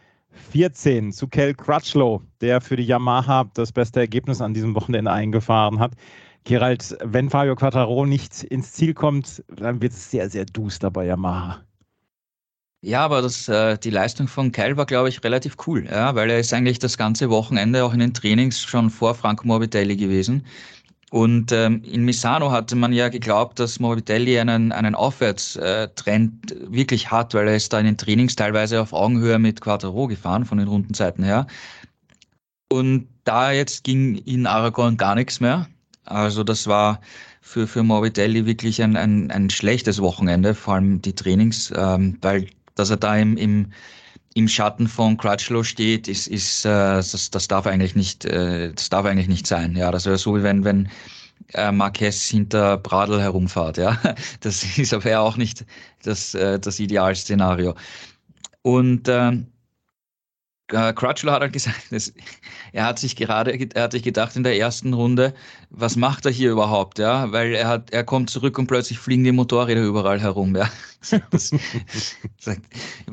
14, 0.51 1.11
zu 1.11 1.27
Kel 1.27 1.53
Crutchlow, 1.53 2.21
der 2.41 2.61
für 2.61 2.75
die 2.75 2.85
Yamaha 2.85 3.49
das 3.53 3.71
beste 3.71 3.99
Ergebnis 3.99 4.41
an 4.41 4.53
diesem 4.53 4.75
Wochenende 4.75 5.11
eingefahren 5.11 5.79
hat. 5.79 5.93
Gerald, 6.49 6.97
wenn 7.03 7.29
Fabio 7.29 7.55
Quattaro 7.55 8.07
nicht 8.07 8.41
ins 8.41 8.71
Ziel 8.71 8.95
kommt, 8.95 9.43
dann 9.55 9.83
wird 9.83 9.93
es 9.93 10.09
sehr, 10.09 10.31
sehr 10.31 10.45
duster 10.45 10.89
bei 10.89 11.05
Yamaha. 11.05 11.63
Ja, 12.81 13.05
aber 13.05 13.21
das, 13.21 13.47
äh, 13.47 13.77
die 13.77 13.91
Leistung 13.91 14.27
von 14.27 14.51
Kyle 14.51 14.75
war, 14.75 14.87
glaube 14.87 15.09
ich, 15.09 15.23
relativ 15.23 15.57
cool, 15.67 15.85
ja, 15.85 16.15
weil 16.15 16.31
er 16.31 16.39
ist 16.39 16.51
eigentlich 16.51 16.79
das 16.79 16.97
ganze 16.97 17.29
Wochenende 17.29 17.85
auch 17.85 17.93
in 17.93 17.99
den 17.99 18.15
Trainings 18.15 18.59
schon 18.63 18.89
vor 18.89 19.13
Franco 19.13 19.45
Morbidelli 19.45 19.95
gewesen. 19.95 20.43
Und 21.11 21.51
ähm, 21.51 21.83
in 21.83 22.03
Misano 22.03 22.49
hatte 22.49 22.75
man 22.75 22.93
ja 22.93 23.09
geglaubt, 23.09 23.59
dass 23.59 23.79
Morbidelli 23.79 24.39
einen, 24.39 24.71
einen 24.71 24.95
Aufwärtstrend 24.95 26.55
wirklich 26.67 27.11
hat, 27.11 27.35
weil 27.35 27.47
er 27.47 27.57
ist 27.57 27.73
da 27.73 27.79
in 27.79 27.85
den 27.85 27.97
Trainings 27.97 28.35
teilweise 28.35 28.81
auf 28.81 28.91
Augenhöhe 28.91 29.37
mit 29.37 29.61
Quattaro 29.61 30.07
gefahren, 30.07 30.45
von 30.45 30.57
den 30.57 30.67
Rundenzeiten 30.67 31.23
her. 31.23 31.45
Und 32.71 33.07
da 33.23 33.51
jetzt 33.51 33.83
ging 33.83 34.15
in 34.15 34.47
Aragon 34.47 34.97
gar 34.97 35.13
nichts 35.13 35.39
mehr. 35.39 35.67
Also 36.09 36.43
das 36.43 36.67
war 36.67 36.99
für, 37.41 37.67
für 37.67 37.83
Morbidelli 37.83 38.45
wirklich 38.45 38.81
ein, 38.81 38.95
ein, 38.95 39.31
ein 39.31 39.49
schlechtes 39.49 40.01
Wochenende, 40.01 40.55
vor 40.55 40.75
allem 40.75 41.01
die 41.01 41.13
Trainings, 41.13 41.71
ähm, 41.75 42.17
weil 42.21 42.47
dass 42.75 42.89
er 42.89 42.97
da 42.97 43.15
im, 43.17 43.35
im, 43.37 43.71
im 44.35 44.47
Schatten 44.47 44.87
von 44.87 45.17
Crutchlow 45.17 45.63
steht, 45.63 46.07
ist, 46.07 46.27
ist 46.27 46.65
äh, 46.65 46.69
das, 46.69 47.29
das 47.29 47.47
darf 47.47 47.67
eigentlich 47.67 47.95
nicht, 47.95 48.25
äh, 48.25 48.71
das 48.73 48.89
darf 48.89 49.05
eigentlich 49.05 49.27
nicht 49.27 49.45
sein. 49.45 49.75
Ja, 49.75 49.91
das 49.91 50.05
wäre 50.05 50.17
so 50.17 50.35
wie 50.35 50.43
wenn, 50.43 50.63
wenn 50.63 50.89
äh, 51.53 51.71
Marquez 51.71 52.29
hinter 52.29 52.77
Bradl 52.77 53.19
herumfahrt. 53.19 53.77
Ja, 53.77 53.99
das 54.39 54.77
ist 54.77 54.93
aber 54.93 55.19
auch 55.19 55.37
nicht 55.37 55.65
das, 56.03 56.33
äh, 56.35 56.59
das 56.59 56.79
Idealszenario. 56.79 57.75
Und 58.61 59.07
äh, 59.07 59.31
äh, 60.71 60.93
Crutchlow 60.93 61.31
hat 61.31 61.41
halt 61.41 61.53
gesagt, 61.53 61.91
dass, 61.91 62.13
er 62.73 62.85
hat 62.85 62.99
sich 62.99 63.15
gerade, 63.15 63.51
er 63.51 63.83
hat 63.83 63.91
sich 63.91 64.03
gedacht 64.03 64.35
in 64.35 64.43
der 64.43 64.57
ersten 64.57 64.93
Runde, 64.93 65.33
was 65.71 65.95
macht 65.95 66.25
er 66.25 66.31
hier 66.31 66.51
überhaupt, 66.51 66.97
ja? 66.99 67.31
Weil 67.31 67.53
er 67.53 67.67
hat, 67.67 67.91
er 67.91 68.03
kommt 68.03 68.29
zurück 68.29 68.57
und 68.57 68.67
plötzlich 68.67 68.97
fliegen 68.97 69.23
die 69.23 69.31
Motorräder 69.31 69.83
überall 69.83 70.19
herum, 70.19 70.55
ja. 70.55 70.69
Das, 71.31 71.51
sagt, 72.39 72.61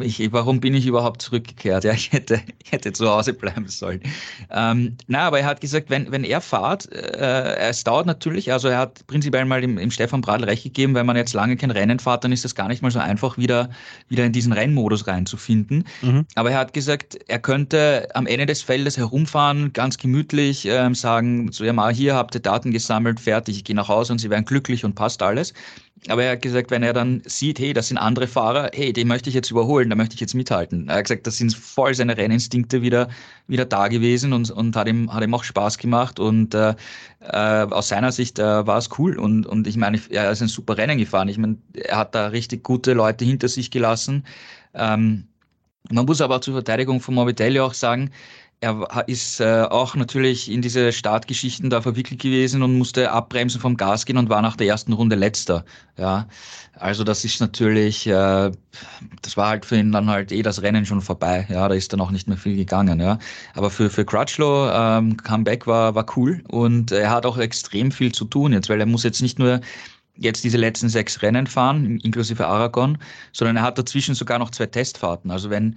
ich, 0.00 0.32
warum 0.32 0.59
bin 0.59 0.74
ich 0.74 0.86
überhaupt 0.86 1.22
zurückgekehrt? 1.22 1.84
Ja, 1.84 1.92
ich 1.92 2.11
hätte, 2.11 2.40
ich 2.64 2.72
hätte 2.72 2.92
zu 2.92 3.09
Hause 3.09 3.32
bleiben 3.32 3.68
sollen. 3.68 4.00
Ähm, 4.50 4.96
na, 5.07 5.28
aber 5.28 5.38
er 5.38 5.46
hat 5.46 5.61
gesagt, 5.61 5.88
wenn, 5.88 6.11
wenn 6.11 6.24
er 6.24 6.40
fahrt, 6.40 6.92
äh, 6.92 7.57
es 7.59 7.84
dauert 7.84 8.07
natürlich, 8.07 8.52
also 8.52 8.66
er 8.66 8.78
hat 8.78 9.07
prinzipiell 9.07 9.44
mal 9.44 9.61
dem, 9.61 9.76
dem 9.76 9.92
Stefan 9.92 10.20
Bradl 10.20 10.46
recht 10.46 10.64
gegeben, 10.64 10.96
wenn 10.96 11.07
man 11.07 11.14
jetzt 11.14 11.32
lange 11.32 11.57
kein 11.57 11.70
Rennen 11.70 12.00
fährt, 12.00 12.24
dann 12.24 12.32
ist 12.32 12.44
das 12.44 12.57
gar 12.57 12.66
nicht 12.66 12.82
mal 12.82 12.90
so 12.90 12.98
einfach, 12.98 13.38
wieder, 13.38 13.70
wieder 14.09 14.24
in 14.24 14.32
diesen 14.32 14.52
Rennmodus 14.52 15.07
reinzufinden. 15.07 15.84
Mhm. 16.02 16.26
Aber 16.34 16.50
er 16.50 16.59
hat 16.59 16.72
gesagt, 16.72 17.16
er 17.28 17.38
könnte 17.38 18.09
am 18.14 18.26
Ende 18.26 18.46
des 18.46 18.62
Feldes 18.62 18.96
herumfahren, 18.96 19.72
ganz 19.72 19.96
gemütlich, 19.96 20.66
ähm, 20.66 20.96
sagen, 20.96 21.52
so 21.52 21.62
ja 21.62 21.72
mal, 21.72 21.94
hier 21.94 22.16
habt 22.16 22.34
ihr 22.34 22.42
Daten 22.47 22.70
gesammelt, 22.70 23.20
fertig, 23.20 23.57
ich 23.57 23.64
gehe 23.64 23.76
nach 23.76 23.88
Hause 23.88 24.12
und 24.12 24.18
sie 24.18 24.30
werden 24.30 24.44
glücklich 24.44 24.84
und 24.84 24.94
passt 24.94 25.22
alles. 25.22 25.53
Aber 26.09 26.22
er 26.22 26.32
hat 26.32 26.42
gesagt, 26.42 26.70
wenn 26.70 26.82
er 26.82 26.92
dann 26.92 27.22
sieht, 27.26 27.59
hey, 27.59 27.72
das 27.72 27.88
sind 27.88 27.99
andere 27.99 28.28
Fahrer, 28.28 28.70
hey, 28.72 28.92
den 28.92 29.09
möchte 29.09 29.28
ich 29.28 29.34
jetzt 29.34 29.51
überholen, 29.51 29.90
da 29.90 29.97
möchte 29.97 30.14
ich 30.14 30.20
jetzt 30.20 30.34
mithalten. 30.34 30.88
Er 30.88 30.97
hat 30.97 31.05
gesagt, 31.05 31.26
das 31.26 31.38
sind 31.38 31.57
voll 31.57 31.94
seine 31.94 32.16
Renninstinkte 32.16 32.82
wieder, 32.82 33.09
wieder 33.49 33.64
da 33.64 33.88
gewesen 33.88 34.32
und, 34.32 34.51
und 34.51 34.76
hat, 34.76 34.88
ihm, 34.88 35.12
hat 35.12 35.24
ihm 35.24 35.34
auch 35.34 35.42
Spaß 35.42 35.78
gemacht. 35.78 36.20
Und 36.20 36.55
äh, 36.55 36.74
äh, 37.20 37.66
aus 37.70 37.88
seiner 37.88 38.12
Sicht 38.12 38.38
äh, 38.38 38.66
war 38.66 38.78
es 38.78 38.90
cool. 38.99 39.18
Und, 39.18 39.47
und 39.47 39.66
ich 39.66 39.76
meine, 39.76 40.01
er 40.11 40.30
ist 40.30 40.42
ein 40.42 40.49
super 40.49 40.76
Rennen 40.76 40.99
gefahren. 40.99 41.28
Ich 41.28 41.38
meine, 41.38 41.57
er 41.72 41.99
hat 41.99 42.14
da 42.14 42.28
richtig 42.28 42.62
gute 42.62 42.92
Leute 42.92 43.24
hinter 43.24 43.49
sich 43.49 43.70
gelassen. 43.70 44.24
Ähm, 44.74 45.26
man 45.90 46.05
muss 46.05 46.20
aber 46.20 46.40
zur 46.40 46.55
Verteidigung 46.55 47.01
von 47.01 47.14
Morbidelli 47.14 47.61
auch 47.61 47.74
sagen, 47.74 48.11
er 48.61 49.04
ist 49.07 49.40
äh, 49.40 49.62
auch 49.68 49.94
natürlich 49.96 50.50
in 50.50 50.62
diese 50.62 50.90
Startgeschichten 50.92 51.68
da 51.68 51.82
verwickelt 51.82 52.20
gewesen 52.22 52.62
und 52.62 52.78
musste 52.78 53.12
abbremsen 53.12 53.61
vom 53.61 53.76
Gas 53.76 54.07
gehen 54.07 54.16
und 54.16 54.30
war 54.30 54.40
nach 54.40 54.57
der 54.57 54.66
ersten 54.66 54.94
Runde 54.94 55.14
letzter. 55.14 55.64
Ja, 55.98 56.26
also 56.74 57.04
das 57.04 57.24
ist 57.24 57.40
natürlich, 57.40 58.07
äh, 58.07 58.50
das 59.22 59.36
war 59.36 59.48
halt 59.50 59.66
für 59.66 59.76
ihn 59.76 59.92
dann 59.92 60.09
halt 60.09 60.32
eh 60.32 60.42
das 60.42 60.62
Rennen 60.62 60.86
schon 60.86 61.02
vorbei. 61.02 61.46
Ja, 61.50 61.68
da 61.68 61.74
ist 61.74 61.92
dann 61.92 62.00
auch 62.00 62.11
nicht 62.11 62.28
mehr 62.28 62.38
viel 62.38 62.57
gegangen. 62.57 62.98
Ja, 62.98 63.18
aber 63.54 63.70
für 63.70 63.90
für 63.90 64.04
Crutchlow 64.07 64.70
ähm, 64.72 65.16
Comeback 65.18 65.66
war 65.66 65.94
war 65.94 66.07
cool 66.16 66.42
und 66.48 66.92
er 66.92 67.11
hat 67.11 67.26
auch 67.26 67.38
extrem 67.38 67.92
viel 67.92 68.12
zu 68.12 68.24
tun 68.24 68.52
jetzt, 68.52 68.70
weil 68.70 68.80
er 68.80 68.86
muss 68.86 69.04
jetzt 69.04 69.20
nicht 69.20 69.38
nur 69.38 69.61
jetzt 70.16 70.44
diese 70.44 70.57
letzten 70.57 70.88
sechs 70.88 71.20
Rennen 71.22 71.46
fahren, 71.46 72.00
inklusive 72.00 72.46
Aragon, 72.46 72.98
sondern 73.32 73.57
er 73.57 73.62
hat 73.62 73.78
dazwischen 73.78 74.14
sogar 74.14 74.38
noch 74.38 74.50
zwei 74.50 74.66
Testfahrten. 74.66 75.30
Also 75.30 75.50
wenn 75.50 75.76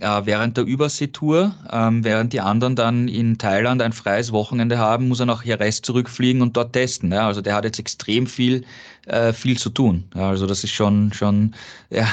äh, 0.00 0.22
während 0.24 0.56
der 0.56 0.64
Überseetour, 0.64 1.54
ähm, 1.70 2.02
während 2.02 2.32
die 2.32 2.40
anderen 2.40 2.76
dann 2.76 3.08
in 3.08 3.38
Thailand 3.38 3.82
ein 3.82 3.92
freies 3.92 4.32
Wochenende 4.32 4.78
haben, 4.78 5.08
muss 5.08 5.20
er 5.20 5.26
nach 5.26 5.44
Jerez 5.44 5.82
zurückfliegen 5.82 6.40
und 6.42 6.56
dort 6.56 6.72
testen. 6.72 7.12
Ja? 7.12 7.26
Also 7.26 7.42
der 7.42 7.54
hat 7.54 7.64
jetzt 7.64 7.78
extrem 7.78 8.26
viel, 8.26 8.64
äh, 9.06 9.32
viel 9.32 9.58
zu 9.58 9.68
tun. 9.70 10.04
Ja, 10.14 10.30
also 10.30 10.46
das 10.46 10.64
ist 10.64 10.72
schon, 10.72 11.12
schon, 11.12 11.54
ja, 11.90 12.08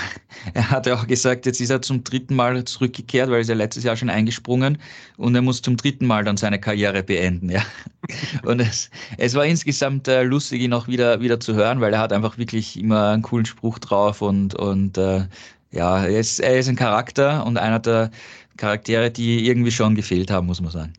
er 0.54 0.70
hat 0.70 0.88
ja 0.88 0.96
auch 0.96 1.08
gesagt, 1.08 1.46
jetzt 1.46 1.62
ist 1.62 1.70
er 1.70 1.82
zum 1.82 2.04
dritten 2.04 2.36
Mal 2.36 2.64
zurückgekehrt, 2.66 3.30
weil 3.30 3.38
er 3.38 3.42
ist 3.42 3.50
ja 3.50 3.56
letztes 3.56 3.84
Jahr 3.84 3.96
schon 3.96 4.10
eingesprungen 4.10 4.78
und 5.18 5.34
er 5.36 5.42
muss 5.42 5.62
zum 5.62 5.78
dritten 5.78 6.06
Mal 6.06 6.26
dann 6.26 6.38
seine 6.38 6.60
Karriere 6.60 7.02
beenden. 7.02 7.50
Ja? 7.50 7.62
Und 8.44 8.60
es, 8.60 8.90
es 9.18 9.36
war 9.36 9.46
insgesamt 9.46 10.08
äh, 10.08 10.24
lustig, 10.24 10.62
ihn 10.62 10.74
auch 10.74 10.88
wieder, 10.88 11.22
wieder 11.22 11.40
zu 11.40 11.54
hören, 11.54 11.80
weil 11.80 11.94
er 11.94 12.00
hat 12.00 12.12
einfach 12.12 12.38
wirklich 12.38 12.80
immer 12.80 13.10
einen 13.10 13.22
coolen 13.22 13.46
Spruch 13.46 13.78
drauf 13.78 14.22
und, 14.22 14.56
und 14.56 14.98
äh, 14.98 15.26
ja, 15.72 16.06
er 16.06 16.20
ist, 16.20 16.40
er 16.40 16.60
ist 16.60 16.68
ein 16.68 16.76
Charakter 16.76 17.46
und 17.46 17.58
einer 17.58 17.80
der 17.80 18.12
Charaktere, 18.58 19.12
die 19.12 19.48
irgendwie 19.48 19.72
schon 19.72 19.96
gefehlt 19.96 20.32
haben, 20.32 20.48
muss 20.48 20.62
man 20.62 20.72
sagen. 20.72 20.94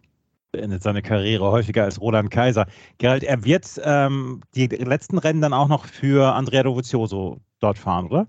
Beendet 0.52 0.82
seine 0.82 1.02
Karriere 1.02 1.50
häufiger 1.50 1.84
als 1.84 2.00
Roland 2.00 2.30
Kaiser. 2.30 2.66
Gerald, 2.98 3.22
er 3.22 3.44
wird 3.44 3.80
ähm, 3.84 4.40
die 4.54 4.66
letzten 4.66 5.18
Rennen 5.18 5.40
dann 5.40 5.52
auch 5.52 5.68
noch 5.68 5.86
für 5.86 6.34
Andrea 6.34 6.64
Dovizioso 6.64 7.40
dort 7.60 7.78
fahren, 7.78 8.06
oder? 8.06 8.26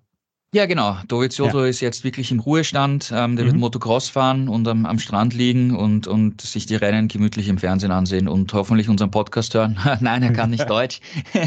Ja, 0.53 0.65
genau. 0.65 0.97
Dovizioso 1.07 1.61
ja. 1.61 1.67
ist 1.67 1.79
jetzt 1.79 2.03
wirklich 2.03 2.29
im 2.29 2.41
Ruhestand. 2.41 3.09
Ähm, 3.15 3.37
der 3.37 3.45
mhm. 3.45 3.49
wird 3.51 3.57
Motocross 3.57 4.09
fahren 4.09 4.49
und 4.49 4.67
am, 4.67 4.85
am, 4.85 4.99
Strand 4.99 5.33
liegen 5.33 5.73
und, 5.73 6.07
und 6.07 6.41
sich 6.41 6.65
die 6.65 6.75
Rennen 6.75 7.07
gemütlich 7.07 7.47
im 7.47 7.57
Fernsehen 7.57 7.91
ansehen 7.91 8.27
und 8.27 8.51
hoffentlich 8.53 8.89
unseren 8.89 9.11
Podcast 9.11 9.53
hören. 9.53 9.79
Nein, 10.01 10.23
er 10.23 10.33
kann 10.33 10.49
nicht 10.49 10.69
Deutsch. 10.69 10.99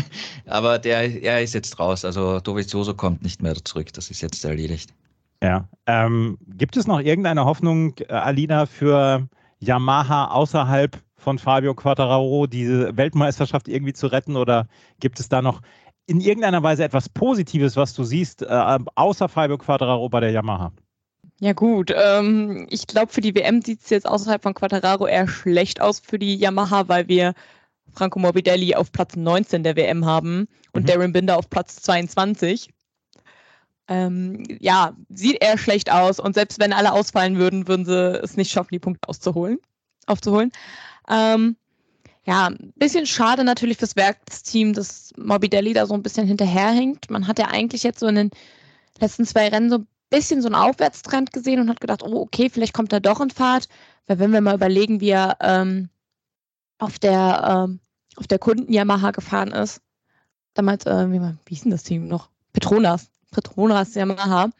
Aber 0.46 0.78
der, 0.78 1.22
er 1.22 1.42
ist 1.42 1.52
jetzt 1.52 1.78
raus. 1.78 2.06
Also 2.06 2.40
Dovizioso 2.40 2.94
kommt 2.94 3.22
nicht 3.22 3.42
mehr 3.42 3.54
zurück. 3.62 3.92
Das 3.92 4.10
ist 4.10 4.22
jetzt 4.22 4.42
erledigt. 4.42 4.94
Ja. 5.42 5.68
Ähm, 5.86 6.38
gibt 6.56 6.78
es 6.78 6.86
noch 6.86 7.00
irgendeine 7.00 7.44
Hoffnung, 7.44 7.94
äh, 8.08 8.14
Alina, 8.14 8.64
für 8.64 9.28
Yamaha 9.58 10.28
außerhalb 10.28 10.98
von 11.16 11.38
Fabio 11.38 11.74
Quattararo 11.74 12.46
diese 12.46 12.96
Weltmeisterschaft 12.96 13.68
irgendwie 13.68 13.92
zu 13.92 14.06
retten? 14.06 14.36
Oder 14.36 14.66
gibt 14.98 15.20
es 15.20 15.28
da 15.28 15.42
noch 15.42 15.60
in 16.06 16.20
irgendeiner 16.20 16.62
Weise 16.62 16.84
etwas 16.84 17.08
Positives, 17.08 17.76
was 17.76 17.94
du 17.94 18.04
siehst, 18.04 18.42
äh, 18.42 18.78
außer 18.94 19.28
Fabio 19.28 19.58
Quadraro 19.58 20.08
bei 20.08 20.20
der 20.20 20.30
Yamaha? 20.30 20.72
Ja 21.40 21.52
gut, 21.52 21.92
ähm, 21.94 22.66
ich 22.70 22.86
glaube 22.86 23.12
für 23.12 23.20
die 23.20 23.34
WM 23.34 23.60
sieht 23.62 23.82
es 23.82 23.90
jetzt 23.90 24.06
außerhalb 24.06 24.42
von 24.42 24.54
Quattararo 24.54 25.06
eher 25.06 25.26
schlecht 25.26 25.80
aus 25.80 26.00
für 26.00 26.18
die 26.18 26.36
Yamaha, 26.36 26.88
weil 26.88 27.08
wir 27.08 27.34
Franco 27.92 28.18
Morbidelli 28.18 28.74
auf 28.74 28.92
Platz 28.92 29.16
19 29.16 29.62
der 29.62 29.76
WM 29.76 30.04
haben 30.04 30.46
und 30.72 30.82
mhm. 30.82 30.86
Darren 30.86 31.12
Binder 31.12 31.36
auf 31.36 31.50
Platz 31.50 31.76
22. 31.82 32.68
Ähm, 33.88 34.44
ja, 34.60 34.96
sieht 35.10 35.42
eher 35.42 35.58
schlecht 35.58 35.90
aus 35.90 36.18
und 36.18 36.34
selbst 36.34 36.58
wenn 36.60 36.72
alle 36.72 36.92
ausfallen 36.92 37.36
würden, 37.36 37.68
würden 37.68 37.84
sie 37.84 38.20
es 38.22 38.36
nicht 38.36 38.50
schaffen, 38.50 38.70
die 38.72 38.78
Punkte 38.78 39.08
auszuholen, 39.08 39.58
aufzuholen. 40.06 40.52
Ähm, 41.08 41.56
ja, 42.26 42.46
ein 42.46 42.72
bisschen 42.76 43.06
schade 43.06 43.44
natürlich 43.44 43.76
fürs 43.78 43.96
Werksteam, 43.96 44.72
dass 44.72 45.12
Morbidelli 45.16 45.74
da 45.74 45.86
so 45.86 45.94
ein 45.94 46.02
bisschen 46.02 46.26
hinterherhängt. 46.26 47.10
Man 47.10 47.26
hat 47.26 47.38
ja 47.38 47.48
eigentlich 47.48 47.82
jetzt 47.82 48.00
so 48.00 48.06
in 48.06 48.14
den 48.14 48.30
letzten 48.98 49.26
zwei 49.26 49.48
Rennen 49.48 49.68
so 49.68 49.78
ein 49.78 49.86
bisschen 50.08 50.40
so 50.40 50.48
einen 50.48 50.54
Aufwärtstrend 50.54 51.32
gesehen 51.32 51.60
und 51.60 51.68
hat 51.68 51.80
gedacht, 51.80 52.02
oh, 52.02 52.22
okay, 52.22 52.48
vielleicht 52.48 52.72
kommt 52.72 52.92
er 52.92 53.00
doch 53.00 53.20
in 53.20 53.30
Fahrt. 53.30 53.68
Weil 54.06 54.18
wenn 54.18 54.32
wir 54.32 54.40
mal 54.40 54.54
überlegen, 54.54 55.00
wie 55.00 55.10
er 55.10 55.36
ähm, 55.40 55.90
auf 56.78 56.98
der, 56.98 57.66
ähm, 57.68 57.80
auf 58.16 58.26
der 58.26 58.38
Kunden-Yamaha 58.38 59.10
gefahren 59.10 59.52
ist, 59.52 59.82
damals, 60.54 60.86
äh, 60.86 61.10
wie, 61.10 61.20
wie 61.20 61.34
hieß 61.50 61.62
denn 61.62 61.72
das 61.72 61.82
Team 61.82 62.08
noch? 62.08 62.30
Petronas, 62.54 63.10
Petronas 63.32 63.94
Yamaha, 63.94 64.50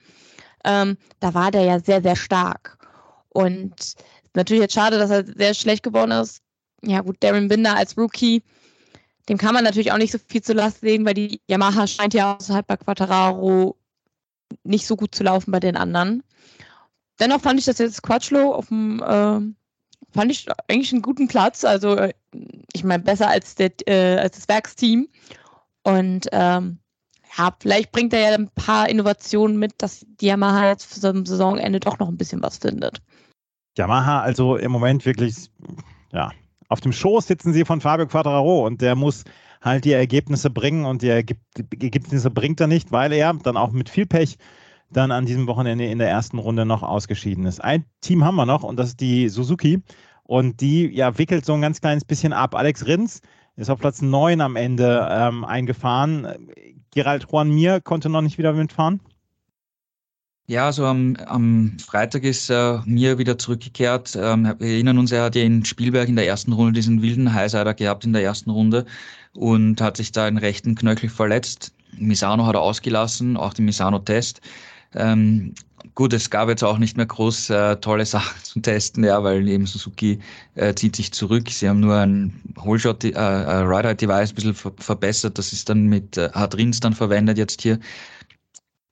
ähm, 0.64 0.98
da 1.20 1.32
war 1.32 1.50
der 1.50 1.62
ja 1.62 1.78
sehr, 1.78 2.02
sehr 2.02 2.16
stark. 2.16 2.78
Und 3.30 3.94
natürlich 4.34 4.62
jetzt 4.62 4.74
schade, 4.74 4.98
dass 4.98 5.10
er 5.10 5.24
sehr 5.24 5.54
schlecht 5.54 5.82
geworden 5.82 6.10
ist 6.10 6.43
ja 6.87 7.01
gut, 7.01 7.16
Darren 7.20 7.49
Binder 7.49 7.76
als 7.76 7.97
Rookie, 7.97 8.43
dem 9.28 9.39
kann 9.39 9.55
man 9.55 9.64
natürlich 9.64 9.93
auch 9.93 9.99
nicht 9.99 10.12
so 10.12 10.18
viel 10.18 10.43
zu 10.43 10.53
Last 10.53 10.82
legen, 10.82 11.05
weil 11.07 11.14
die 11.14 11.41
Yamaha 11.49 11.87
scheint 11.87 12.14
ja 12.14 12.37
außerhalb 12.37 12.66
bei 12.66 12.76
Quattararo 12.76 13.76
nicht 14.62 14.87
so 14.87 14.97
gut 14.97 15.14
zu 15.14 15.24
laufen 15.24 15.51
bei 15.51 15.61
den 15.61 15.76
anderen. 15.76 16.22
Dennoch 17.20 17.41
fand 17.41 17.59
ich 17.59 17.66
das 17.66 17.78
jetzt 17.78 18.03
Quatschlo 18.03 18.53
auf 18.53 18.68
dem, 18.68 19.01
äh, 19.01 19.41
fand 20.12 20.30
ich 20.30 20.47
eigentlich 20.68 20.93
einen 20.93 21.03
guten 21.03 21.28
Platz. 21.28 21.64
Also 21.64 22.09
ich 22.72 22.85
meine, 22.85 23.03
besser 23.03 23.28
als, 23.28 23.55
der, 23.55 23.72
äh, 23.87 24.18
als 24.18 24.37
das 24.37 24.49
Werksteam. 24.49 25.09
Und 25.82 26.28
ähm, 26.32 26.78
ja, 27.37 27.55
vielleicht 27.61 27.93
bringt 27.93 28.12
er 28.12 28.30
ja 28.30 28.35
ein 28.35 28.51
paar 28.51 28.89
Innovationen 28.89 29.59
mit, 29.59 29.74
dass 29.78 30.05
die 30.20 30.26
Yamaha 30.26 30.68
jetzt 30.68 30.85
für 30.85 31.01
so 31.01 31.09
ein 31.09 31.24
Saisonende 31.26 31.80
doch 31.80 31.99
noch 31.99 32.09
ein 32.09 32.16
bisschen 32.16 32.43
was 32.43 32.59
findet. 32.59 33.01
Yamaha 33.76 34.20
also 34.20 34.57
im 34.57 34.70
Moment 34.70 35.05
wirklich, 35.05 35.51
ja, 36.12 36.30
auf 36.68 36.80
dem 36.80 36.92
Schoß 36.92 37.26
sitzen 37.26 37.52
sie 37.52 37.64
von 37.64 37.80
Fabio 37.80 38.06
Quadraro 38.06 38.66
und 38.66 38.80
der 38.80 38.94
muss 38.94 39.24
halt 39.60 39.84
die 39.84 39.92
Ergebnisse 39.92 40.50
bringen 40.50 40.84
und 40.84 41.02
die 41.02 41.08
Ergebnisse 41.08 42.30
bringt 42.30 42.60
er 42.60 42.66
nicht, 42.66 42.92
weil 42.92 43.12
er 43.12 43.32
dann 43.34 43.56
auch 43.56 43.72
mit 43.72 43.88
viel 43.88 44.06
Pech 44.06 44.36
dann 44.90 45.10
an 45.10 45.26
diesem 45.26 45.46
Wochenende 45.46 45.86
in 45.86 45.98
der 45.98 46.08
ersten 46.08 46.38
Runde 46.38 46.64
noch 46.64 46.82
ausgeschieden 46.82 47.46
ist. 47.46 47.62
Ein 47.62 47.84
Team 48.00 48.24
haben 48.24 48.36
wir 48.36 48.46
noch 48.46 48.62
und 48.62 48.76
das 48.76 48.90
ist 48.90 49.00
die 49.00 49.28
Suzuki 49.28 49.82
und 50.22 50.60
die 50.60 50.86
ja 50.86 51.18
wickelt 51.18 51.44
so 51.44 51.54
ein 51.54 51.62
ganz 51.62 51.80
kleines 51.80 52.04
bisschen 52.04 52.32
ab. 52.32 52.54
Alex 52.54 52.86
Rins 52.86 53.20
ist 53.56 53.70
auf 53.70 53.78
Platz 53.78 54.02
9 54.02 54.40
am 54.40 54.56
Ende 54.56 55.06
ähm, 55.10 55.44
eingefahren. 55.44 56.28
Gerald 56.92 57.26
Juan 57.30 57.50
Mir 57.50 57.80
konnte 57.80 58.08
noch 58.08 58.22
nicht 58.22 58.38
wieder 58.38 58.52
mitfahren. 58.52 59.00
Ja, 60.47 60.66
also 60.66 60.84
am, 60.84 61.16
am 61.26 61.78
Freitag 61.78 62.22
ist 62.22 62.51
äh, 62.51 62.78
mir 62.84 63.16
wieder 63.16 63.38
zurückgekehrt. 63.38 64.14
Ähm, 64.14 64.55
wir 64.59 64.68
erinnern 64.68 64.99
uns, 64.99 65.11
er 65.11 65.22
hat 65.24 65.36
ja 65.36 65.42
in 65.42 65.64
Spielberg 65.64 66.09
in 66.09 66.16
der 66.16 66.26
ersten 66.26 66.53
Runde 66.53 66.74
diesen 66.74 67.01
wilden 67.01 67.32
Highsider 67.32 67.72
gehabt 67.72 68.05
in 68.05 68.12
der 68.12 68.22
ersten 68.22 68.51
Runde 68.51 68.84
und 69.32 69.80
hat 69.80 69.97
sich 69.97 70.12
da 70.12 70.26
den 70.26 70.36
rechten 70.36 70.74
Knöchel 70.74 71.09
verletzt. 71.09 71.72
Misano 71.97 72.45
hat 72.45 72.57
er 72.57 72.61
ausgelassen, 72.61 73.38
auch 73.38 73.55
den 73.55 73.64
Misano-Test. 73.64 74.42
Ähm, 74.95 75.55
gut, 75.95 76.12
es 76.12 76.28
gab 76.28 76.51
jetzt 76.51 76.62
auch 76.62 76.76
nicht 76.76 76.99
mehr 76.99 77.07
groß 77.07 77.49
äh, 77.49 77.76
tolle 77.76 78.05
Sachen 78.07 78.36
zum 78.42 78.61
Testen, 78.61 79.03
ja, 79.03 79.24
weil 79.24 79.49
eben 79.49 79.64
Suzuki 79.64 80.18
äh, 80.57 80.74
zieht 80.74 80.97
sich 80.97 81.11
zurück. 81.12 81.49
Sie 81.49 81.70
haben 81.70 81.80
nur 81.80 81.97
ein 81.97 82.42
Holeshot, 82.59 83.03
äh, 83.05 83.18
Ride-Device 83.18 84.32
ein 84.32 84.34
bisschen 84.34 84.55
ver 84.55 84.72
verbessert. 84.76 85.38
Das 85.38 85.55
ist 85.55 85.70
dann 85.70 85.84
mit, 85.86 86.18
äh, 86.18 86.28
hat 86.32 86.55
Rins 86.55 86.80
dann 86.80 86.92
verwendet 86.92 87.38
jetzt 87.38 87.62
hier. 87.62 87.78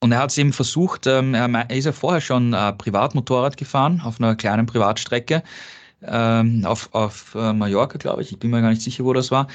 Und 0.02 0.10
er 0.10 0.18
hat 0.18 0.30
es 0.30 0.38
eben 0.38 0.52
versucht, 0.52 1.06
ähm, 1.06 1.34
er 1.34 1.70
ist 1.70 1.84
ja 1.84 1.92
vorher 1.92 2.20
schon 2.20 2.52
äh, 2.52 2.72
Privatmotorrad 2.72 3.56
gefahren 3.56 4.02
auf 4.04 4.20
einer 4.20 4.34
kleinen 4.34 4.66
Privatstrecke 4.66 5.44
ähm, 6.04 6.64
auf, 6.64 6.88
auf 6.92 7.36
äh, 7.36 7.52
Mallorca, 7.52 7.98
glaube 7.98 8.22
ich. 8.22 8.32
Ich 8.32 8.38
bin 8.40 8.50
mir 8.50 8.60
gar 8.60 8.70
nicht 8.70 8.82
sicher, 8.82 9.04
wo 9.04 9.12
das 9.12 9.30
war. 9.30 9.46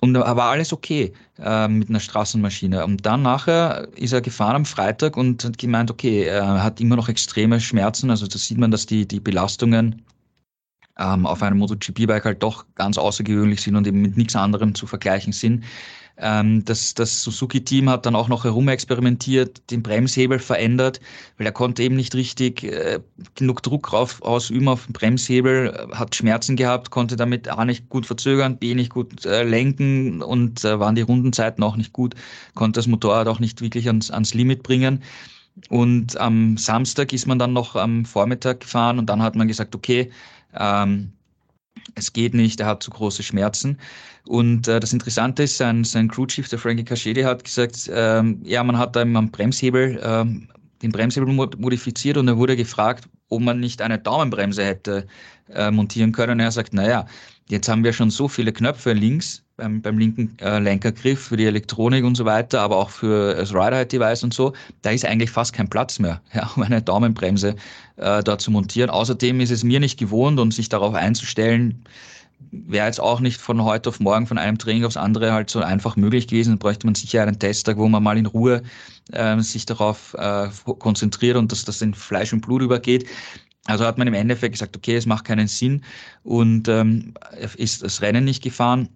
Und 0.00 0.14
da 0.14 0.36
war 0.36 0.50
alles 0.50 0.72
okay 0.72 1.12
äh, 1.38 1.68
mit 1.68 1.88
einer 1.88 2.00
Straßenmaschine. 2.00 2.84
Und 2.84 3.06
dann 3.06 3.22
nachher 3.22 3.86
ist 3.94 4.12
er 4.12 4.20
gefahren 4.20 4.56
am 4.56 4.64
Freitag 4.64 5.16
und 5.16 5.44
hat 5.44 5.58
gemeint, 5.58 5.90
okay, 5.90 6.24
er 6.24 6.62
hat 6.62 6.80
immer 6.80 6.96
noch 6.96 7.08
extreme 7.08 7.60
Schmerzen. 7.60 8.10
Also 8.10 8.26
da 8.26 8.38
sieht 8.38 8.58
man, 8.58 8.70
dass 8.70 8.86
die, 8.86 9.06
die 9.06 9.20
Belastungen 9.20 10.02
ähm, 10.98 11.26
auf 11.26 11.42
einem 11.42 11.58
MotoGP-Bike 11.58 12.24
halt 12.24 12.42
doch 12.42 12.64
ganz 12.74 12.98
außergewöhnlich 12.98 13.62
sind 13.62 13.76
und 13.76 13.86
eben 13.86 14.02
mit 14.02 14.16
nichts 14.16 14.36
anderem 14.36 14.74
zu 14.74 14.86
vergleichen 14.86 15.32
sind. 15.32 15.64
Ähm, 16.18 16.64
das 16.64 16.94
das 16.94 17.22
Suzuki-Team 17.22 17.88
hat 17.88 18.06
dann 18.06 18.14
auch 18.14 18.28
noch 18.28 18.44
herumexperimentiert, 18.44 19.70
den 19.70 19.82
Bremshebel 19.82 20.38
verändert, 20.38 21.00
weil 21.38 21.46
er 21.46 21.52
konnte 21.52 21.82
eben 21.82 21.96
nicht 21.96 22.14
richtig 22.14 22.64
äh, 22.64 23.00
genug 23.34 23.62
Druck 23.62 23.88
drauf 23.88 24.20
ausüben 24.22 24.68
auf 24.68 24.86
den 24.86 24.92
Bremshebel, 24.92 25.88
hat 25.92 26.14
Schmerzen 26.14 26.56
gehabt, 26.56 26.90
konnte 26.90 27.16
damit 27.16 27.48
A 27.48 27.64
nicht 27.64 27.88
gut 27.88 28.06
verzögern, 28.06 28.58
B 28.58 28.74
nicht 28.74 28.90
gut 28.90 29.24
äh, 29.24 29.42
lenken 29.42 30.22
und 30.22 30.64
äh, 30.64 30.78
waren 30.78 30.94
die 30.94 31.02
Rundenzeiten 31.02 31.64
auch 31.64 31.76
nicht 31.76 31.92
gut, 31.92 32.14
konnte 32.54 32.78
das 32.78 32.86
Motorrad 32.86 33.28
auch 33.28 33.40
nicht 33.40 33.60
wirklich 33.60 33.86
ans, 33.86 34.10
ans 34.10 34.34
Limit 34.34 34.62
bringen. 34.62 35.02
Und 35.68 36.16
am 36.18 36.56
Samstag 36.56 37.12
ist 37.12 37.26
man 37.26 37.38
dann 37.38 37.52
noch 37.52 37.76
am 37.76 38.04
Vormittag 38.04 38.60
gefahren 38.60 38.98
und 38.98 39.06
dann 39.06 39.22
hat 39.22 39.36
man 39.36 39.48
gesagt, 39.48 39.74
okay, 39.74 40.10
ähm, 40.54 41.12
es 41.94 42.12
geht 42.12 42.34
nicht, 42.34 42.60
er 42.60 42.66
hat 42.66 42.82
zu 42.82 42.90
große 42.90 43.22
Schmerzen. 43.22 43.78
Und 44.26 44.68
äh, 44.68 44.78
das 44.78 44.92
Interessante 44.92 45.44
ist, 45.44 45.56
sein, 45.56 45.84
sein 45.84 46.08
Crew 46.08 46.26
Chief, 46.26 46.48
der 46.48 46.58
Frankie 46.58 46.84
Cachedi, 46.84 47.22
hat 47.22 47.44
gesagt, 47.44 47.90
ähm, 47.92 48.40
ja, 48.44 48.62
man 48.62 48.78
hat 48.78 48.94
da 48.94 49.02
am 49.02 49.30
Bremshebel 49.30 50.00
ähm, 50.02 50.48
den 50.82 50.92
Bremshebel 50.92 51.32
modifiziert 51.32 52.16
und 52.16 52.28
er 52.28 52.36
wurde 52.36 52.56
gefragt, 52.56 53.08
ob 53.28 53.40
man 53.40 53.60
nicht 53.60 53.80
eine 53.80 53.98
Daumenbremse 53.98 54.64
hätte 54.64 55.06
äh, 55.54 55.70
montieren 55.70 56.12
können. 56.12 56.32
Und 56.32 56.40
er 56.40 56.50
sagt, 56.50 56.74
naja, 56.74 57.06
jetzt 57.48 57.68
haben 57.68 57.84
wir 57.84 57.92
schon 57.92 58.10
so 58.10 58.28
viele 58.28 58.52
Knöpfe 58.52 58.92
links 58.92 59.42
beim, 59.56 59.80
beim 59.80 59.98
linken 59.98 60.36
äh, 60.40 60.58
Lenkergriff 60.58 61.28
für 61.28 61.36
die 61.36 61.46
Elektronik 61.46 62.04
und 62.04 62.16
so 62.16 62.24
weiter, 62.24 62.60
aber 62.60 62.76
auch 62.76 62.90
für 62.90 63.34
das 63.34 63.52
Ride-Height-Device 63.52 64.24
und 64.24 64.34
so, 64.34 64.52
da 64.82 64.90
ist 64.90 65.04
eigentlich 65.04 65.30
fast 65.30 65.52
kein 65.52 65.68
Platz 65.68 65.98
mehr, 65.98 66.20
ja, 66.34 66.50
um 66.56 66.62
eine 66.62 66.82
Daumenbremse 66.82 67.56
äh, 67.96 68.22
da 68.22 68.38
zu 68.38 68.50
montieren. 68.50 68.90
Außerdem 68.90 69.40
ist 69.40 69.50
es 69.50 69.64
mir 69.64 69.80
nicht 69.80 69.98
gewohnt 69.98 70.40
und 70.40 70.52
sich 70.52 70.68
darauf 70.68 70.94
einzustellen, 70.94 71.84
wäre 72.50 72.86
jetzt 72.86 73.00
auch 73.00 73.20
nicht 73.20 73.40
von 73.40 73.62
heute 73.64 73.88
auf 73.88 74.00
morgen, 74.00 74.26
von 74.26 74.38
einem 74.38 74.58
Training 74.58 74.84
aufs 74.84 74.96
andere 74.96 75.32
halt 75.32 75.50
so 75.50 75.60
einfach 75.60 75.96
möglich 75.96 76.28
gewesen. 76.28 76.52
Da 76.52 76.56
bräuchte 76.56 76.86
man 76.86 76.94
sicher 76.94 77.22
einen 77.22 77.38
Testtag, 77.38 77.76
wo 77.76 77.88
man 77.88 78.02
mal 78.02 78.18
in 78.18 78.26
Ruhe 78.26 78.62
äh, 79.12 79.38
sich 79.40 79.66
darauf 79.66 80.14
äh, 80.14 80.48
konzentriert 80.78 81.36
und 81.36 81.52
dass 81.52 81.64
das 81.64 81.82
in 81.82 81.94
Fleisch 81.94 82.32
und 82.32 82.40
Blut 82.40 82.62
übergeht. 82.62 83.06
Also 83.66 83.84
hat 83.84 83.98
man 83.98 84.08
im 84.08 84.14
Endeffekt 84.14 84.54
gesagt, 84.54 84.76
okay, 84.76 84.96
es 84.96 85.06
macht 85.06 85.24
keinen 85.24 85.46
Sinn 85.46 85.84
und 86.24 86.68
ähm, 86.68 87.14
ist 87.56 87.82
das 87.82 88.02
Rennen 88.02 88.24
nicht 88.24 88.42
gefahren. 88.42 88.88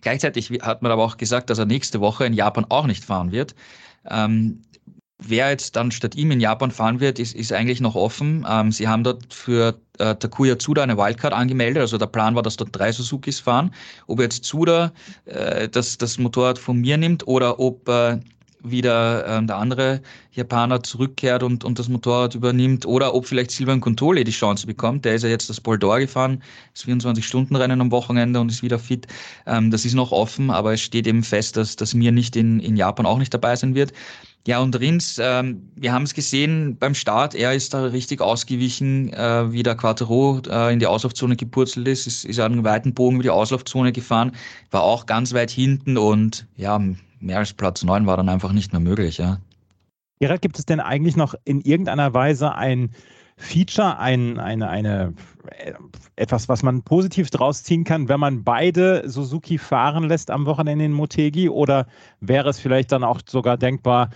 Gleichzeitig 0.00 0.50
hat 0.62 0.82
man 0.82 0.90
aber 0.90 1.04
auch 1.04 1.16
gesagt, 1.16 1.50
dass 1.50 1.58
er 1.58 1.66
nächste 1.66 2.00
Woche 2.00 2.26
in 2.26 2.32
Japan 2.32 2.66
auch 2.68 2.86
nicht 2.86 3.04
fahren 3.04 3.30
wird. 3.30 3.54
Ähm, 4.10 4.62
wer 5.28 5.50
jetzt 5.50 5.76
dann 5.76 5.90
statt 5.90 6.14
ihm 6.14 6.30
in 6.30 6.40
Japan 6.40 6.70
fahren 6.70 7.00
wird, 7.00 7.18
ist, 7.18 7.34
ist 7.34 7.52
eigentlich 7.52 7.80
noch 7.80 7.94
offen. 7.94 8.46
Ähm, 8.48 8.72
sie 8.72 8.88
haben 8.88 9.04
dort 9.04 9.32
für 9.32 9.78
äh, 9.98 10.14
Takuya 10.14 10.56
Tsuda 10.56 10.82
eine 10.82 10.96
Wildcard 10.96 11.32
angemeldet. 11.32 11.80
Also 11.80 11.98
der 11.98 12.06
Plan 12.06 12.34
war, 12.34 12.42
dass 12.42 12.56
dort 12.56 12.70
drei 12.72 12.92
Suzukis 12.92 13.40
fahren. 13.40 13.72
Ob 14.06 14.20
jetzt 14.20 14.44
Tsuda 14.44 14.92
äh, 15.26 15.68
das, 15.68 15.98
das 15.98 16.18
Motorrad 16.18 16.58
von 16.58 16.80
mir 16.80 16.96
nimmt 16.96 17.26
oder 17.26 17.58
ob 17.58 17.88
äh, 17.88 18.18
wieder 18.64 19.26
ähm, 19.26 19.46
der 19.46 19.56
andere 19.56 20.00
Japaner 20.32 20.82
zurückkehrt 20.82 21.42
und, 21.42 21.64
und 21.64 21.78
das 21.78 21.88
Motorrad 21.88 22.34
übernimmt 22.34 22.86
oder 22.86 23.14
ob 23.14 23.26
vielleicht 23.26 23.50
Silvan 23.50 23.80
Contole 23.80 24.24
die 24.24 24.32
Chance 24.32 24.66
bekommt. 24.66 25.04
Der 25.04 25.14
ist 25.14 25.22
ja 25.22 25.28
jetzt 25.28 25.48
das 25.48 25.60
Boldor 25.60 26.00
gefahren, 26.00 26.42
das 26.72 26.84
24-Stunden-Rennen 26.86 27.80
am 27.80 27.90
Wochenende 27.90 28.40
und 28.40 28.50
ist 28.50 28.62
wieder 28.62 28.78
fit. 28.78 29.06
Ähm, 29.46 29.70
das 29.70 29.84
ist 29.84 29.94
noch 29.94 30.10
offen, 30.10 30.50
aber 30.50 30.72
es 30.72 30.80
steht 30.80 31.06
eben 31.06 31.22
fest, 31.22 31.56
dass, 31.56 31.76
dass 31.76 31.94
mir 31.94 32.10
nicht 32.10 32.34
in, 32.36 32.58
in 32.60 32.76
Japan 32.76 33.06
auch 33.06 33.18
nicht 33.18 33.32
dabei 33.32 33.54
sein 33.54 33.74
wird. 33.74 33.92
Ja, 34.46 34.60
und 34.60 34.78
Rins, 34.78 35.18
ähm, 35.22 35.70
wir 35.74 35.92
haben 35.94 36.02
es 36.02 36.12
gesehen 36.12 36.76
beim 36.78 36.94
Start, 36.94 37.34
er 37.34 37.54
ist 37.54 37.72
da 37.72 37.84
richtig 37.84 38.20
ausgewichen, 38.20 39.10
äh, 39.14 39.50
wie 39.50 39.62
der 39.62 39.74
Quattro 39.74 40.42
äh, 40.46 40.70
in 40.70 40.80
die 40.80 40.86
Auslaufzone 40.86 41.34
gepurzelt 41.36 41.88
ist, 41.88 42.06
ist, 42.06 42.26
ist 42.26 42.38
einen 42.40 42.62
weiten 42.62 42.92
Bogen 42.92 43.16
über 43.16 43.22
die 43.22 43.30
Auslaufzone 43.30 43.90
gefahren, 43.92 44.32
war 44.70 44.82
auch 44.82 45.06
ganz 45.06 45.32
weit 45.32 45.50
hinten 45.50 45.96
und 45.96 46.46
ja, 46.56 46.78
mehr 47.24 47.38
als 47.38 47.52
Platz 47.52 47.82
9 47.82 48.06
war 48.06 48.16
dann 48.16 48.28
einfach 48.28 48.52
nicht 48.52 48.72
mehr 48.72 48.80
möglich, 48.80 49.18
ja. 49.18 49.38
Gerald, 50.20 50.42
gibt 50.42 50.58
es 50.58 50.66
denn 50.66 50.80
eigentlich 50.80 51.16
noch 51.16 51.34
in 51.44 51.60
irgendeiner 51.60 52.14
Weise 52.14 52.54
ein 52.54 52.90
Feature, 53.36 53.98
ein, 53.98 54.38
eine, 54.38 54.68
eine, 54.68 55.14
äh, 55.58 55.72
etwas, 56.14 56.48
was 56.48 56.62
man 56.62 56.82
positiv 56.82 57.30
draus 57.30 57.64
ziehen 57.64 57.82
kann, 57.82 58.08
wenn 58.08 58.20
man 58.20 58.44
beide 58.44 59.08
Suzuki 59.08 59.58
fahren 59.58 60.04
lässt 60.04 60.30
am 60.30 60.46
Wochenende 60.46 60.84
in 60.84 60.92
Motegi? 60.92 61.48
Oder 61.48 61.86
wäre 62.20 62.48
es 62.48 62.60
vielleicht 62.60 62.92
dann 62.92 63.02
auch 63.02 63.20
sogar 63.26 63.56
denkbar, 63.56 64.10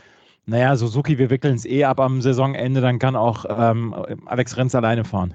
naja, 0.46 0.76
Suzuki, 0.76 1.18
wir 1.18 1.30
wickeln 1.30 1.56
es 1.56 1.66
eh 1.66 1.84
ab 1.84 2.00
am 2.00 2.22
Saisonende, 2.22 2.80
dann 2.80 2.98
kann 2.98 3.16
auch 3.16 3.44
ähm, 3.48 3.94
Alex 4.26 4.56
Renz 4.56 4.74
alleine 4.74 5.04
fahren? 5.04 5.34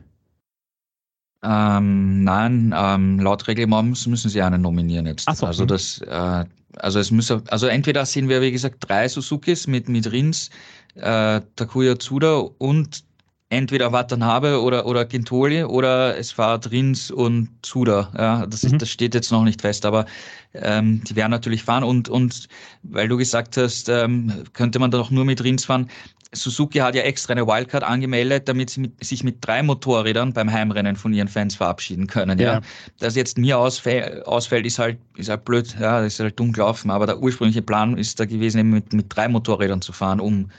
Ähm, 1.44 2.24
nein, 2.24 2.74
ähm, 2.76 3.20
laut 3.20 3.48
Reglement 3.48 4.08
müssen 4.08 4.30
sie 4.30 4.42
einen 4.42 4.62
nominieren 4.62 5.06
jetzt. 5.06 5.28
Ach 5.28 5.36
so. 5.36 5.46
Also 5.46 5.66
das, 5.66 6.00
äh, 6.02 6.46
also 6.78 7.00
es 7.00 7.12
müsse, 7.12 7.44
also 7.50 7.68
entweder 7.68 8.06
sehen 8.06 8.30
wir, 8.30 8.42
wie 8.42 8.52
gesagt, 8.52 8.78
drei 8.80 9.08
Suzukis 9.08 9.68
mit, 9.68 9.90
mit 9.90 10.12
Rins, 10.12 10.50
äh, 10.96 11.42
Takuya 11.56 11.96
Tsuda 11.98 12.38
und 12.58 13.04
entweder 13.50 13.92
Watanabe 13.92 14.62
oder, 14.62 14.86
oder 14.86 15.06
Gintoli 15.06 15.64
oder 15.64 16.18
es 16.18 16.32
fahrt 16.32 16.72
Rins 16.72 17.12
und 17.12 17.50
Tsuda. 17.62 18.12
Ja, 18.18 18.48
das, 18.48 18.64
ist, 18.64 18.74
mhm. 18.74 18.78
das 18.80 18.90
steht 18.90 19.14
jetzt 19.14 19.32
noch 19.32 19.44
nicht 19.44 19.62
fest, 19.62 19.86
aber 19.86 20.06
ähm, 20.54 21.04
die 21.04 21.16
werden 21.16 21.32
natürlich 21.32 21.64
fahren 21.64 21.84
und, 21.84 22.10
und 22.10 22.48
weil 22.82 23.08
du 23.08 23.18
gesagt 23.18 23.58
hast, 23.58 23.90
ähm, 23.90 24.44
könnte 24.54 24.80
man 24.80 24.92
da 24.92 24.98
doch 24.98 25.12
nur 25.12 25.26
mit 25.26 25.44
Rins 25.44 25.66
fahren. 25.66 25.90
Suzuki 26.34 26.80
hat 26.80 26.96
ja 26.96 27.04
extra 27.04 27.34
eine 27.34 27.48
Wildcard 27.48 27.84
angemeldet, 27.84 28.48
damit 28.48 28.70
sie 28.70 28.82
mit, 28.82 29.04
sich 29.04 29.24
mit 29.24 29.38
drei 29.46 29.64
Motorrädern 29.64 30.34
beim 30.34 30.52
Heimrennen 30.52 30.96
von 30.96 31.14
ihren 31.14 31.28
Fans 31.28 31.56
verabschieden 31.56 32.08
können. 32.08 32.40
Ja. 32.40 32.54
ja. 32.54 32.62
Dass 33.00 33.16
jetzt 33.16 33.38
mir 33.38 33.58
ausfällt, 33.58 34.26
ausfällt, 34.26 34.66
ist 34.66 34.80
halt, 34.80 34.98
ist 35.16 35.30
halt 35.30 35.46
blöd, 35.46 35.76
ja, 35.80 36.02
das 36.02 36.14
ist 36.14 36.20
halt 36.20 36.40
dumm 36.40 36.52
gelaufen. 36.52 36.92
Aber 36.92 37.06
der 37.06 37.20
ursprüngliche 37.20 37.62
Plan 37.62 37.98
ist 37.98 38.20
da 38.20 38.26
gewesen, 38.26 38.60
eben 38.60 38.72
mit, 38.72 38.94
mit 38.94 39.16
drei 39.16 39.28
Motorrädern 39.28 39.82
zu 39.82 39.94
fahren, 39.94 40.20
um 40.20 40.50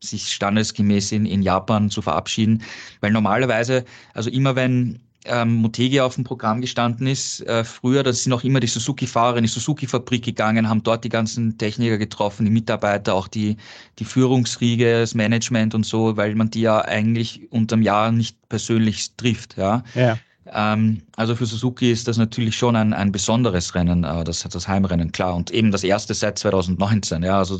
sich 0.00 0.32
standesgemäß 0.32 1.12
in, 1.12 1.26
in 1.26 1.42
Japan 1.42 1.90
zu 1.90 2.02
verabschieden. 2.02 2.62
Weil 3.00 3.10
normalerweise, 3.10 3.84
also 4.14 4.30
immer 4.30 4.54
wenn 4.54 5.00
ähm, 5.24 5.54
Motegi 5.56 6.00
auf 6.00 6.14
dem 6.14 6.24
Programm 6.24 6.60
gestanden 6.60 7.06
ist. 7.06 7.40
Äh, 7.46 7.64
früher, 7.64 8.02
da 8.02 8.12
sind 8.12 8.32
auch 8.32 8.44
immer 8.44 8.60
die 8.60 8.66
Suzuki-Fahrer 8.66 9.36
in 9.36 9.44
die 9.44 9.48
Suzuki-Fabrik 9.48 10.24
gegangen, 10.24 10.68
haben 10.68 10.82
dort 10.82 11.04
die 11.04 11.08
ganzen 11.08 11.58
Techniker 11.58 11.98
getroffen, 11.98 12.44
die 12.44 12.50
Mitarbeiter, 12.50 13.14
auch 13.14 13.28
die, 13.28 13.56
die 13.98 14.04
Führungsriege, 14.04 15.00
das 15.00 15.14
Management 15.14 15.74
und 15.74 15.84
so, 15.84 16.16
weil 16.16 16.34
man 16.34 16.50
die 16.50 16.62
ja 16.62 16.80
eigentlich 16.80 17.50
unterm 17.50 17.82
Jahr 17.82 18.12
nicht 18.12 18.36
persönlich 18.48 19.14
trifft. 19.16 19.56
Ja. 19.56 19.82
ja. 19.94 20.18
Ähm, 20.52 21.02
also 21.16 21.34
für 21.34 21.46
Suzuki 21.46 21.90
ist 21.90 22.08
das 22.08 22.16
natürlich 22.16 22.56
schon 22.56 22.76
ein, 22.76 22.92
ein 22.92 23.12
besonderes 23.12 23.74
Rennen, 23.74 24.04
äh, 24.04 24.24
das, 24.24 24.42
das 24.42 24.68
Heimrennen, 24.68 25.12
klar. 25.12 25.34
Und 25.34 25.50
eben 25.50 25.70
das 25.70 25.84
erste 25.84 26.14
seit 26.14 26.38
2019. 26.38 27.22
Ja, 27.22 27.38
also 27.38 27.58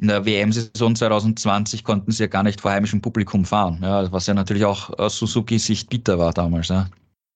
in 0.00 0.08
der 0.08 0.24
WM-Saison 0.24 0.94
2020 0.94 1.84
konnten 1.84 2.10
sie 2.10 2.24
ja 2.24 2.26
gar 2.26 2.42
nicht 2.42 2.60
vor 2.60 2.72
heimischem 2.72 3.00
Publikum 3.00 3.44
fahren, 3.44 3.78
ja, 3.82 4.10
was 4.10 4.26
ja 4.26 4.34
natürlich 4.34 4.64
auch 4.64 4.90
aus 4.98 5.18
Suzuki-Sicht 5.18 5.88
bitter 5.88 6.18
war 6.18 6.32
damals. 6.32 6.68
Ja. 6.68 6.86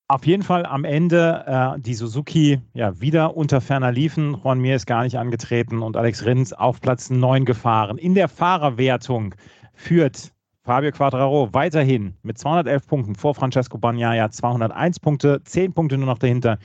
Auf 0.08 0.26
jeden 0.26 0.42
Fall 0.42 0.66
am 0.66 0.84
Ende 0.84 1.44
äh, 1.46 1.80
die 1.80 1.94
Suzuki 1.94 2.60
ja 2.74 3.00
wieder 3.00 3.36
unter 3.36 3.60
ferner 3.60 3.92
liefen. 3.92 4.36
Juan 4.42 4.58
Mir 4.58 4.74
ist 4.74 4.86
gar 4.86 5.04
nicht 5.04 5.16
angetreten 5.16 5.82
und 5.82 5.96
Alex 5.96 6.24
Rins 6.24 6.52
auf 6.52 6.80
Platz 6.80 7.10
9 7.10 7.44
gefahren. 7.44 7.96
In 7.96 8.16
der 8.16 8.28
Fahrerwertung 8.28 9.36
führt 9.72 10.32
Fabio 10.70 10.92
Quadraro 10.92 11.52
weiterhin 11.52 12.14
mit 12.22 12.38
211 12.38 12.86
Punkten 12.86 13.14
vor 13.16 13.34
Francesco 13.34 13.76
Bagnaia 13.76 14.30
201 14.30 15.00
Punkte, 15.00 15.42
10 15.42 15.72
Punkte 15.72 15.98
nur 15.98 16.06
noch 16.06 16.18
dahinter 16.18 16.60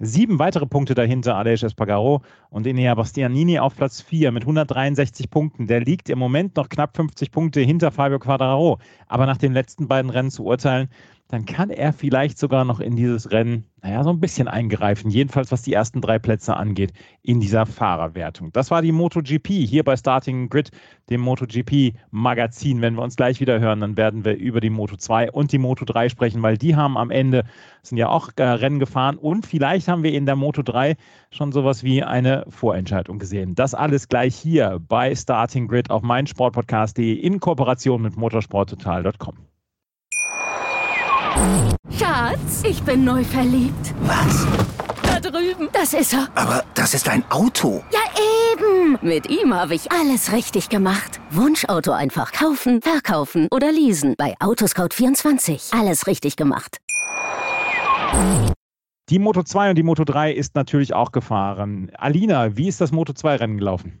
Sieben 0.00 0.40
weitere 0.40 0.66
Punkte 0.66 0.96
dahinter 0.96 1.36
Aleix 1.36 1.62
Espargaro 1.62 2.22
und 2.50 2.66
Enea 2.66 2.96
Bastianini 2.96 3.60
auf 3.60 3.76
Platz 3.76 4.02
4 4.02 4.32
mit 4.32 4.42
163 4.42 5.30
Punkten. 5.30 5.68
Der 5.68 5.78
liegt 5.78 6.08
im 6.08 6.18
Moment 6.18 6.56
noch 6.56 6.68
knapp 6.68 6.96
50 6.96 7.30
Punkte 7.30 7.60
hinter 7.60 7.92
Fabio 7.92 8.18
Quadraro. 8.18 8.80
Aber 9.06 9.24
nach 9.24 9.36
den 9.36 9.52
letzten 9.52 9.86
beiden 9.86 10.10
Rennen 10.10 10.32
zu 10.32 10.44
urteilen, 10.44 10.88
dann 11.34 11.46
kann 11.46 11.70
er 11.70 11.92
vielleicht 11.92 12.38
sogar 12.38 12.64
noch 12.64 12.78
in 12.78 12.94
dieses 12.94 13.32
Rennen, 13.32 13.64
naja, 13.82 14.04
so 14.04 14.10
ein 14.10 14.20
bisschen 14.20 14.46
eingreifen. 14.46 15.10
Jedenfalls, 15.10 15.50
was 15.50 15.62
die 15.62 15.72
ersten 15.72 16.00
drei 16.00 16.20
Plätze 16.20 16.56
angeht 16.56 16.92
in 17.22 17.40
dieser 17.40 17.66
Fahrerwertung. 17.66 18.52
Das 18.52 18.70
war 18.70 18.82
die 18.82 18.92
MotoGP 18.92 19.48
hier 19.48 19.82
bei 19.82 19.96
Starting 19.96 20.48
Grid, 20.48 20.70
dem 21.10 21.20
MotoGP-Magazin. 21.22 22.80
Wenn 22.80 22.94
wir 22.94 23.02
uns 23.02 23.16
gleich 23.16 23.40
wieder 23.40 23.58
hören, 23.58 23.80
dann 23.80 23.96
werden 23.96 24.24
wir 24.24 24.36
über 24.36 24.60
die 24.60 24.70
Moto 24.70 24.96
2 24.96 25.32
und 25.32 25.50
die 25.50 25.58
Moto 25.58 25.84
3 25.84 26.08
sprechen, 26.08 26.40
weil 26.40 26.56
die 26.56 26.76
haben 26.76 26.96
am 26.96 27.10
Ende, 27.10 27.42
sind 27.82 27.98
ja 27.98 28.08
auch 28.08 28.30
äh, 28.36 28.44
Rennen 28.44 28.78
gefahren 28.78 29.16
und 29.16 29.44
vielleicht 29.44 29.88
haben 29.88 30.04
wir 30.04 30.12
in 30.12 30.26
der 30.26 30.36
Moto 30.36 30.62
3 30.62 30.94
schon 31.32 31.50
sowas 31.50 31.82
wie 31.82 32.04
eine 32.04 32.44
Vorentscheidung 32.48 33.18
gesehen. 33.18 33.56
Das 33.56 33.74
alles 33.74 34.06
gleich 34.06 34.36
hier 34.36 34.80
bei 34.86 35.12
Starting 35.16 35.66
Grid 35.66 35.90
auf 35.90 36.02
meinsportpodcast.de 36.02 37.12
in 37.12 37.40
Kooperation 37.40 38.02
mit 38.02 38.16
motorsporttotal.com. 38.16 39.53
Schatz, 41.98 42.62
ich 42.64 42.82
bin 42.82 43.04
neu 43.04 43.24
verliebt. 43.24 43.94
Was? 44.02 44.46
Da 45.02 45.20
drüben. 45.20 45.68
Das 45.72 45.92
ist 45.94 46.12
er. 46.12 46.28
Aber 46.34 46.64
das 46.74 46.94
ist 46.94 47.08
ein 47.08 47.24
Auto. 47.30 47.82
Ja, 47.92 48.00
eben. 48.52 48.98
Mit 49.02 49.28
ihm 49.28 49.54
habe 49.54 49.74
ich 49.74 49.90
alles 49.92 50.32
richtig 50.32 50.68
gemacht. 50.68 51.20
Wunschauto 51.30 51.92
einfach 51.92 52.32
kaufen, 52.32 52.82
verkaufen 52.82 53.48
oder 53.50 53.72
leasen. 53.72 54.14
Bei 54.16 54.34
Autoscout24. 54.38 55.78
Alles 55.78 56.06
richtig 56.06 56.36
gemacht. 56.36 56.78
Die 59.10 59.18
Moto 59.18 59.42
2 59.42 59.70
und 59.70 59.76
die 59.76 59.82
Moto 59.82 60.04
3 60.04 60.32
ist 60.32 60.54
natürlich 60.54 60.94
auch 60.94 61.12
gefahren. 61.12 61.90
Alina, 61.98 62.56
wie 62.56 62.68
ist 62.68 62.80
das 62.80 62.92
Moto 62.92 63.12
2 63.12 63.36
Rennen 63.36 63.58
gelaufen? 63.58 64.00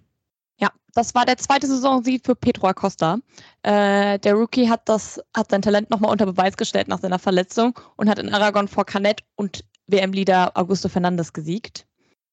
Das 0.94 1.14
war 1.14 1.26
der 1.26 1.36
zweite 1.36 1.66
Saisonsieg 1.66 2.24
für 2.24 2.36
Pedro 2.36 2.68
Acosta. 2.68 3.18
Äh, 3.62 4.18
der 4.20 4.34
Rookie 4.34 4.68
hat, 4.68 4.88
das, 4.88 5.20
hat 5.36 5.50
sein 5.50 5.60
Talent 5.60 5.90
nochmal 5.90 6.12
unter 6.12 6.26
Beweis 6.26 6.56
gestellt 6.56 6.86
nach 6.86 7.00
seiner 7.00 7.18
Verletzung 7.18 7.78
und 7.96 8.08
hat 8.08 8.20
in 8.20 8.32
Aragon 8.32 8.68
vor 8.68 8.86
Canet 8.86 9.22
und 9.34 9.64
WM-Leader 9.88 10.52
Augusto 10.56 10.88
Fernandes 10.88 11.32
gesiegt. 11.32 11.84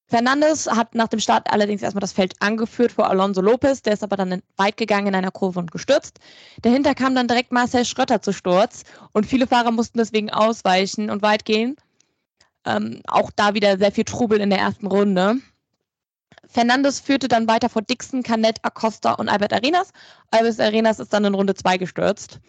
Fernandes 0.05 0.69
hat 0.69 0.93
nach 0.93 1.07
dem 1.07 1.19
Start 1.19 1.51
allerdings 1.51 1.81
erstmal 1.81 2.01
das 2.01 2.11
Feld 2.11 2.35
angeführt 2.39 2.91
vor 2.91 3.09
Alonso 3.09 3.41
Lopez, 3.41 3.81
der 3.81 3.93
ist 3.93 4.03
aber 4.03 4.17
dann 4.17 4.43
weit 4.57 4.77
gegangen 4.77 5.07
in 5.07 5.15
einer 5.15 5.31
Kurve 5.31 5.57
und 5.57 5.71
gestürzt. 5.71 6.19
Dahinter 6.61 6.93
kam 6.93 7.15
dann 7.15 7.29
direkt 7.29 7.51
Marcel 7.51 7.85
Schrötter 7.85 8.21
zu 8.21 8.33
Sturz 8.33 8.83
und 9.13 9.25
viele 9.25 9.47
Fahrer 9.47 9.71
mussten 9.71 9.97
deswegen 9.97 10.29
ausweichen 10.29 11.09
und 11.09 11.21
weit 11.21 11.45
gehen. 11.45 11.77
Ähm, 12.65 13.01
auch 13.07 13.31
da 13.35 13.53
wieder 13.53 13.77
sehr 13.77 13.91
viel 13.91 14.03
Trubel 14.03 14.39
in 14.39 14.49
der 14.49 14.59
ersten 14.59 14.85
Runde. 14.85 15.37
Fernandes 16.51 16.99
führte 16.99 17.29
dann 17.29 17.47
weiter 17.47 17.69
vor 17.69 17.81
Dixon, 17.81 18.23
Canet, 18.23 18.57
Acosta 18.61 19.13
und 19.13 19.29
Albert 19.29 19.53
Arenas. 19.53 19.91
Albert 20.31 20.59
Arenas 20.59 20.99
ist 20.99 21.13
dann 21.13 21.23
in 21.23 21.33
Runde 21.33 21.55
2 21.55 21.77
gestürzt. 21.77 22.39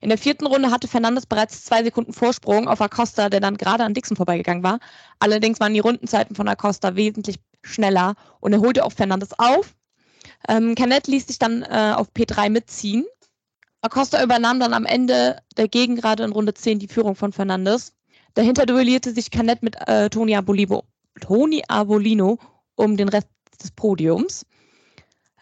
In 0.00 0.08
der 0.08 0.18
vierten 0.18 0.46
Runde 0.46 0.72
hatte 0.72 0.88
Fernandes 0.88 1.26
bereits 1.26 1.64
zwei 1.64 1.84
Sekunden 1.84 2.12
Vorsprung 2.12 2.66
auf 2.66 2.80
Acosta, 2.80 3.28
der 3.28 3.38
dann 3.38 3.56
gerade 3.56 3.84
an 3.84 3.94
Dixon 3.94 4.16
vorbeigegangen 4.16 4.64
war. 4.64 4.80
Allerdings 5.20 5.60
waren 5.60 5.74
die 5.74 5.80
Rundenzeiten 5.80 6.34
von 6.34 6.48
Acosta 6.48 6.96
wesentlich 6.96 7.36
schneller 7.62 8.16
und 8.40 8.52
er 8.52 8.60
holte 8.60 8.84
auch 8.84 8.92
Fernandes 8.92 9.38
auf. 9.38 9.76
Ähm, 10.48 10.74
Canet 10.74 11.06
ließ 11.06 11.28
sich 11.28 11.38
dann 11.38 11.62
äh, 11.62 11.94
auf 11.94 12.08
P3 12.16 12.50
mitziehen. 12.50 13.04
Acosta 13.80 14.22
übernahm 14.24 14.58
dann 14.58 14.74
am 14.74 14.86
Ende 14.86 15.40
der 15.56 15.68
Gegengrade 15.68 16.24
in 16.24 16.32
Runde 16.32 16.54
10 16.54 16.80
die 16.80 16.88
Führung 16.88 17.14
von 17.14 17.32
Fernandes. 17.32 17.92
Dahinter 18.34 18.66
duellierte 18.66 19.12
sich 19.12 19.30
Canet 19.30 19.62
mit 19.62 19.76
äh, 19.86 20.10
Toni, 20.10 20.34
Abolivo, 20.34 20.82
Toni 21.20 21.62
Abolino 21.68 22.38
um 22.74 22.96
den 22.96 23.08
Rest 23.08 23.28
des 23.56 23.70
Podiums. 23.72 24.46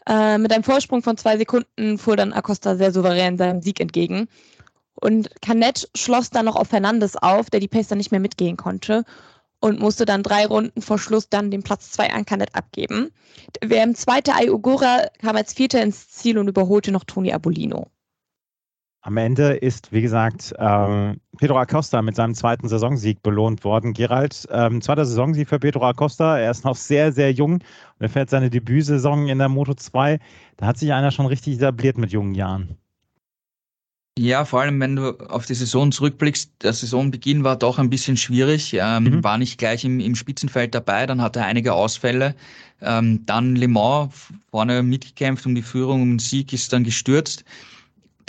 Äh, 0.08 0.38
mit 0.38 0.52
einem 0.52 0.64
Vorsprung 0.64 1.02
von 1.02 1.16
zwei 1.16 1.36
Sekunden 1.36 1.98
fuhr 1.98 2.16
dann 2.16 2.32
Acosta 2.32 2.76
sehr 2.76 2.92
souverän 2.92 3.38
seinem 3.38 3.62
Sieg 3.62 3.80
entgegen. 3.80 4.28
Und 4.94 5.30
Canet 5.40 5.88
schloss 5.94 6.30
dann 6.30 6.46
noch 6.46 6.56
auf 6.56 6.68
Fernandes 6.68 7.16
auf, 7.16 7.50
der 7.50 7.60
die 7.60 7.68
Pace 7.68 7.88
dann 7.88 7.98
nicht 7.98 8.10
mehr 8.10 8.20
mitgehen 8.20 8.56
konnte 8.56 9.04
und 9.60 9.78
musste 9.78 10.04
dann 10.04 10.22
drei 10.22 10.46
Runden 10.46 10.82
vor 10.82 10.98
Schluss 10.98 11.28
dann 11.28 11.50
den 11.50 11.62
Platz 11.62 11.90
zwei 11.90 12.10
an 12.10 12.24
Canet 12.24 12.54
abgeben. 12.54 13.10
Der 13.60 13.70
WM-Zweite 13.70 14.34
Ayugura 14.34 15.06
kam 15.20 15.36
als 15.36 15.52
Vierter 15.52 15.82
ins 15.82 16.08
Ziel 16.08 16.38
und 16.38 16.48
überholte 16.48 16.92
noch 16.92 17.04
Toni 17.04 17.32
Abolino. 17.32 17.86
Am 19.02 19.16
Ende 19.16 19.54
ist, 19.54 19.92
wie 19.92 20.02
gesagt, 20.02 20.54
ähm, 20.58 21.20
Pedro 21.38 21.58
Acosta 21.58 22.02
mit 22.02 22.16
seinem 22.16 22.34
zweiten 22.34 22.68
Saisonsieg 22.68 23.22
belohnt 23.22 23.64
worden. 23.64 23.94
Gerald, 23.94 24.46
ähm, 24.50 24.82
zweiter 24.82 25.06
Saisonsieg 25.06 25.48
für 25.48 25.58
Pedro 25.58 25.86
Acosta. 25.86 26.38
Er 26.38 26.50
ist 26.50 26.64
noch 26.66 26.76
sehr, 26.76 27.10
sehr 27.10 27.32
jung 27.32 27.54
und 27.54 27.62
er 28.00 28.10
fährt 28.10 28.28
seine 28.28 28.50
Debütsaison 28.50 29.28
in 29.28 29.38
der 29.38 29.48
Moto 29.48 29.72
2. 29.72 30.18
Da 30.58 30.66
hat 30.66 30.76
sich 30.76 30.92
einer 30.92 31.10
schon 31.12 31.24
richtig 31.24 31.56
etabliert 31.56 31.96
mit 31.96 32.12
jungen 32.12 32.34
Jahren. 32.34 32.76
Ja, 34.18 34.44
vor 34.44 34.60
allem, 34.60 34.78
wenn 34.80 34.96
du 34.96 35.18
auf 35.30 35.46
die 35.46 35.54
Saison 35.54 35.92
zurückblickst, 35.92 36.52
der 36.62 36.74
Saisonbeginn 36.74 37.42
war 37.42 37.56
doch 37.56 37.78
ein 37.78 37.88
bisschen 37.88 38.18
schwierig, 38.18 38.74
ähm, 38.74 39.04
mhm. 39.04 39.24
war 39.24 39.38
nicht 39.38 39.56
gleich 39.56 39.82
im, 39.86 39.98
im, 39.98 40.14
Spitzenfeld 40.14 40.74
dabei, 40.74 41.06
dann 41.06 41.22
hatte 41.22 41.38
er 41.38 41.46
einige 41.46 41.72
Ausfälle, 41.72 42.34
ähm, 42.82 43.24
dann 43.24 43.56
Le 43.56 43.68
Mans 43.68 44.12
vorne 44.50 44.82
mitgekämpft 44.82 45.46
um 45.46 45.54
die 45.54 45.62
Führung, 45.62 46.02
um 46.02 46.10
den 46.10 46.18
Sieg, 46.18 46.52
ist 46.52 46.70
dann 46.74 46.84
gestürzt. 46.84 47.44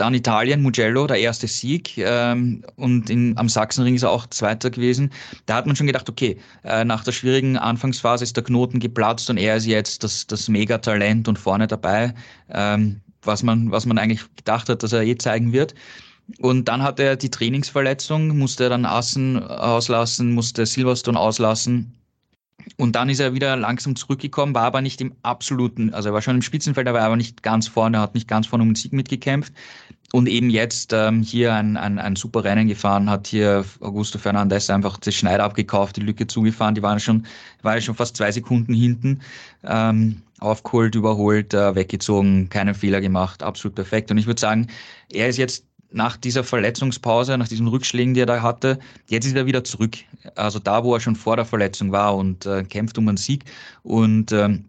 Dann 0.02 0.16
Italien, 0.16 0.64
Mugello, 0.64 1.06
der 1.06 1.20
erste 1.20 1.45
Sieg. 1.45 1.95
Ähm, 1.99 2.64
und 2.76 3.12
in, 3.12 3.38
am 3.38 3.47
Sachsenring 3.47 3.93
ist 3.93 4.02
er 4.02 4.10
auch 4.10 4.26
Zweiter 4.26 4.72
gewesen. 4.72 5.12
Da 5.45 5.54
hat 5.54 5.68
man 5.68 5.76
schon 5.76 5.86
gedacht, 5.86 6.10
okay, 6.10 6.39
äh, 6.64 6.84
nach 6.84 7.04
der 7.04 7.12
schwierigen 7.12 7.56
Anfangsphase 7.56 8.24
ist 8.24 8.36
der 8.36 8.43
Knoten 8.43 8.80
geplatzt 8.80 9.30
und 9.30 9.38
er 9.38 9.58
ist 9.58 9.68
jetzt 9.68 10.04
das, 10.04 10.26
das 10.26 10.49
Megatalent 10.49 11.28
und 11.28 11.38
vorne 11.38 11.68
dabei, 11.68 12.16
ähm, 12.49 12.99
was, 13.22 13.43
man, 13.43 13.70
was 13.70 13.86
man 13.86 13.99
eigentlich 13.99 14.24
gedacht 14.38 14.70
hat, 14.70 14.82
dass 14.82 14.91
er 14.91 15.04
eh 15.04 15.18
zeigen 15.18 15.54
wird. 15.54 15.76
Und 16.39 16.68
dann 16.68 16.82
hatte 16.82 17.04
er 17.04 17.16
die 17.16 17.30
Trainingsverletzung, 17.30 18.36
musste 18.39 18.70
dann 18.70 18.86
Assen 18.86 19.38
auslassen, 19.43 20.32
musste 20.34 20.66
Silverstone 20.66 21.20
auslassen. 21.20 21.93
Und 22.78 22.95
dann 22.95 23.09
ist 23.09 23.20
er 23.20 23.34
wieder 23.34 23.55
langsam 23.55 23.95
zurückgekommen, 23.95 24.55
war 24.55 24.64
aber 24.64 24.82
nicht 24.82 25.01
im 25.01 25.16
absoluten, 25.24 25.93
also 25.93 26.09
er 26.09 26.14
war 26.14 26.22
schon 26.22 26.36
im 26.36 26.41
Spitzenfeld, 26.41 26.88
aber 26.88 26.99
er 26.99 27.09
war 27.09 27.18
nicht 27.18 27.43
ganz 27.43 27.68
vorne, 27.68 27.99
hat 27.99 28.14
nicht 28.14 28.28
ganz 28.28 28.47
vorne 28.47 28.64
um 28.64 28.70
den 28.70 28.76
Sieg 28.76 28.93
mitgekämpft. 28.93 29.53
Und 30.14 30.28
eben 30.28 30.49
jetzt 30.49 30.91
ähm, 30.91 31.22
hier 31.22 31.53
ein, 31.53 31.78
ein, 31.78 31.97
ein 31.97 32.18
super 32.18 32.43
Rennen 32.43 32.68
gefahren, 32.68 33.09
hat 33.09 33.28
hier 33.28 33.64
Augusto 33.80 34.20
Fernandez 34.20 34.70
einfach 34.70 34.97
das 34.97 35.16
Schneider 35.16 35.45
abgekauft, 35.45 35.95
die 35.95 36.01
Lücke 36.01 36.28
zugefahren, 36.28 36.76
die 36.76 36.82
waren 36.84 36.99
schon, 36.99 37.26
war 37.62 37.80
schon 37.80 37.95
fast 37.95 38.18
zwei 38.18 38.32
Sekunden 38.32 38.74
hinten. 38.74 39.22
Ähm, 39.64 40.22
aufgeholt, 40.41 40.95
überholt, 40.95 41.53
äh, 41.53 41.76
weggezogen, 41.76 42.49
keine 42.49 42.74
Fehler 42.74 42.99
gemacht, 42.99 43.43
absolut 43.43 43.76
perfekt. 43.76 44.09
Und 44.12 44.18
ich 44.18 44.26
würde 44.26 44.41
sagen, 44.41 44.68
er 45.14 45.30
ist 45.30 45.38
jetzt 45.38 45.66
nach 45.92 46.18
dieser 46.18 46.44
Verletzungspause, 46.44 47.38
nach 47.38 47.48
diesen 47.48 47.68
Rückschlägen, 47.68 48.14
die 48.14 48.22
er 48.22 48.26
da 48.26 48.42
hatte, 48.42 48.80
jetzt 49.08 49.26
ist 49.26 49.36
er 49.36 49.46
wieder 49.46 49.64
zurück. 49.64 49.98
Also 50.36 50.60
da, 50.60 50.84
wo 50.84 50.96
er 50.96 51.02
schon 51.02 51.16
vor 51.16 51.36
der 51.36 51.46
Verletzung 51.46 51.92
war 51.92 52.16
und 52.16 52.46
äh, 52.46 52.64
kämpft 52.64 52.98
um 52.98 53.08
einen 53.08 53.18
Sieg. 53.18 53.46
Und 53.84 54.32
ähm, 54.32 54.66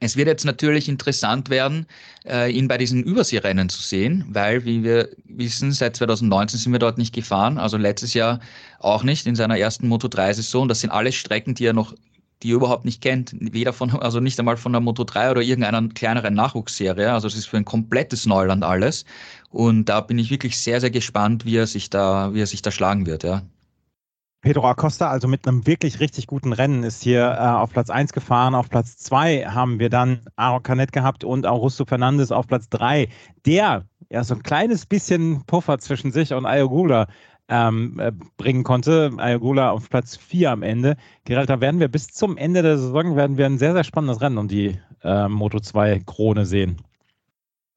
es 0.00 0.16
wird 0.16 0.28
jetzt 0.28 0.46
natürlich 0.46 0.88
interessant 0.88 1.50
werden, 1.50 1.86
äh, 2.26 2.50
ihn 2.50 2.68
bei 2.68 2.78
diesen 2.78 3.02
Überseerennen 3.02 3.68
zu 3.68 3.82
sehen, 3.82 4.24
weil, 4.30 4.64
wie 4.64 4.82
wir 4.82 5.10
wissen, 5.24 5.72
seit 5.72 5.96
2019 5.96 6.58
sind 6.58 6.72
wir 6.72 6.78
dort 6.78 6.96
nicht 6.96 7.14
gefahren, 7.14 7.58
also 7.58 7.76
letztes 7.76 8.14
Jahr 8.14 8.40
auch 8.78 9.02
nicht 9.02 9.26
in 9.26 9.34
seiner 9.34 9.58
ersten 9.58 9.92
Moto3-Saison. 9.92 10.68
Das 10.68 10.80
sind 10.80 10.90
alles 10.90 11.16
Strecken, 11.16 11.54
die 11.54 11.66
er 11.66 11.74
noch 11.74 11.94
die 12.42 12.48
ihr 12.48 12.54
überhaupt 12.54 12.84
nicht 12.84 13.02
kennt, 13.02 13.34
weder 13.38 13.72
von, 13.72 13.90
also 13.90 14.20
nicht 14.20 14.38
einmal 14.38 14.56
von 14.56 14.72
der 14.72 14.80
Moto 14.80 15.04
3 15.04 15.32
oder 15.32 15.42
irgendeiner 15.42 15.86
kleineren 15.88 16.34
Nachwuchsserie. 16.34 17.12
Also 17.12 17.28
es 17.28 17.36
ist 17.36 17.46
für 17.46 17.58
ein 17.58 17.64
komplettes 17.64 18.24
Neuland 18.26 18.64
alles. 18.64 19.04
Und 19.50 19.86
da 19.86 20.00
bin 20.00 20.18
ich 20.18 20.30
wirklich 20.30 20.58
sehr, 20.58 20.80
sehr 20.80 20.90
gespannt, 20.90 21.44
wie 21.44 21.56
er 21.56 21.66
sich 21.66 21.90
da, 21.90 22.32
wie 22.32 22.40
er 22.40 22.46
sich 22.46 22.62
da 22.62 22.70
schlagen 22.70 23.06
wird, 23.06 23.24
ja. 23.24 23.42
Pedro 24.42 24.66
Acosta, 24.66 25.10
also 25.10 25.28
mit 25.28 25.46
einem 25.46 25.66
wirklich 25.66 26.00
richtig 26.00 26.26
guten 26.26 26.54
Rennen, 26.54 26.82
ist 26.82 27.02
hier 27.02 27.36
äh, 27.38 27.46
auf 27.46 27.72
Platz 27.72 27.90
1 27.90 28.14
gefahren. 28.14 28.54
Auf 28.54 28.70
Platz 28.70 28.96
2 28.96 29.44
haben 29.44 29.78
wir 29.78 29.90
dann 29.90 30.20
Aaron 30.36 30.62
Canet 30.62 30.92
gehabt 30.92 31.24
und 31.24 31.46
Augusto 31.46 31.84
Fernandes 31.84 32.32
auf 32.32 32.46
Platz 32.46 32.70
3. 32.70 33.08
Der 33.44 33.84
ja 34.08 34.24
so 34.24 34.34
ein 34.34 34.42
kleines 34.42 34.86
bisschen 34.86 35.44
Puffer 35.44 35.78
zwischen 35.78 36.10
sich 36.10 36.32
und 36.32 36.46
Ayogula 36.46 37.06
ähm, 37.48 37.98
äh, 38.00 38.12
bringen 38.38 38.64
konnte. 38.64 39.10
Ayogula 39.18 39.72
auf 39.72 39.90
Platz 39.90 40.16
4 40.16 40.52
am 40.52 40.62
Ende. 40.62 40.96
Gerald, 41.24 41.50
da 41.50 41.60
werden 41.60 41.78
wir 41.78 41.88
bis 41.88 42.06
zum 42.06 42.38
Ende 42.38 42.62
der 42.62 42.78
Saison 42.78 43.16
werden 43.16 43.36
wir 43.36 43.44
ein 43.44 43.58
sehr, 43.58 43.74
sehr 43.74 43.84
spannendes 43.84 44.22
Rennen 44.22 44.38
um 44.38 44.48
die 44.48 44.80
äh, 45.02 45.28
Moto 45.28 45.60
2 45.60 46.00
Krone 46.06 46.46
sehen. 46.46 46.80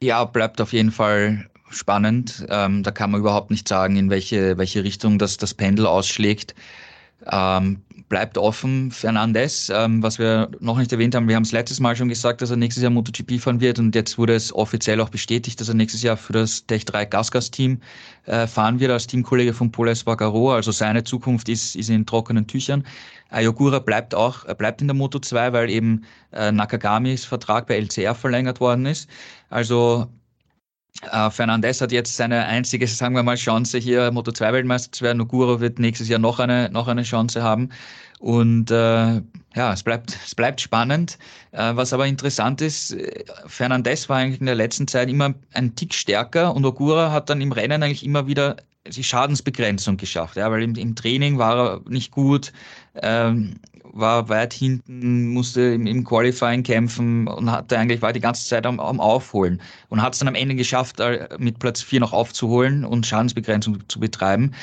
Ja, 0.01 0.23
bleibt 0.23 0.61
auf 0.61 0.71
jeden 0.71 0.91
Fall 0.91 1.49
spannend. 1.69 2.45
Ähm, 2.49 2.83
da 2.83 2.91
kann 2.91 3.11
man 3.11 3.21
überhaupt 3.21 3.51
nicht 3.51 3.67
sagen, 3.67 3.95
in 3.95 4.09
welche, 4.09 4.57
welche 4.57 4.83
Richtung 4.83 5.19
das, 5.19 5.37
das 5.37 5.53
Pendel 5.53 5.85
ausschlägt. 5.85 6.55
Ähm, 7.31 7.81
bleibt 8.09 8.37
offen. 8.37 8.91
Fernandez, 8.91 9.71
ähm, 9.73 10.03
was 10.03 10.19
wir 10.19 10.51
noch 10.59 10.77
nicht 10.77 10.91
erwähnt 10.91 11.15
haben, 11.15 11.27
wir 11.27 11.35
haben 11.35 11.43
es 11.43 11.51
letztes 11.51 11.79
Mal 11.79 11.95
schon 11.95 12.09
gesagt, 12.09 12.41
dass 12.41 12.49
er 12.49 12.57
nächstes 12.57 12.83
Jahr 12.83 12.91
MotoGP 12.91 13.39
fahren 13.39 13.61
wird 13.61 13.79
und 13.79 13.95
jetzt 13.95 14.17
wurde 14.17 14.35
es 14.35 14.53
offiziell 14.53 14.99
auch 14.99 15.09
bestätigt, 15.09 15.59
dass 15.59 15.69
er 15.69 15.73
nächstes 15.73 16.03
Jahr 16.03 16.17
für 16.17 16.33
das 16.33 16.65
Tech 16.65 16.85
3 16.85 17.05
Gasgas 17.05 17.49
Team 17.49 17.79
äh, 18.25 18.45
fahren 18.45 18.79
wird 18.79 18.91
als 18.91 19.07
Teamkollege 19.07 19.53
von 19.53 19.71
Paul 19.71 19.87
Espargaro. 19.87 20.53
Also 20.53 20.71
seine 20.71 21.03
Zukunft 21.03 21.49
ist, 21.49 21.75
ist 21.75 21.89
in 21.89 22.05
trockenen 22.05 22.45
Tüchern. 22.45 22.85
Ayogura 23.29 23.79
bleibt 23.79 24.13
auch, 24.13 24.45
bleibt 24.55 24.81
in 24.81 24.87
der 24.87 24.95
Moto 24.95 25.17
2, 25.17 25.53
weil 25.53 25.69
eben 25.69 26.03
äh, 26.33 26.51
Nakagamis 26.51 27.25
Vertrag 27.25 27.67
bei 27.67 27.77
LCR 27.79 28.13
verlängert 28.15 28.59
worden 28.59 28.85
ist. 28.85 29.09
Also 29.49 30.07
Äh, 31.01 31.29
Fernandez 31.31 31.81
hat 31.81 31.91
jetzt 31.91 32.15
seine 32.15 32.45
einzige, 32.45 32.87
sagen 32.87 33.15
wir 33.15 33.23
mal, 33.23 33.35
Chance 33.35 33.77
hier 33.79 34.11
Moto 34.11 34.31
2 34.31 34.53
Weltmeister 34.53 34.91
zu 34.91 35.03
werden. 35.03 35.17
Noguro 35.17 35.59
wird 35.59 35.79
nächstes 35.79 36.07
Jahr 36.07 36.19
noch 36.19 36.39
eine, 36.39 36.69
noch 36.69 36.87
eine 36.87 37.03
Chance 37.03 37.41
haben. 37.41 37.69
Und 38.19 38.71
äh, 38.71 39.21
ja, 39.55 39.73
es 39.73 39.83
bleibt, 39.83 40.17
es 40.25 40.35
bleibt 40.35 40.61
spannend. 40.61 41.17
Äh, 41.51 41.75
was 41.75 41.93
aber 41.93 42.07
interessant 42.07 42.61
ist, 42.61 42.95
Fernandez 43.47 44.07
war 44.07 44.17
eigentlich 44.17 44.39
in 44.39 44.45
der 44.45 44.55
letzten 44.55 44.87
Zeit 44.87 45.09
immer 45.09 45.33
ein 45.53 45.75
Tick 45.75 45.93
stärker 45.93 46.55
und 46.55 46.65
Ogura 46.65 47.11
hat 47.11 47.29
dann 47.29 47.41
im 47.41 47.51
Rennen 47.51 47.83
eigentlich 47.83 48.05
immer 48.05 48.27
wieder 48.27 48.57
die 48.85 49.03
Schadensbegrenzung 49.03 49.97
geschafft, 49.97 50.35
ja, 50.35 50.51
weil 50.51 50.61
im, 50.61 50.75
im 50.75 50.95
Training 50.95 51.37
war 51.37 51.57
er 51.57 51.81
nicht 51.89 52.11
gut, 52.11 52.51
ähm, 53.01 53.55
war 53.93 54.27
weit 54.27 54.53
hinten, 54.53 55.27
musste 55.29 55.61
im, 55.61 55.85
im, 55.85 56.03
Qualifying 56.03 56.63
kämpfen 56.63 57.27
und 57.27 57.49
hatte 57.51 57.77
eigentlich 57.77 58.01
war 58.01 58.11
die 58.11 58.19
ganze 58.19 58.45
Zeit 58.45 58.65
am, 58.65 58.79
am 58.79 58.99
Aufholen 58.99 59.61
und 59.89 60.01
hat 60.01 60.13
es 60.13 60.19
dann 60.19 60.27
am 60.27 60.35
Ende 60.35 60.55
geschafft, 60.55 60.99
mit 61.37 61.59
Platz 61.59 61.81
4 61.81 61.99
noch 61.99 62.11
aufzuholen 62.11 62.83
und 62.83 63.05
Schadensbegrenzung 63.05 63.87
zu 63.87 63.99
betreiben. 63.99 64.53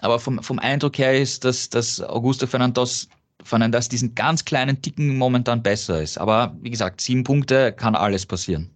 Aber 0.00 0.18
vom, 0.18 0.42
vom 0.42 0.58
Eindruck 0.58 0.98
her 0.98 1.18
ist, 1.18 1.44
dass, 1.44 1.68
dass 1.68 2.00
Augusto 2.00 2.46
Fernandes, 2.46 3.08
Fernandes 3.44 3.88
diesen 3.90 4.14
ganz 4.14 4.44
kleinen 4.44 4.80
Ticken 4.80 5.18
momentan 5.18 5.62
besser 5.62 6.02
ist. 6.02 6.18
Aber 6.18 6.56
wie 6.62 6.70
gesagt, 6.70 7.02
sieben 7.02 7.24
Punkte 7.24 7.72
kann 7.72 7.94
alles 7.94 8.24
passieren. 8.24 8.70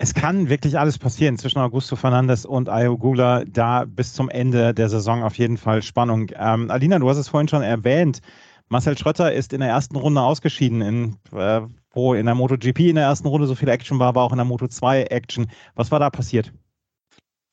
Es 0.00 0.14
kann 0.14 0.48
wirklich 0.48 0.78
alles 0.78 0.96
passieren 0.96 1.36
zwischen 1.38 1.58
Augusto 1.58 1.96
Fernandes 1.96 2.46
und 2.46 2.68
Ayogula. 2.68 3.44
Da 3.46 3.84
bis 3.84 4.12
zum 4.12 4.28
Ende 4.28 4.72
der 4.72 4.88
Saison 4.88 5.24
auf 5.24 5.36
jeden 5.38 5.56
Fall 5.56 5.82
Spannung. 5.82 6.30
Ähm, 6.36 6.70
Alina, 6.70 7.00
du 7.00 7.08
hast 7.08 7.16
es 7.16 7.28
vorhin 7.28 7.48
schon 7.48 7.62
erwähnt. 7.62 8.20
Marcel 8.68 8.96
Schrötter 8.98 9.32
ist 9.32 9.52
in 9.52 9.60
der 9.60 9.70
ersten 9.70 9.96
Runde 9.96 10.20
ausgeschieden, 10.20 10.82
in, 10.82 11.16
äh, 11.32 11.62
wo 11.90 12.14
in 12.14 12.26
der 12.26 12.34
MotoGP 12.34 12.80
in 12.80 12.96
der 12.96 13.04
ersten 13.04 13.28
Runde 13.28 13.46
so 13.46 13.54
viel 13.54 13.68
Action 13.68 13.98
war, 13.98 14.08
aber 14.08 14.22
auch 14.22 14.32
in 14.32 14.38
der 14.38 14.44
Moto 14.44 14.68
2 14.68 15.04
Action. 15.04 15.50
Was 15.74 15.90
war 15.90 16.00
da 16.00 16.10
passiert? 16.10 16.52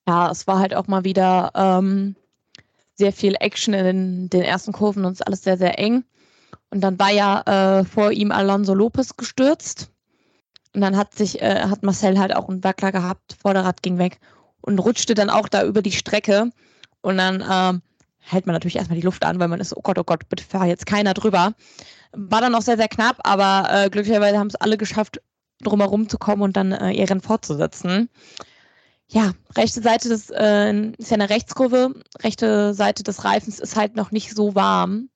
Ja, 0.08 0.30
es 0.30 0.46
war 0.46 0.60
halt 0.60 0.76
auch 0.76 0.88
mal 0.88 1.04
wieder 1.04 1.52
ähm, 1.56 2.16
sehr 2.96 3.14
viel 3.14 3.36
Action 3.40 3.74
in 3.74 4.30
den 4.30 4.42
ersten 4.42 4.72
Kurven 4.72 5.06
und 5.06 5.14
es 5.14 5.22
alles 5.22 5.44
sehr, 5.44 5.58
sehr 5.58 5.80
eng. 5.80 6.04
Und 6.70 6.82
dann 6.82 7.00
war 7.00 7.12
ja 7.12 7.80
äh, 7.80 7.86
vor 7.86 8.12
ihm 8.12 8.32
Alonso 8.32 8.74
Lopez 8.74 9.16
gestürzt 9.16 9.92
und 10.76 10.82
dann 10.82 10.98
hat 10.98 11.16
sich, 11.16 11.42
äh, 11.42 11.62
hat 11.62 11.84
Marcel 11.84 12.20
halt 12.20 12.36
auch 12.36 12.50
einen 12.50 12.64
Wackler 12.64 12.92
gehabt, 12.92 13.38
Vorderrad 13.42 13.82
ging 13.82 13.98
weg 13.98 14.20
und 14.62 14.80
rutschte 14.80 15.14
dann 15.14 15.30
auch 15.30 15.48
da 15.48 15.64
über 15.64 15.82
die 15.82 15.94
Strecke. 15.94 16.52
Und 17.02 17.18
dann 17.18 17.44
ähm, 17.50 17.82
hält 18.26 18.46
man 18.46 18.54
natürlich 18.54 18.76
erstmal 18.76 19.00
die 19.00 19.06
Luft 19.06 19.24
an, 19.24 19.40
weil 19.40 19.48
man 19.48 19.60
ist, 19.60 19.76
oh 19.76 19.82
Gott, 19.82 19.98
oh 20.00 20.04
Gott, 20.04 20.28
bitte 20.30 20.44
fahr 20.44 20.66
jetzt 20.66 20.86
keiner 20.86 21.14
drüber. 21.14 21.54
War 22.12 22.42
dann 22.42 22.56
auch 22.56 22.62
sehr, 22.62 22.78
sehr 22.78 22.88
knapp, 22.88 23.18
aber 23.24 23.68
äh, 23.72 23.90
glücklicherweise 23.90 24.38
haben 24.38 24.48
es 24.48 24.56
alle 24.56 24.78
geschafft, 24.78 25.22
drumherum 25.62 26.10
zu 26.10 26.18
kommen 26.18 26.42
und 26.42 26.58
dann 26.58 26.72
äh, 26.72 26.92
ihr 26.92 27.10
Rennen 27.10 27.22
fortzusetzen. 27.22 28.10
Ja, 29.08 29.34
rechte 29.56 29.82
Seite 29.82 30.10
des, 30.10 30.30
äh, 30.32 30.74
ist 30.98 31.12
ja 31.12 31.16
eine 31.16 31.30
Rechtskurve, 31.30 31.94
rechte 32.24 32.74
Seite 32.74 33.04
des 33.04 33.24
Reifens 33.24 33.60
ist 33.60 33.76
halt 33.76 33.96
noch 33.96 34.12
nicht 34.12 34.36
so 34.36 34.56
warm 34.56 35.10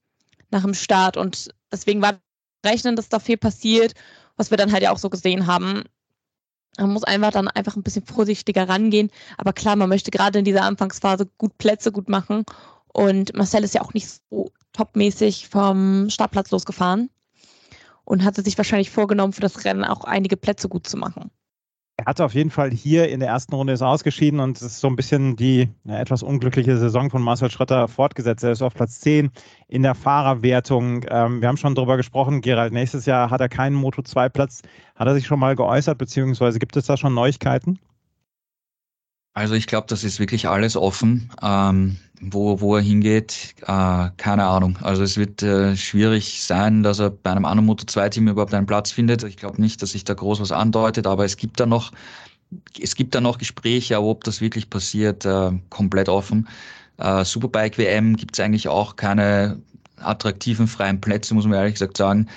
nach 0.51 0.62
dem 0.62 0.74
Start 0.74 1.18
und 1.18 1.49
deswegen 1.72 2.01
war 2.01 2.20
rechnen, 2.66 2.95
dass 2.95 3.10
da 3.10 3.20
viel 3.20 3.38
passiert 3.38 3.93
was 4.39 4.49
wir 4.49 4.57
dann 4.57 4.72
halt 4.72 4.82
ja 4.82 4.91
auch 4.91 4.97
so 4.97 5.10
gesehen 5.10 5.45
haben. 5.45 5.84
Man 6.78 6.93
muss 6.93 7.03
einfach 7.03 7.32
dann 7.32 7.49
einfach 7.49 7.76
ein 7.76 7.84
bisschen 7.84 8.05
vorsichtiger 8.05 8.70
rangehen. 8.70 9.12
Aber 9.38 9.51
klar, 9.51 9.76
man 9.76 9.89
möchte 9.89 10.12
gerade 10.12 10.39
in 10.39 10.45
dieser 10.45 10.64
Anfangsphase 10.64 11.30
gut 11.38 11.57
Plätze 11.57 11.91
gut 11.91 12.07
machen. 12.07 12.45
Und 12.93 13.35
Marcel 13.35 13.63
ist 13.63 13.75
ja 13.75 13.81
auch 13.81 13.93
nicht 13.93 14.07
so 14.29 14.51
topmäßig 14.73 15.49
vom 15.49 16.09
Startplatz 16.09 16.51
losgefahren 16.51 17.09
und 18.03 18.23
hatte 18.23 18.41
sich 18.41 18.57
wahrscheinlich 18.57 18.89
vorgenommen, 18.89 19.33
für 19.33 19.41
das 19.41 19.65
Rennen 19.65 19.83
auch 19.83 20.03
einige 20.03 20.37
Plätze 20.37 20.67
gut 20.67 20.87
zu 20.87 20.97
machen. 20.97 21.31
Er 21.97 22.05
hatte 22.05 22.23
auf 22.23 22.33
jeden 22.33 22.49
Fall 22.49 22.71
hier 22.71 23.09
in 23.09 23.19
der 23.19 23.27
ersten 23.27 23.53
Runde 23.53 23.73
ist 23.73 23.81
ausgeschieden 23.81 24.39
und 24.39 24.55
es 24.55 24.63
ist 24.63 24.79
so 24.79 24.87
ein 24.87 24.95
bisschen 24.95 25.35
die 25.35 25.67
ja, 25.83 25.99
etwas 25.99 26.23
unglückliche 26.23 26.77
Saison 26.77 27.09
von 27.09 27.21
Marcel 27.21 27.51
Schrötter 27.51 27.89
fortgesetzt. 27.89 28.41
Er 28.41 28.51
ist 28.51 28.61
auf 28.61 28.73
Platz 28.73 29.01
10 29.01 29.31
in 29.67 29.83
der 29.83 29.95
Fahrerwertung. 29.95 31.05
Ähm, 31.09 31.41
wir 31.41 31.49
haben 31.49 31.57
schon 31.57 31.75
darüber 31.75 31.97
gesprochen, 31.97 32.39
Gerald, 32.39 32.71
nächstes 32.71 33.05
Jahr 33.05 33.29
hat 33.29 33.41
er 33.41 33.49
keinen 33.49 33.75
Moto2-Platz. 33.83 34.61
Hat 34.95 35.07
er 35.07 35.13
sich 35.13 35.27
schon 35.27 35.39
mal 35.39 35.57
geäußert, 35.57 35.97
beziehungsweise 35.97 36.57
gibt 36.57 36.77
es 36.77 36.85
da 36.85 36.95
schon 36.95 37.13
Neuigkeiten? 37.13 37.79
Also 39.34 39.53
ich 39.53 39.67
glaube, 39.67 39.88
das 39.88 40.03
ist 40.03 40.19
wirklich 40.19 40.47
alles 40.47 40.75
offen. 40.75 41.32
Ähm, 41.41 41.97
wo, 42.21 42.59
wo 42.59 42.75
er 42.75 42.82
hingeht, 42.82 43.55
äh, 43.61 44.09
keine 44.17 44.45
Ahnung. 44.45 44.77
Also 44.82 45.03
es 45.03 45.17
wird 45.17 45.41
äh, 45.41 45.75
schwierig 45.75 46.43
sein, 46.43 46.84
dass 46.84 46.99
er 46.99 47.11
bei 47.11 47.32
einem 47.32 47.45
anderen 47.45 47.69
Moto2-Team 47.69 48.27
überhaupt 48.27 48.53
einen 48.53 48.65
Platz 48.65 48.91
findet. 48.91 49.23
Ich 49.23 49.38
glaube 49.38 49.61
nicht, 49.61 49.82
dass 49.82 49.91
sich 49.91 50.03
da 50.03 50.13
groß 50.13 50.41
was 50.41 50.51
andeutet, 50.51 51.07
aber 51.07 51.25
es 51.25 51.38
gibt 51.38 51.59
da 51.59 51.65
noch, 51.65 51.91
es 52.80 52.95
gibt 52.95 53.15
da 53.15 53.21
noch 53.21 53.38
Gespräche, 53.38 53.97
aber 53.97 54.07
ob 54.07 54.23
das 54.23 54.41
wirklich 54.41 54.69
passiert, 54.69 55.25
äh, 55.25 55.51
komplett 55.69 56.09
offen. 56.09 56.47
Äh, 56.97 57.23
Superbike 57.23 57.77
WM 57.77 58.17
gibt 58.17 58.38
es 58.38 58.43
eigentlich 58.43 58.67
auch 58.67 58.95
keine 58.95 59.61
attraktiven 59.97 60.67
freien 60.67 60.99
Plätze, 60.99 61.34
muss 61.34 61.45
man 61.45 61.53
ehrlich 61.53 61.75
gesagt 61.75 61.97
sagen. 61.97 62.27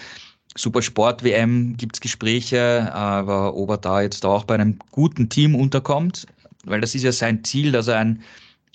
Supersport 0.56 1.24
WM 1.24 1.76
gibt 1.76 1.96
es 1.96 2.00
Gespräche, 2.00 2.92
aber 2.92 3.56
ob 3.56 3.70
er 3.70 3.78
da 3.78 4.02
jetzt 4.02 4.24
auch 4.26 4.44
bei 4.44 4.54
einem 4.54 4.78
guten 4.90 5.28
Team 5.28 5.54
unterkommt, 5.54 6.26
weil 6.64 6.80
das 6.80 6.94
ist 6.94 7.02
ja 7.02 7.12
sein 7.12 7.44
Ziel, 7.44 7.72
dass 7.72 7.88
er 7.88 7.98
ein 7.98 8.22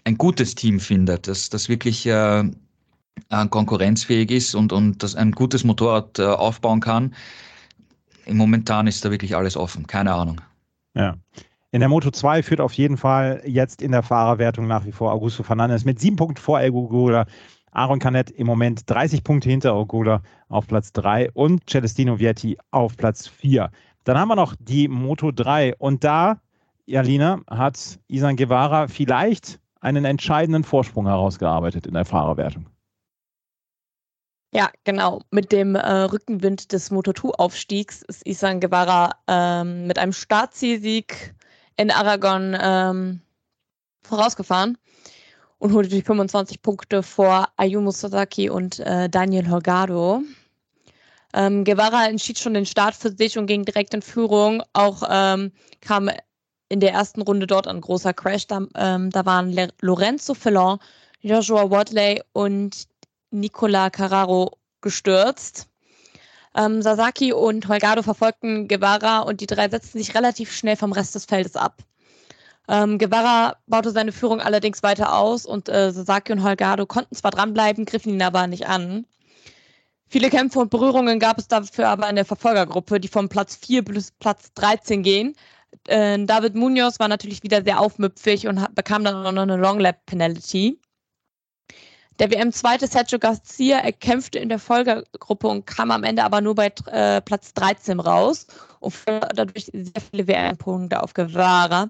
ein 0.08 0.18
gutes 0.18 0.56
Team 0.56 0.80
findet, 0.80 1.28
das, 1.28 1.50
das 1.50 1.68
wirklich 1.68 2.06
äh, 2.06 2.44
konkurrenzfähig 3.50 4.32
ist 4.32 4.56
und, 4.56 4.72
und 4.72 5.04
das 5.04 5.16
ein 5.16 5.32
gutes 5.32 5.66
Motorrad 5.66 6.18
äh, 6.18 6.24
aufbauen 6.24 6.80
kann. 6.80 7.14
Momentan 8.30 8.88
ist 8.88 9.04
da 9.04 9.12
wirklich 9.12 9.36
alles 9.36 9.58
offen, 9.58 9.86
keine 9.86 10.14
Ahnung. 10.14 10.40
Ja. 10.96 11.16
In 11.72 11.82
der 11.82 11.90
Moto 11.90 12.10
2 12.10 12.42
führt 12.42 12.62
auf 12.62 12.72
jeden 12.74 12.96
Fall 12.96 13.42
jetzt 13.46 13.82
in 13.82 13.92
der 13.92 14.02
Fahrerwertung 14.02 14.66
nach 14.66 14.86
wie 14.86 14.94
vor 14.94 15.12
Augusto 15.12 15.44
Fernandes 15.44 15.84
mit 15.84 16.00
sieben 16.00 16.16
Punkten 16.16 16.42
vor 16.42 16.62
El 16.62 16.72
Gugola. 16.72 17.26
Aaron 17.72 18.00
Canet 18.00 18.32
im 18.32 18.48
Moment 18.48 18.90
30 18.90 19.26
Punkte 19.26 19.50
hinter 19.50 19.76
Ogola 19.76 20.22
auf 20.48 20.68
Platz 20.68 20.94
3 20.94 21.32
und 21.34 21.70
Celestino 21.70 22.18
Vietti 22.18 22.58
auf 22.72 22.96
Platz 22.96 23.28
4. 23.28 23.70
Dann 24.06 24.18
haben 24.18 24.30
wir 24.30 24.38
noch 24.38 24.56
die 24.58 24.88
Moto 24.88 25.32
3 25.32 25.76
und 25.76 26.06
da, 26.06 26.40
Jalina, 26.88 27.42
hat 27.50 28.00
Isan 28.08 28.38
Guevara 28.38 28.88
vielleicht 28.88 29.60
einen 29.82 30.06
entscheidenden 30.06 30.64
Vorsprung 30.64 31.06
herausgearbeitet 31.06 31.86
in 31.86 31.94
der 31.94 32.06
Fahrerwertung. 32.06 32.66
Ja, 34.54 34.72
genau. 34.86 35.22
Mit 35.30 35.52
dem 35.52 35.76
äh, 35.76 36.04
Rückenwind 36.04 36.72
des 36.72 36.90
Moto2-Aufstiegs 36.90 38.02
ist 38.04 38.26
Isan 38.26 38.62
Guevara 38.62 39.12
ähm, 39.28 39.86
mit 39.86 40.00
einem 40.00 40.14
Startzielsieg 40.14 41.36
in 41.76 41.92
Aragon 41.92 42.58
ähm, 42.60 43.22
vorausgefahren 44.04 44.78
und 45.60 45.74
holte 45.74 45.90
die 45.90 46.02
25 46.02 46.62
Punkte 46.62 47.04
vor 47.04 47.50
Ayumu 47.58 47.92
Sasaki 47.92 48.50
und 48.50 48.80
äh, 48.80 49.10
Daniel 49.10 49.50
Holgado. 49.50 50.24
Ähm, 51.34 51.66
Guevara 51.66 52.06
entschied 52.08 52.40
schon 52.40 52.54
den 52.54 52.66
Start 52.66 52.96
für 52.96 53.12
sich 53.12 53.38
und 53.38 53.48
ging 53.48 53.66
direkt 53.66 53.94
in 53.94 54.02
Führung. 54.02 54.64
Auch 54.72 55.04
ähm, 55.10 55.52
kam 55.82 56.10
in 56.70 56.80
der 56.80 56.94
ersten 56.94 57.22
Runde 57.22 57.48
dort 57.48 57.68
ein 57.68 57.82
großer 57.82 58.14
Crash. 58.14 58.48
Da, 58.48 58.62
ähm, 58.76 59.10
da 59.10 59.26
waren 59.26 59.52
Le 59.52 59.70
Lorenzo 59.82 60.34
Fellon, 60.34 60.80
Joshua 61.22 61.70
Wadley 61.70 62.22
und 62.34 62.88
Nicola 63.32 63.90
Carraro 63.90 64.52
gestürzt. 64.82 65.68
Ähm, 66.56 66.82
Sasaki 66.82 67.34
und 67.34 67.68
Holgado 67.68 68.02
verfolgten 68.02 68.68
Guevara 68.68 69.20
und 69.20 69.42
die 69.42 69.48
drei 69.48 69.70
setzten 69.70 70.00
sich 70.00 70.16
relativ 70.16 70.52
schnell 70.52 70.76
vom 70.76 70.92
Rest 70.92 71.14
des 71.16 71.26
Feldes 71.26 71.56
ab. 71.56 71.84
Ähm, 72.68 72.98
Guevara 72.98 73.58
baute 73.68 73.92
seine 73.92 74.12
Führung 74.12 74.42
allerdings 74.42 74.84
weiter 74.84 75.16
aus 75.16 75.46
und 75.46 75.70
äh, 75.70 75.92
Sasaki 75.92 76.34
und 76.34 76.44
Holgado 76.44 76.86
konnten 76.86 77.16
zwar 77.16 77.32
dranbleiben, 77.32 77.86
griffen 77.86 78.14
ihn 78.14 78.22
aber 78.22 78.48
nicht 78.48 78.68
an. 78.68 79.06
Viele 80.10 80.30
Kämpfe 80.30 80.60
und 80.60 80.70
Berührungen 80.70 81.20
gab 81.20 81.38
es 81.38 81.48
dafür 81.48 81.90
aber 81.90 82.10
in 82.10 82.16
der 82.16 82.26
Verfolgergruppe, 82.26 83.00
die 83.00 83.10
vom 83.10 83.28
Platz 83.30 83.58
4 83.58 83.84
bis 83.84 84.12
Platz 84.12 84.54
13 84.56 85.04
gehen. 85.04 85.36
Äh, 85.88 86.24
David 86.26 86.56
Munoz 86.56 87.00
war 87.00 87.08
natürlich 87.08 87.44
wieder 87.44 87.64
sehr 87.64 87.80
aufmüpfig 87.80 88.48
und 88.48 88.76
bekam 88.76 89.04
dann 89.04 89.26
auch 89.26 89.32
noch 89.32 89.44
eine 89.44 89.58
Long 89.58 89.80
Lap 89.80 90.06
Penalty. 90.06 90.80
Der 92.20 92.32
WM-Zweite 92.32 92.88
Sergio 92.88 93.20
Garcia 93.20 93.78
erkämpfte 93.78 94.40
in 94.40 94.50
der 94.50 94.58
Folgegruppe 94.58 95.48
und 95.48 95.68
kam 95.68 95.92
am 95.92 96.04
Ende 96.04 96.24
aber 96.24 96.42
nur 96.42 96.56
bei 96.56 96.72
äh, 96.88 97.22
Platz 97.22 97.54
13 97.54 98.00
raus 98.00 98.48
und 98.80 98.96
dadurch 99.06 99.66
sehr 99.66 100.02
viele 100.12 100.28
WM-Punkte 100.28 101.02
auf 101.04 101.14
Guevara. 101.14 101.90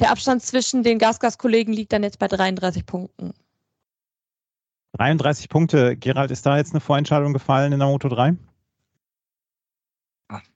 Der 0.00 0.10
Abstand 0.12 0.42
zwischen 0.42 0.82
den 0.82 0.98
Gasgas-Kollegen 0.98 1.72
liegt 1.72 1.92
dann 1.92 2.04
jetzt 2.04 2.18
bei 2.18 2.28
33 2.28 2.86
Punkten. 2.86 3.34
33 4.96 5.48
Punkte. 5.48 5.96
Gerald, 5.96 6.30
ist 6.30 6.46
da 6.46 6.56
jetzt 6.56 6.72
eine 6.72 6.80
Vorentscheidung 6.80 7.32
gefallen 7.32 7.72
in 7.72 7.80
der 7.80 7.88
Moto 7.88 8.08
3? 8.08 8.34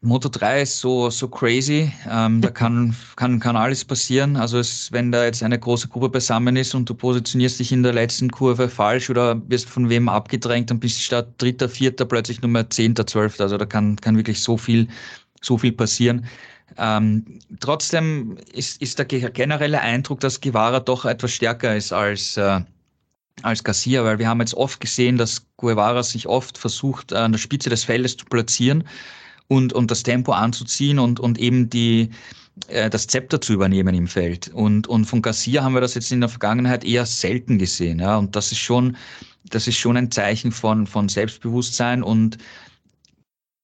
Moto 0.03 0.29
3 0.29 0.63
ist 0.63 0.81
so, 0.81 1.09
so 1.09 1.29
crazy. 1.29 1.91
Ähm, 2.09 2.43
da 2.43 2.51
kann, 2.51 2.95
kann, 3.17 3.41
kann 3.41 3.57
alles 3.57 3.85
passieren. 3.85 4.37
Also 4.37 4.59
es, 4.59 4.93
wenn 4.93 5.11
da 5.11 5.25
jetzt 5.25 5.43
eine 5.43 5.59
große 5.59 5.89
Gruppe 5.89 6.11
beisammen 6.11 6.57
ist 6.57 6.75
und 6.75 6.89
du 6.89 6.95
positionierst 6.95 7.59
dich 7.59 7.73
in 7.73 7.83
der 7.83 7.95
letzten 7.95 8.31
Kurve 8.31 8.69
falsch 8.69 9.09
oder 9.09 9.41
wirst 9.49 9.69
von 9.69 9.89
wem 9.89 10.09
abgedrängt, 10.09 10.71
dann 10.71 10.79
bist 10.79 10.99
du 10.99 11.03
statt 11.03 11.29
dritter, 11.39 11.69
vierter 11.69 12.05
plötzlich 12.05 12.43
Nummer 12.43 12.69
zehnter, 12.69 13.07
zwölfter. 13.07 13.45
Also 13.45 13.57
da 13.57 13.65
kann, 13.65 13.97
kann 13.97 14.17
wirklich 14.17 14.43
so 14.43 14.59
viel, 14.59 14.89
so 15.41 15.57
viel 15.57 15.73
passieren. 15.73 16.27
Ähm, 16.77 17.39
trotzdem 17.61 18.37
ist, 18.53 18.81
ist 18.83 18.99
der 18.99 19.07
generelle 19.07 19.81
Eindruck, 19.81 20.21
dass 20.21 20.41
Guevara 20.41 20.81
doch 20.81 21.07
etwas 21.07 21.33
stärker 21.33 21.75
ist 21.77 21.93
als, 21.93 22.37
äh, 22.37 22.61
als 23.43 23.65
Garcia, 23.65 24.05
weil 24.05 24.19
wir 24.19 24.29
haben 24.29 24.41
jetzt 24.41 24.55
oft 24.55 24.81
gesehen, 24.81 25.17
dass 25.17 25.47
Guevara 25.57 26.03
sich 26.03 26.27
oft 26.27 26.59
versucht, 26.59 27.15
an 27.15 27.33
der 27.33 27.39
Spitze 27.39 27.71
des 27.71 27.85
Feldes 27.85 28.19
zu 28.19 28.27
platzieren 28.27 28.85
und, 29.53 29.73
und 29.75 29.91
das 29.91 30.03
Tempo 30.03 30.33
anzuziehen 30.33 30.99
und, 30.99 31.21
und 31.21 31.39
eben 31.39 31.69
die, 31.69 32.09
äh, 32.69 32.89
das 32.89 33.07
Zepter 33.07 33.41
zu 33.41 33.53
übernehmen 33.53 33.95
im 33.95 34.07
Feld. 34.07 34.49
Und, 34.49 34.87
und 34.87 35.05
von 35.05 35.21
Garcia 35.21 35.63
haben 35.63 35.75
wir 35.75 35.83
das 35.83 35.95
jetzt 35.95 36.11
in 36.11 36.21
der 36.21 36.31
Vergangenheit 36.31 36.85
eher 36.85 37.05
selten 37.05 37.59
gesehen. 37.59 37.99
Ja? 37.99 38.17
Und 38.17 38.35
das 38.35 38.51
ist 38.51 38.59
schon, 38.61 38.97
das 39.51 39.69
ist 39.69 39.77
schon 39.77 39.99
ein 39.99 40.11
Zeichen 40.11 40.53
von, 40.53 40.87
von 40.87 41.09
Selbstbewusstsein 41.09 42.03
und 42.03 42.39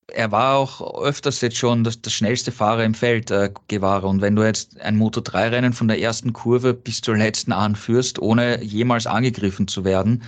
er 0.09 0.33
war 0.33 0.57
auch 0.57 1.03
öfters 1.03 1.43
jetzt 1.43 1.59
schon 1.59 1.85
das, 1.85 2.01
das 2.01 2.15
schnellste 2.15 2.51
Fahrer 2.51 2.85
im 2.85 2.95
Feld, 2.95 3.31
äh, 3.31 3.51
Guevara. 3.69 4.07
Und 4.07 4.23
wenn 4.23 4.37
du 4.37 4.43
jetzt 4.43 4.81
ein 4.81 4.99
Moto3-Rennen 4.99 5.75
von 5.75 5.89
der 5.89 6.01
ersten 6.01 6.33
Kurve 6.33 6.73
bis 6.73 7.01
zur 7.03 7.17
letzten 7.17 7.53
anführst, 7.53 8.19
ohne 8.19 8.63
jemals 8.63 9.07
angegriffen 9.07 9.69
zu 9.69 9.85
werden, 9.85 10.23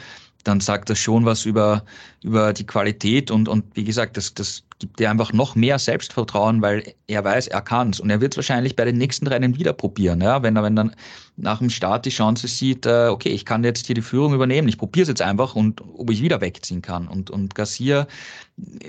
dann 0.45 0.61
sagt 0.61 0.91
das 0.91 0.99
schon 0.99 1.25
was 1.25 1.45
über, 1.45 1.85
über 2.23 2.53
die 2.53 2.67
Qualität 2.67 3.31
und, 3.31 3.49
und 3.49 3.65
wie 3.75 3.85
gesagt, 3.85 4.17
das, 4.17 4.35
das 4.35 4.65
gibt 4.81 4.99
dir 4.99 5.11
einfach 5.11 5.33
noch 5.33 5.55
mehr 5.55 5.79
Selbstvertrauen, 5.79 6.63
weil 6.63 6.95
er 7.07 7.23
weiß, 7.23 7.49
er 7.49 7.61
kann 7.61 7.91
es. 7.91 8.01
Und 8.01 8.11
er 8.11 8.21
wird 8.21 8.33
es 8.33 8.39
wahrscheinlich 8.39 8.75
bei 8.75 8.85
den 8.85 8.97
nächsten 8.99 9.27
Rennen 9.27 9.57
wieder 9.57 9.73
probieren. 9.73 10.21
Ja? 10.21 10.43
Wenn 10.43 10.57
er 10.57 10.63
wenn 10.65 10.75
dann 10.75 10.97
nach 11.37 11.59
dem 11.59 11.71
Start 11.71 12.07
die 12.07 12.11
Chance 12.11 12.49
sieht, 12.49 12.87
äh, 12.87 13.09
okay, 13.09 13.29
ich 13.29 13.45
kann 13.45 13.63
jetzt 13.63 13.87
hier 13.87 13.95
die 13.95 14.03
Führung 14.03 14.35
übernehmen, 14.35 14.69
ich 14.69 14.79
probiere 14.79 15.03
es 15.03 15.09
jetzt 15.09 15.23
einfach 15.23 15.55
und 15.55 15.83
ob 15.97 16.11
ich 16.11 16.23
wieder 16.23 16.41
wegziehen 16.41 16.83
kann. 16.83 17.09
Und, 17.09 17.31
und 17.31 17.55
Garcia, 17.55 18.07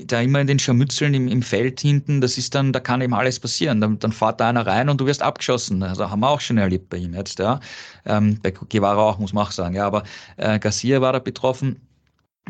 da 0.06 0.22
immer 0.22 0.40
in 0.40 0.48
den 0.48 0.60
Scharmützeln 0.60 1.14
im, 1.14 1.28
im 1.28 1.42
Feld 1.42 1.82
hinten, 1.82 2.22
das 2.22 2.38
ist 2.38 2.56
dann, 2.56 2.74
da 2.74 2.80
kann 2.80 3.02
eben 3.02 3.14
alles 3.14 3.40
passieren. 3.40 3.82
Dann, 3.82 4.00
dann 4.00 4.14
fährt 4.14 4.40
da 4.40 4.50
einer 4.50 4.66
rein 4.66 4.90
und 4.90 5.00
du 5.00 5.06
wirst 5.06 5.22
abgeschossen. 5.22 5.84
Also 5.84 6.10
haben 6.10 6.22
wir 6.22 6.30
auch 6.30 6.42
schon 6.42 6.58
erlebt 6.58 6.90
bei 6.90 6.98
ihm 6.98 7.14
jetzt, 7.14 7.40
ja. 7.40 7.60
Ähm, 8.06 8.40
bei 8.42 8.52
Guevara 8.52 9.02
auch, 9.02 9.20
muss 9.20 9.34
man 9.34 9.46
auch 9.46 9.52
sagen. 9.52 9.76
Ja, 9.76 9.86
aber 9.86 10.04
äh, 10.38 10.58
Garcia 10.58 11.02
war 11.02 11.14
da 11.14 11.20
betroffen 11.20 11.78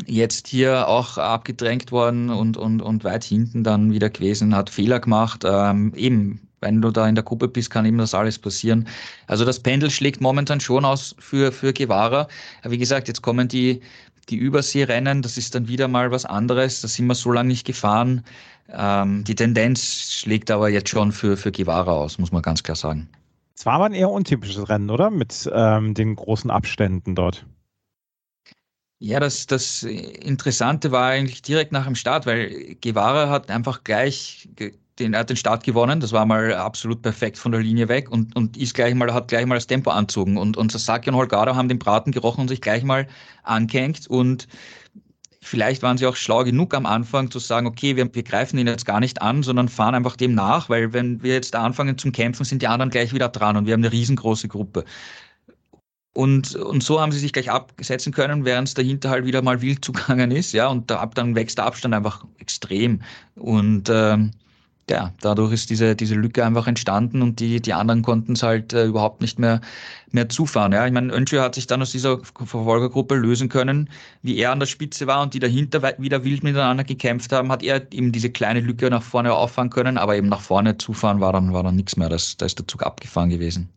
jetzt 0.05 0.47
hier 0.47 0.87
auch 0.87 1.17
abgedrängt 1.17 1.91
worden 1.91 2.29
und, 2.29 2.57
und, 2.57 2.81
und 2.81 3.03
weit 3.03 3.23
hinten 3.23 3.63
dann 3.63 3.91
wieder 3.91 4.09
gewesen, 4.09 4.55
hat 4.55 4.69
Fehler 4.69 4.99
gemacht. 4.99 5.43
Ähm, 5.45 5.93
eben, 5.95 6.47
wenn 6.61 6.81
du 6.81 6.91
da 6.91 7.07
in 7.07 7.15
der 7.15 7.23
Gruppe 7.23 7.47
bist, 7.47 7.69
kann 7.69 7.85
eben 7.85 7.97
das 7.97 8.13
alles 8.13 8.39
passieren. 8.39 8.87
Also 9.27 9.45
das 9.45 9.59
Pendel 9.59 9.89
schlägt 9.89 10.21
momentan 10.21 10.59
schon 10.59 10.85
aus 10.85 11.15
für, 11.19 11.51
für 11.51 11.73
Guevara. 11.73 12.27
Wie 12.63 12.77
gesagt, 12.77 13.07
jetzt 13.07 13.21
kommen 13.21 13.47
die, 13.47 13.81
die 14.29 14.37
Überseerennen, 14.37 15.21
das 15.21 15.37
ist 15.37 15.55
dann 15.55 15.67
wieder 15.67 15.87
mal 15.87 16.11
was 16.11 16.25
anderes. 16.25 16.81
Da 16.81 16.87
sind 16.87 17.07
wir 17.07 17.15
so 17.15 17.31
lange 17.31 17.49
nicht 17.49 17.65
gefahren. 17.65 18.23
Ähm, 18.69 19.23
die 19.23 19.35
Tendenz 19.35 20.11
schlägt 20.11 20.51
aber 20.51 20.69
jetzt 20.69 20.89
schon 20.89 21.11
für, 21.11 21.35
für 21.35 21.51
Guevara 21.51 21.91
aus, 21.91 22.17
muss 22.17 22.31
man 22.31 22.41
ganz 22.41 22.63
klar 22.63 22.75
sagen. 22.75 23.09
Es 23.55 23.65
war 23.65 23.73
aber 23.73 23.85
ein 23.85 23.93
eher 23.93 24.09
untypisches 24.09 24.69
Rennen, 24.69 24.89
oder? 24.89 25.09
Mit 25.09 25.49
ähm, 25.53 25.93
den 25.93 26.15
großen 26.15 26.49
Abständen 26.49 27.15
dort. 27.15 27.45
Ja, 29.03 29.19
das, 29.19 29.47
das 29.47 29.81
Interessante 29.81 30.91
war 30.91 31.07
eigentlich 31.09 31.41
direkt 31.41 31.71
nach 31.71 31.85
dem 31.85 31.95
Start, 31.95 32.27
weil 32.27 32.75
Guevara 32.83 33.29
hat 33.29 33.49
einfach 33.49 33.83
gleich 33.83 34.47
den, 34.99 35.15
hat 35.15 35.31
den 35.31 35.37
Start 35.37 35.63
gewonnen, 35.63 35.99
das 35.99 36.11
war 36.11 36.23
mal 36.27 36.53
absolut 36.53 37.01
perfekt 37.01 37.39
von 37.39 37.51
der 37.51 37.61
Linie 37.61 37.87
weg 37.87 38.11
und, 38.11 38.35
und 38.35 38.57
ist 38.57 38.75
gleich 38.75 38.93
mal, 38.93 39.11
hat 39.11 39.29
gleich 39.29 39.47
mal 39.47 39.55
das 39.55 39.65
Tempo 39.65 39.89
anzogen. 39.89 40.37
Und, 40.37 40.55
und 40.55 40.71
Sasaki 40.71 41.09
und 41.09 41.15
Holgado 41.15 41.55
haben 41.55 41.67
den 41.67 41.79
Braten 41.79 42.11
gerochen 42.11 42.41
und 42.41 42.49
sich 42.49 42.61
gleich 42.61 42.83
mal 42.83 43.07
angehängt. 43.41 44.05
Und 44.07 44.47
vielleicht 45.41 45.81
waren 45.81 45.97
sie 45.97 46.05
auch 46.05 46.15
schlau 46.15 46.43
genug 46.43 46.75
am 46.75 46.85
Anfang 46.85 47.31
zu 47.31 47.39
sagen, 47.39 47.65
okay, 47.65 47.95
wir, 47.95 48.13
wir 48.13 48.23
greifen 48.23 48.59
ihn 48.59 48.67
jetzt 48.67 48.85
gar 48.85 48.99
nicht 48.99 49.19
an, 49.23 49.41
sondern 49.41 49.67
fahren 49.67 49.95
einfach 49.95 50.15
dem 50.15 50.35
nach, 50.35 50.69
weil 50.69 50.93
wenn 50.93 51.23
wir 51.23 51.33
jetzt 51.33 51.55
da 51.55 51.63
anfangen 51.63 51.97
zum 51.97 52.11
Kämpfen, 52.11 52.43
sind 52.45 52.61
die 52.61 52.67
anderen 52.67 52.91
gleich 52.91 53.13
wieder 53.15 53.29
dran 53.29 53.57
und 53.57 53.65
wir 53.65 53.73
haben 53.73 53.81
eine 53.81 53.91
riesengroße 53.91 54.47
Gruppe. 54.47 54.85
Und, 56.13 56.55
und 56.55 56.83
so 56.83 56.99
haben 56.99 57.11
sie 57.13 57.19
sich 57.19 57.31
gleich 57.31 57.49
absetzen 57.49 58.11
können, 58.11 58.43
während 58.43 58.67
es 58.67 58.73
dahinter 58.73 59.09
halt 59.09 59.25
wieder 59.25 59.41
mal 59.41 59.61
wild 59.61 59.83
zugangen 59.85 60.31
ist, 60.31 60.51
ja, 60.53 60.67
und 60.67 60.91
da, 60.91 61.05
dann 61.05 61.35
wächst 61.35 61.57
der 61.57 61.65
Abstand 61.65 61.93
einfach 61.93 62.25
extrem. 62.39 63.01
Und 63.35 63.89
ähm, 63.89 64.31
ja, 64.89 65.13
dadurch 65.21 65.53
ist 65.53 65.69
diese, 65.69 65.95
diese 65.95 66.15
Lücke 66.15 66.45
einfach 66.45 66.67
entstanden 66.67 67.21
und 67.21 67.39
die, 67.39 67.61
die 67.61 67.71
anderen 67.73 68.01
konnten 68.01 68.33
es 68.33 68.43
halt 68.43 68.73
äh, 68.73 68.85
überhaupt 68.85 69.21
nicht 69.21 69.39
mehr, 69.39 69.61
mehr 70.11 70.27
zufahren. 70.27 70.73
Ja. 70.73 70.85
Ich 70.85 70.91
meine, 70.91 71.13
Önschö 71.13 71.39
hat 71.39 71.55
sich 71.55 71.65
dann 71.67 71.81
aus 71.81 71.91
dieser 71.91 72.19
Verfolgergruppe 72.19 73.15
lösen 73.15 73.47
können, 73.47 73.89
wie 74.21 74.37
er 74.37 74.51
an 74.51 74.59
der 74.59 74.67
Spitze 74.67 75.07
war 75.07 75.21
und 75.21 75.33
die 75.33 75.39
dahinter 75.39 75.81
wieder 75.97 76.25
wild 76.25 76.43
miteinander 76.43 76.83
gekämpft 76.83 77.31
haben, 77.31 77.51
hat 77.51 77.63
er 77.63 77.89
eben 77.93 78.11
diese 78.11 78.29
kleine 78.29 78.59
Lücke 78.59 78.89
nach 78.89 79.03
vorne 79.03 79.33
auffahren 79.33 79.69
können, 79.69 79.97
aber 79.97 80.17
eben 80.17 80.27
nach 80.27 80.41
vorne 80.41 80.77
zufahren 80.77 81.21
war 81.21 81.31
dann, 81.31 81.53
war 81.53 81.63
dann 81.63 81.77
nichts 81.77 81.95
mehr. 81.95 82.09
Da 82.09 82.15
ist 82.15 82.41
der 82.41 82.67
Zug 82.67 82.83
abgefahren 82.83 83.29
gewesen. 83.29 83.69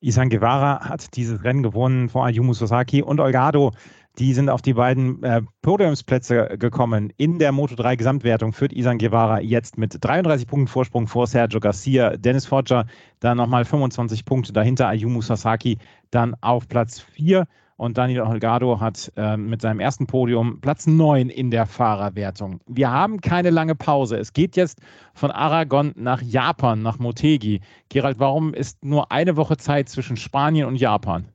Isan 0.00 0.28
Guevara 0.28 0.80
hat 0.80 1.16
dieses 1.16 1.42
Rennen 1.42 1.62
gewonnen 1.62 2.08
vor 2.08 2.26
Ayumu 2.26 2.52
Sasaki 2.52 3.02
und 3.02 3.18
Olgado. 3.18 3.72
Die 4.18 4.32
sind 4.32 4.48
auf 4.48 4.62
die 4.62 4.74
beiden 4.74 5.22
äh, 5.22 5.42
Podiumsplätze 5.62 6.56
gekommen. 6.58 7.12
In 7.16 7.38
der 7.38 7.52
Moto 7.52 7.74
3 7.74 7.96
Gesamtwertung 7.96 8.52
führt 8.52 8.72
Isan 8.72 8.98
Guevara 8.98 9.40
jetzt 9.40 9.76
mit 9.76 9.96
33 10.00 10.46
Punkten 10.46 10.68
Vorsprung 10.68 11.06
vor 11.06 11.26
Sergio 11.26 11.60
Garcia. 11.60 12.16
Dennis 12.16 12.46
Foggia 12.46 12.86
dann 13.20 13.36
nochmal 13.36 13.64
25 13.64 14.24
Punkte 14.24 14.52
dahinter. 14.52 14.88
Ayumu 14.88 15.20
Sasaki 15.22 15.78
dann 16.10 16.34
auf 16.40 16.68
Platz 16.68 17.00
4. 17.00 17.46
Und 17.76 17.98
Daniel 17.98 18.26
Holgado 18.26 18.80
hat 18.80 19.12
äh, 19.16 19.36
mit 19.36 19.60
seinem 19.60 19.80
ersten 19.80 20.06
Podium 20.06 20.60
Platz 20.60 20.86
9 20.86 21.28
in 21.28 21.50
der 21.50 21.66
Fahrerwertung. 21.66 22.60
Wir 22.66 22.90
haben 22.90 23.20
keine 23.20 23.50
lange 23.50 23.74
Pause. 23.74 24.16
Es 24.16 24.32
geht 24.32 24.56
jetzt 24.56 24.80
von 25.12 25.30
Aragon 25.30 25.92
nach 25.94 26.22
Japan, 26.22 26.80
nach 26.80 26.98
Motegi. 26.98 27.60
Gerald, 27.90 28.18
warum 28.18 28.54
ist 28.54 28.82
nur 28.82 29.12
eine 29.12 29.36
Woche 29.36 29.58
Zeit 29.58 29.90
zwischen 29.90 30.16
Spanien 30.16 30.66
und 30.66 30.76
Japan? 30.76 31.28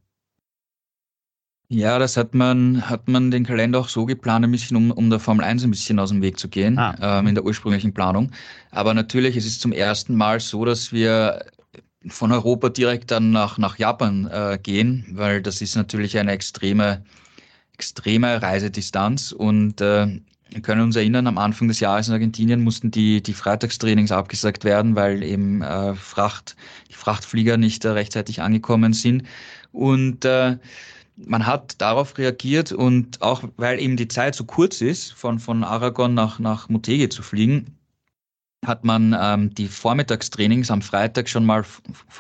Ja, 1.74 2.00
das 2.00 2.18
hat 2.18 2.34
man, 2.34 2.90
hat 2.90 3.08
man 3.08 3.32
den 3.32 3.46
Kalender 3.46 3.80
auch 3.80 3.88
so 3.88 4.06
geplant, 4.06 4.44
ein 4.44 4.52
bisschen, 4.52 4.76
um, 4.76 4.92
um 4.92 5.10
der 5.10 5.20
Formel 5.20 5.46
1 5.46 5.64
ein 5.64 5.72
bisschen 5.72 6.00
aus 6.00 6.10
dem 6.10 6.22
Weg 6.22 6.38
zu 6.38 6.50
gehen, 6.50 6.78
ah. 6.78 7.20
ähm, 7.20 7.28
in 7.28 7.36
der 7.36 7.46
ursprünglichen 7.46 7.94
Planung. 7.94 8.32
Aber 8.72 8.94
natürlich, 8.94 9.38
es 9.38 9.46
ist 9.46 9.62
zum 9.62 9.72
ersten 9.72 10.16
Mal 10.16 10.42
so, 10.42 10.66
dass 10.66 10.92
wir 10.92 11.46
von 12.08 12.32
Europa 12.32 12.70
direkt 12.70 13.12
dann 13.12 13.32
nach, 13.32 13.58
nach 13.58 13.78
Japan 13.78 14.28
äh, 14.28 14.60
gehen, 14.62 15.06
weil 15.12 15.42
das 15.42 15.62
ist 15.62 15.76
natürlich 15.76 16.18
eine 16.18 16.32
extreme, 16.32 17.04
extreme 17.74 18.42
Reisedistanz 18.42 19.32
und 19.32 19.82
äh, 19.82 20.20
wir 20.54 20.62
können 20.62 20.82
uns 20.82 20.98
erinnern, 20.98 21.28
am 21.28 21.38
Anfang 21.38 21.70
des 21.70 21.80
Jahres 21.80 22.10
in 22.10 22.14
Argentinien 22.14 22.62
mussten 22.62 22.92
die, 22.92 23.24
die 23.24 23.34
Freitagstrainings 23.34 24.12
abgesagt 24.12 24.66
werden, 24.66 24.96
weil 24.98 25.24
eben 25.24 25.62
äh, 25.62 25.96
Fracht, 25.96 26.58
die 26.90 26.94
Frachtflieger 26.94 27.56
nicht 27.56 27.86
äh, 27.86 27.90
rechtzeitig 27.90 28.42
angekommen 28.42 28.92
sind. 28.92 29.24
Und 29.72 30.26
äh, 30.26 30.58
man 31.16 31.46
hat 31.46 31.80
darauf 31.80 32.18
reagiert 32.18 32.74
und 32.74 33.22
auch 33.22 33.44
weil 33.56 33.80
eben 33.80 33.96
die 33.96 34.10
Zeit 34.10 34.36
so 34.36 34.44
kurz 34.44 34.82
ist, 34.82 35.14
von, 35.14 35.40
von 35.40 35.64
Aragon 35.64 36.14
nach, 36.14 36.40
nach 36.40 36.68
Motegi 36.68 37.08
zu 37.08 37.24
fliegen, 37.24 37.78
hat 38.66 38.84
man 38.84 39.16
ähm, 39.20 39.54
die 39.56 39.68
Vormittagstrainings 39.68 40.70
am 40.70 40.84
Freitag 40.84 41.28
schon 41.28 41.48
mal 41.48 41.66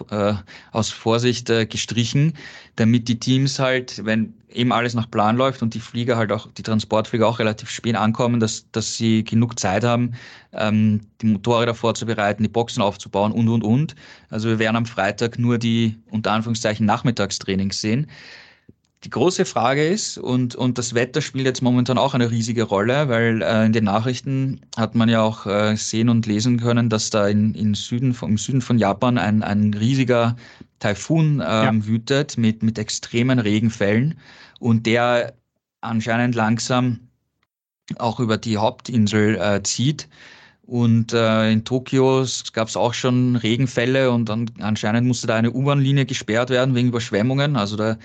äh, 0.09 0.33
aus 0.71 0.89
Vorsicht 0.89 1.51
äh, 1.51 1.67
gestrichen, 1.67 2.33
damit 2.77 3.07
die 3.07 3.19
Teams 3.19 3.59
halt, 3.59 4.03
wenn 4.05 4.33
eben 4.49 4.71
alles 4.71 4.95
nach 4.95 5.09
Plan 5.09 5.37
läuft 5.37 5.61
und 5.61 5.75
die 5.75 5.79
Flieger 5.79 6.17
halt 6.17 6.31
auch, 6.31 6.47
die 6.51 6.63
Transportflieger 6.63 7.27
auch 7.27 7.37
relativ 7.37 7.69
spät 7.69 7.95
ankommen, 7.95 8.39
dass, 8.39 8.65
dass 8.71 8.97
sie 8.97 9.23
genug 9.23 9.59
Zeit 9.59 9.83
haben, 9.83 10.13
ähm, 10.53 11.01
die 11.21 11.27
Motorräder 11.27 11.75
vorzubereiten, 11.75 12.41
die 12.41 12.49
Boxen 12.49 12.81
aufzubauen 12.81 13.31
und, 13.31 13.47
und, 13.47 13.63
und. 13.63 13.95
Also 14.31 14.49
wir 14.49 14.57
werden 14.57 14.77
am 14.77 14.87
Freitag 14.87 15.37
nur 15.37 15.59
die, 15.59 15.95
unter 16.09 16.31
Anführungszeichen, 16.31 16.87
Nachmittagstrainings 16.87 17.79
sehen. 17.79 18.07
Die 19.03 19.09
große 19.09 19.45
Frage 19.45 19.87
ist, 19.87 20.19
und, 20.19 20.53
und 20.53 20.77
das 20.77 20.93
Wetter 20.93 21.21
spielt 21.21 21.45
jetzt 21.45 21.63
momentan 21.63 21.97
auch 21.97 22.13
eine 22.13 22.29
riesige 22.29 22.63
Rolle, 22.63 23.09
weil 23.09 23.41
äh, 23.41 23.65
in 23.65 23.73
den 23.73 23.85
Nachrichten 23.85 24.61
hat 24.77 24.93
man 24.93 25.09
ja 25.09 25.23
auch 25.23 25.47
äh, 25.47 25.75
sehen 25.75 26.07
und 26.07 26.27
lesen 26.27 26.59
können, 26.59 26.87
dass 26.87 27.09
da 27.09 27.27
in, 27.27 27.55
in 27.55 27.73
Süden, 27.73 28.15
im 28.21 28.37
Süden 28.37 28.61
von 28.61 28.77
Japan 28.77 29.17
ein, 29.17 29.41
ein 29.41 29.73
riesiger 29.73 30.35
Taifun 30.79 31.35
ähm, 31.35 31.39
ja. 31.41 31.85
wütet 31.85 32.37
mit, 32.37 32.61
mit 32.61 32.77
extremen 32.77 33.39
Regenfällen 33.39 34.19
und 34.59 34.85
der 34.85 35.33
anscheinend 35.81 36.35
langsam 36.35 36.99
auch 37.97 38.19
über 38.19 38.37
die 38.37 38.57
Hauptinsel 38.57 39.35
äh, 39.37 39.63
zieht. 39.63 40.07
Und 40.61 41.11
äh, 41.11 41.51
in 41.51 41.65
Tokio 41.65 42.23
gab 42.53 42.67
es 42.67 42.77
auch 42.77 42.93
schon 42.93 43.35
Regenfälle 43.35 44.11
und 44.11 44.29
dann 44.29 44.51
anscheinend 44.59 45.07
musste 45.07 45.27
da 45.27 45.35
eine 45.35 45.51
U-Bahn-Linie 45.51 46.05
gesperrt 46.05 46.51
werden 46.51 46.75
wegen 46.75 46.89
Überschwemmungen. 46.89 47.57
Also 47.57 47.75
da 47.75 47.97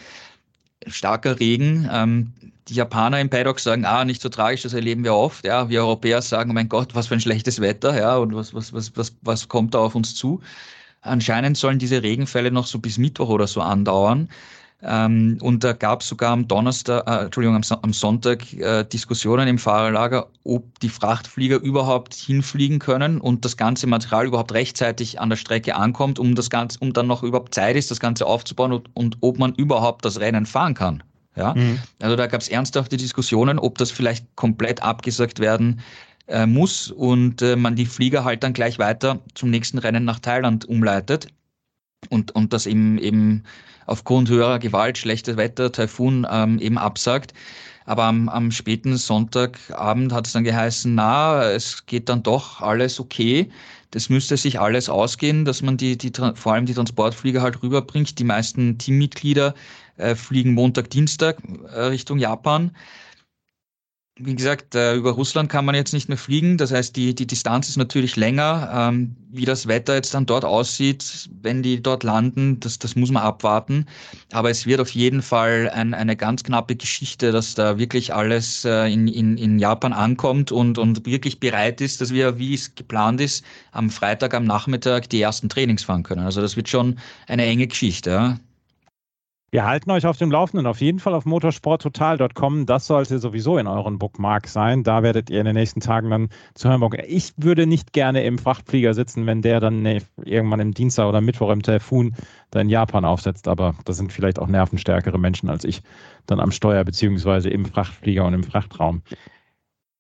starker 0.87 1.39
Regen. 1.41 1.89
Ähm, 1.93 2.33
die 2.69 2.75
Japaner 2.75 3.21
im 3.21 3.31
Paddock 3.31 3.61
sagen, 3.61 3.85
ah, 3.85 4.05
nicht 4.05 4.21
so 4.21 4.29
tragisch, 4.29 4.63
das 4.63 4.73
erleben 4.73 5.05
wir 5.05 5.15
oft. 5.15 5.45
Ja, 5.45 5.69
wir 5.69 5.81
Europäer 5.81 6.21
sagen, 6.23 6.53
mein 6.53 6.69
Gott, 6.69 6.95
was 6.95 7.07
für 7.07 7.15
ein 7.15 7.21
schlechtes 7.21 7.61
Wetter, 7.61 7.97
ja, 7.99 8.17
und 8.17 8.35
was, 8.35 8.55
was, 8.55 8.73
was, 8.73 8.97
was, 8.97 9.15
was 9.23 9.49
kommt 9.49 9.75
da 9.75 9.79
auf 9.79 9.95
uns 9.95 10.15
zu? 10.15 10.41
Anscheinend 11.03 11.57
sollen 11.57 11.79
diese 11.79 12.03
Regenfälle 12.03 12.51
noch 12.51 12.67
so 12.67 12.81
bis 12.81 12.99
Mittwoch 12.99 13.29
oder 13.29 13.47
so 13.47 13.61
andauern. 13.61 14.29
Ähm, 14.83 15.39
und 15.41 15.65
da 15.65 15.73
gab 15.73 16.03
es 16.03 16.09
sogar 16.09 16.33
am 16.33 16.47
Donnerstag, 16.49 17.09
äh, 17.09 17.25
Entschuldigung, 17.25 17.57
am, 17.57 17.79
am 17.83 17.93
Sonntag 17.93 18.53
äh, 18.53 18.85
Diskussionen 18.85 19.49
im 19.49 19.59
Fahrerlager, 19.59 20.29
ob 20.45 20.79
die 20.81 20.91
Frachtflieger 20.91 21.57
überhaupt 21.57 22.13
hinfliegen 22.13 22.79
können 22.79 23.21
und 23.21 23.45
das 23.47 23.57
ganze 23.57 23.87
Material 23.87 24.27
überhaupt 24.27 24.53
rechtzeitig 24.53 25.19
an 25.19 25.31
der 25.31 25.37
Strecke 25.37 25.77
ankommt, 25.77 26.19
um 26.19 26.35
das 26.35 26.51
Ganze, 26.51 26.79
um 26.81 26.93
dann 26.93 27.07
noch 27.07 27.23
überhaupt 27.23 27.55
Zeit 27.55 27.75
ist, 27.77 27.91
das 27.91 28.01
Ganze 28.01 28.27
aufzubauen 28.27 28.73
und, 28.73 28.91
und 28.95 29.17
ob 29.23 29.39
man 29.39 29.55
überhaupt 29.55 30.05
das 30.05 30.21
Rennen 30.21 30.45
fahren 30.45 30.75
kann. 30.75 31.03
Ja? 31.37 31.55
Mhm. 31.55 31.79
Also 32.03 32.17
da 32.17 32.27
gab 32.27 32.43
es 32.43 32.49
ernsthafte 32.49 32.99
Diskussionen, 32.99 33.59
ob 33.59 33.79
das 33.79 33.91
vielleicht 33.91 34.37
komplett 34.37 34.83
abgesagt 34.83 35.39
werden 35.39 35.81
äh, 36.27 36.45
muss 36.45 36.91
und 36.91 37.41
äh, 37.41 37.57
man 37.57 37.77
die 37.77 37.87
Flieger 37.87 38.25
halt 38.25 38.43
dann 38.43 38.53
gleich 38.53 38.79
weiter 38.79 39.21
zum 39.35 39.49
nächsten 39.49 39.79
Rennen 39.79 40.05
nach 40.05 40.21
Thailand 40.21 40.67
umleitet 40.67 41.29
und, 42.11 42.35
und 42.35 42.53
das 42.53 42.67
eben, 42.67 42.99
eben 42.99 43.45
aufgrund 43.87 44.29
höherer 44.29 44.59
Gewalt, 44.59 44.99
schlechtes 44.99 45.37
Wetter, 45.37 45.73
Taifun 45.73 46.27
ähm, 46.31 46.59
eben 46.59 46.79
absagt. 46.79 47.33
Aber 47.85 48.05
am, 48.05 48.29
am 48.29 48.51
späten 48.51 48.97
Sonntagabend 48.97 50.13
hat 50.13 50.27
es 50.27 50.33
dann 50.33 50.45
geheißen, 50.45 50.95
na, 50.95 51.45
es 51.51 51.87
geht 51.87 52.09
dann 52.09 52.23
doch 52.23 52.61
alles 52.61 52.99
okay. 52.99 53.49
Das 53.93 54.09
müsste 54.09 54.37
sich 54.37 54.59
alles 54.59 54.89
ausgehen, 54.89 55.45
dass 55.45 55.63
man 55.63 55.77
die, 55.77 55.97
die 55.97 56.11
vor 56.35 56.53
allem 56.53 56.67
die 56.67 56.75
Transportflieger 56.75 57.43
halt 57.43 57.63
rüberbringt. 57.63 58.19
Die 58.19 58.25
meisten 58.25 58.77
Teammitglieder 58.77 59.55
äh, 59.97 60.17
fliegen 60.17 60.53
Montag, 60.55 60.91
Dienstag 60.91 61.39
äh, 61.73 61.81
Richtung 61.83 62.19
Japan 62.19 62.73
wie 64.19 64.35
gesagt, 64.35 64.75
äh, 64.75 64.95
über 64.95 65.11
Russland 65.11 65.51
kann 65.51 65.67
man 65.67 65.75
jetzt 65.75 65.93
nicht 65.93 66.09
mehr 66.09 66.17
fliegen. 66.17 66.57
Das 66.57 66.73
heißt, 66.73 66.97
die, 66.97 67.15
die 67.15 67.27
Distanz 67.27 67.69
ist 67.69 67.77
natürlich 67.77 68.17
länger. 68.17 68.71
Ähm, 68.73 69.17
wie 69.31 69.45
das 69.45 69.67
Wetter 69.67 69.95
jetzt 69.95 70.15
dann 70.15 70.25
dort 70.25 70.45
aussieht, 70.47 71.29
wenn 71.43 71.63
die 71.63 71.83
dort 71.83 72.03
landen, 72.03 72.59
das, 72.61 72.79
das 72.79 72.97
muss 72.97 73.11
man 73.11 73.23
abwarten. 73.23 73.85
Aber 74.33 74.49
es 74.51 74.65
wird 74.65 74.81
auf 74.81 74.91
jeden 74.91 75.21
Fall 75.21 75.71
ein, 75.71 75.93
eine 75.93 76.17
ganz 76.17 76.45
knappe 76.45 76.77
Geschichte, 76.77 77.31
dass 77.31 77.55
da 77.55 77.79
wirklich 77.79 78.15
alles 78.15 78.65
äh, 78.65 78.91
in, 78.91 79.07
in, 79.07 79.37
in 79.37 79.59
Japan 79.59 79.93
ankommt 79.93 80.51
und, 80.51 80.79
und 80.79 81.05
wirklich 81.05 81.39
bereit 81.39 81.83
ist, 81.83 82.01
dass 82.01 82.11
wir, 82.11 82.39
wie 82.39 82.55
es 82.55 82.75
geplant 82.75 83.21
ist, 83.21 83.45
am 83.73 83.91
Freitag 83.91 84.33
am 84.33 84.45
Nachmittag 84.45 85.11
die 85.11 85.21
ersten 85.21 85.51
Trainings 85.51 85.85
fahren 85.85 86.05
können. 86.05 86.23
Also 86.23 86.41
das 86.41 86.57
wird 86.57 86.71
schon 86.71 86.99
eine 87.27 87.45
enge 87.45 87.67
Geschichte. 87.67 88.11
Ja. 88.11 88.39
Wir 89.53 89.65
halten 89.65 89.93
euch 89.93 90.05
auf 90.07 90.17
dem 90.17 90.33
Laufenden, 90.33 90.67
auf 90.67 90.81
jeden 90.81 90.99
Fall 90.99 91.15
auf 91.15 91.25
motorsporttotal.com. 91.25 92.67
Das 92.67 92.89
sollte 92.89 93.21
sowieso 93.21 93.59
in 93.59 93.69
euren 93.69 93.97
Bookmark 93.97 94.49
sein. 94.49 94.83
Da 94.83 95.05
werdet 95.05 95.31
ihr 95.31 95.39
in 95.39 95.47
den 95.47 95.55
nächsten 95.55 95.79
Tagen 95.79 96.11
dann 96.11 96.29
zu 96.55 96.69
hören. 96.69 96.83
Ich 97.07 97.33
würde 97.37 97.67
nicht 97.67 97.93
gerne 97.93 98.25
im 98.25 98.39
Frachtflieger 98.39 98.93
sitzen, 98.93 99.25
wenn 99.27 99.43
der 99.43 99.61
dann 99.61 99.83
nee, 99.83 100.03
irgendwann 100.25 100.59
im 100.59 100.75
Dienstag 100.75 101.07
oder 101.09 101.21
Mittwoch 101.21 101.51
im 101.51 101.63
Telefon 101.63 102.17
da 102.51 102.61
in 102.61 102.69
Japan 102.69 103.05
aufsetzt. 103.05 103.47
Aber 103.47 103.77
das 103.85 103.99
sind 103.99 104.13
vielleicht 104.13 104.41
auch 104.41 104.49
nervenstärkere 104.49 105.19
Menschen 105.19 105.49
als 105.49 105.63
ich 105.65 105.81
dann 106.27 106.41
am 106.41 106.51
Steuer 106.51 106.83
beziehungsweise 106.83 107.49
im 107.49 107.67
Frachtflieger 107.67 108.25
und 108.25 108.35
im 108.35 108.43
Frachtraum. 108.43 109.03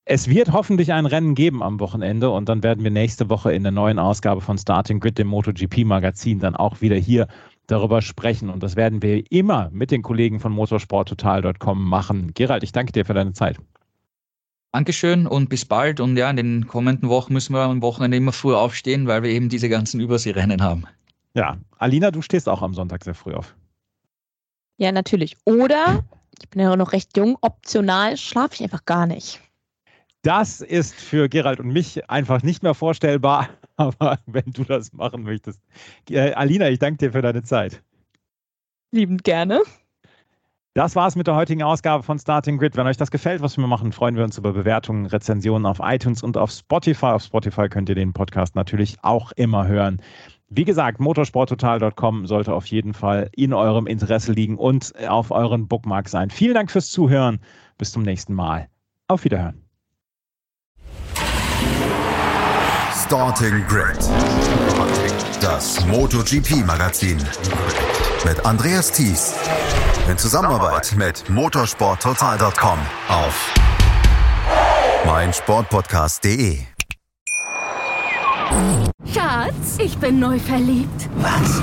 Es 0.08 0.28
wird 0.28 0.52
hoffentlich 0.52 0.92
ein 0.92 1.06
Rennen 1.06 1.34
geben 1.34 1.62
am 1.64 1.80
Wochenende 1.80 2.30
und 2.30 2.48
dann 2.48 2.62
werden 2.62 2.84
wir 2.84 2.92
nächste 2.92 3.28
Woche 3.28 3.52
in 3.52 3.64
der 3.64 3.72
neuen 3.72 3.98
Ausgabe 3.98 4.40
von 4.40 4.56
Starting 4.56 5.00
Grid, 5.00 5.18
dem 5.18 5.26
MotoGP-Magazin, 5.26 6.38
dann 6.38 6.54
auch 6.54 6.80
wieder 6.80 6.94
hier 6.94 7.26
darüber 7.66 8.02
sprechen. 8.02 8.50
Und 8.50 8.62
das 8.62 8.76
werden 8.76 9.02
wir 9.02 9.30
immer 9.30 9.70
mit 9.72 9.90
den 9.90 10.02
Kollegen 10.02 10.40
von 10.40 10.52
motorsporttotal.com 10.52 11.88
machen. 11.88 12.32
Gerald, 12.34 12.62
ich 12.62 12.72
danke 12.72 12.92
dir 12.92 13.04
für 13.04 13.14
deine 13.14 13.32
Zeit. 13.32 13.58
Dankeschön 14.72 15.26
und 15.26 15.48
bis 15.48 15.64
bald. 15.64 16.00
Und 16.00 16.16
ja, 16.16 16.28
in 16.28 16.36
den 16.36 16.66
kommenden 16.66 17.08
Wochen 17.08 17.32
müssen 17.32 17.54
wir 17.54 17.62
am 17.62 17.82
Wochenende 17.82 18.16
immer 18.16 18.32
früh 18.32 18.54
aufstehen, 18.54 19.06
weil 19.06 19.22
wir 19.22 19.30
eben 19.30 19.48
diese 19.48 19.68
ganzen 19.68 20.00
Überseerennen 20.00 20.62
haben. 20.62 20.84
Ja, 21.34 21.58
Alina, 21.78 22.10
du 22.10 22.22
stehst 22.22 22.48
auch 22.48 22.62
am 22.62 22.74
Sonntag 22.74 23.04
sehr 23.04 23.14
früh 23.14 23.34
auf. 23.34 23.54
Ja, 24.78 24.92
natürlich. 24.92 25.36
Oder, 25.44 26.04
ich 26.40 26.48
bin 26.50 26.60
ja 26.60 26.76
noch 26.76 26.92
recht 26.92 27.16
jung, 27.16 27.38
optional 27.40 28.16
schlafe 28.16 28.54
ich 28.54 28.62
einfach 28.62 28.84
gar 28.84 29.06
nicht. 29.06 29.40
Das 30.22 30.60
ist 30.60 30.94
für 30.94 31.28
Gerald 31.28 31.60
und 31.60 31.68
mich 31.68 32.10
einfach 32.10 32.42
nicht 32.42 32.62
mehr 32.62 32.74
vorstellbar. 32.74 33.48
Aber 33.78 34.18
wenn 34.26 34.52
du 34.52 34.64
das 34.64 34.92
machen 34.92 35.22
möchtest. 35.24 35.60
Äh, 36.10 36.32
Alina, 36.32 36.68
ich 36.70 36.78
danke 36.78 36.98
dir 36.98 37.12
für 37.12 37.22
deine 37.22 37.42
Zeit. 37.42 37.82
Liebend 38.90 39.24
gerne. 39.24 39.62
Das 40.76 40.94
war's 40.94 41.16
mit 41.16 41.26
der 41.26 41.36
heutigen 41.36 41.62
Ausgabe 41.62 42.02
von 42.02 42.18
Starting 42.18 42.58
Grid. 42.58 42.76
Wenn 42.76 42.86
euch 42.86 42.98
das 42.98 43.10
gefällt, 43.10 43.40
was 43.40 43.56
wir 43.56 43.66
machen, 43.66 43.92
freuen 43.92 44.14
wir 44.14 44.24
uns 44.24 44.36
über 44.36 44.52
Bewertungen, 44.52 45.06
Rezensionen 45.06 45.64
auf 45.64 45.80
iTunes 45.82 46.22
und 46.22 46.36
auf 46.36 46.50
Spotify. 46.50 47.06
Auf 47.06 47.22
Spotify 47.22 47.68
könnt 47.70 47.88
ihr 47.88 47.94
den 47.94 48.12
Podcast 48.12 48.54
natürlich 48.54 48.98
auch 49.00 49.32
immer 49.32 49.66
hören. 49.66 50.02
Wie 50.48 50.64
gesagt, 50.64 51.00
motorsporttotal.com 51.00 52.26
sollte 52.26 52.52
auf 52.52 52.66
jeden 52.66 52.92
Fall 52.92 53.30
in 53.32 53.54
eurem 53.54 53.86
Interesse 53.86 54.32
liegen 54.32 54.58
und 54.58 54.92
auf 55.08 55.30
euren 55.30 55.66
Bookmark 55.66 56.10
sein. 56.10 56.28
Vielen 56.28 56.54
Dank 56.54 56.70
fürs 56.70 56.90
Zuhören. 56.90 57.40
Bis 57.78 57.92
zum 57.92 58.02
nächsten 58.02 58.34
Mal. 58.34 58.68
Auf 59.08 59.24
Wiederhören. 59.24 59.65
Starting 63.06 63.64
Grid. 63.68 63.98
Das 65.40 65.86
MotoGP-Magazin. 65.86 67.18
Mit 68.24 68.44
Andreas 68.44 68.90
Thies. 68.90 69.32
In 70.10 70.18
Zusammenarbeit 70.18 70.92
mit 70.96 71.22
motorsporttotal.com 71.30 72.78
auf 73.08 73.54
meinsportpodcast.de. 75.06 76.58
Schatz, 79.14 79.78
ich 79.78 79.96
bin 79.98 80.18
neu 80.18 80.40
verliebt. 80.40 81.08
Was? 81.18 81.62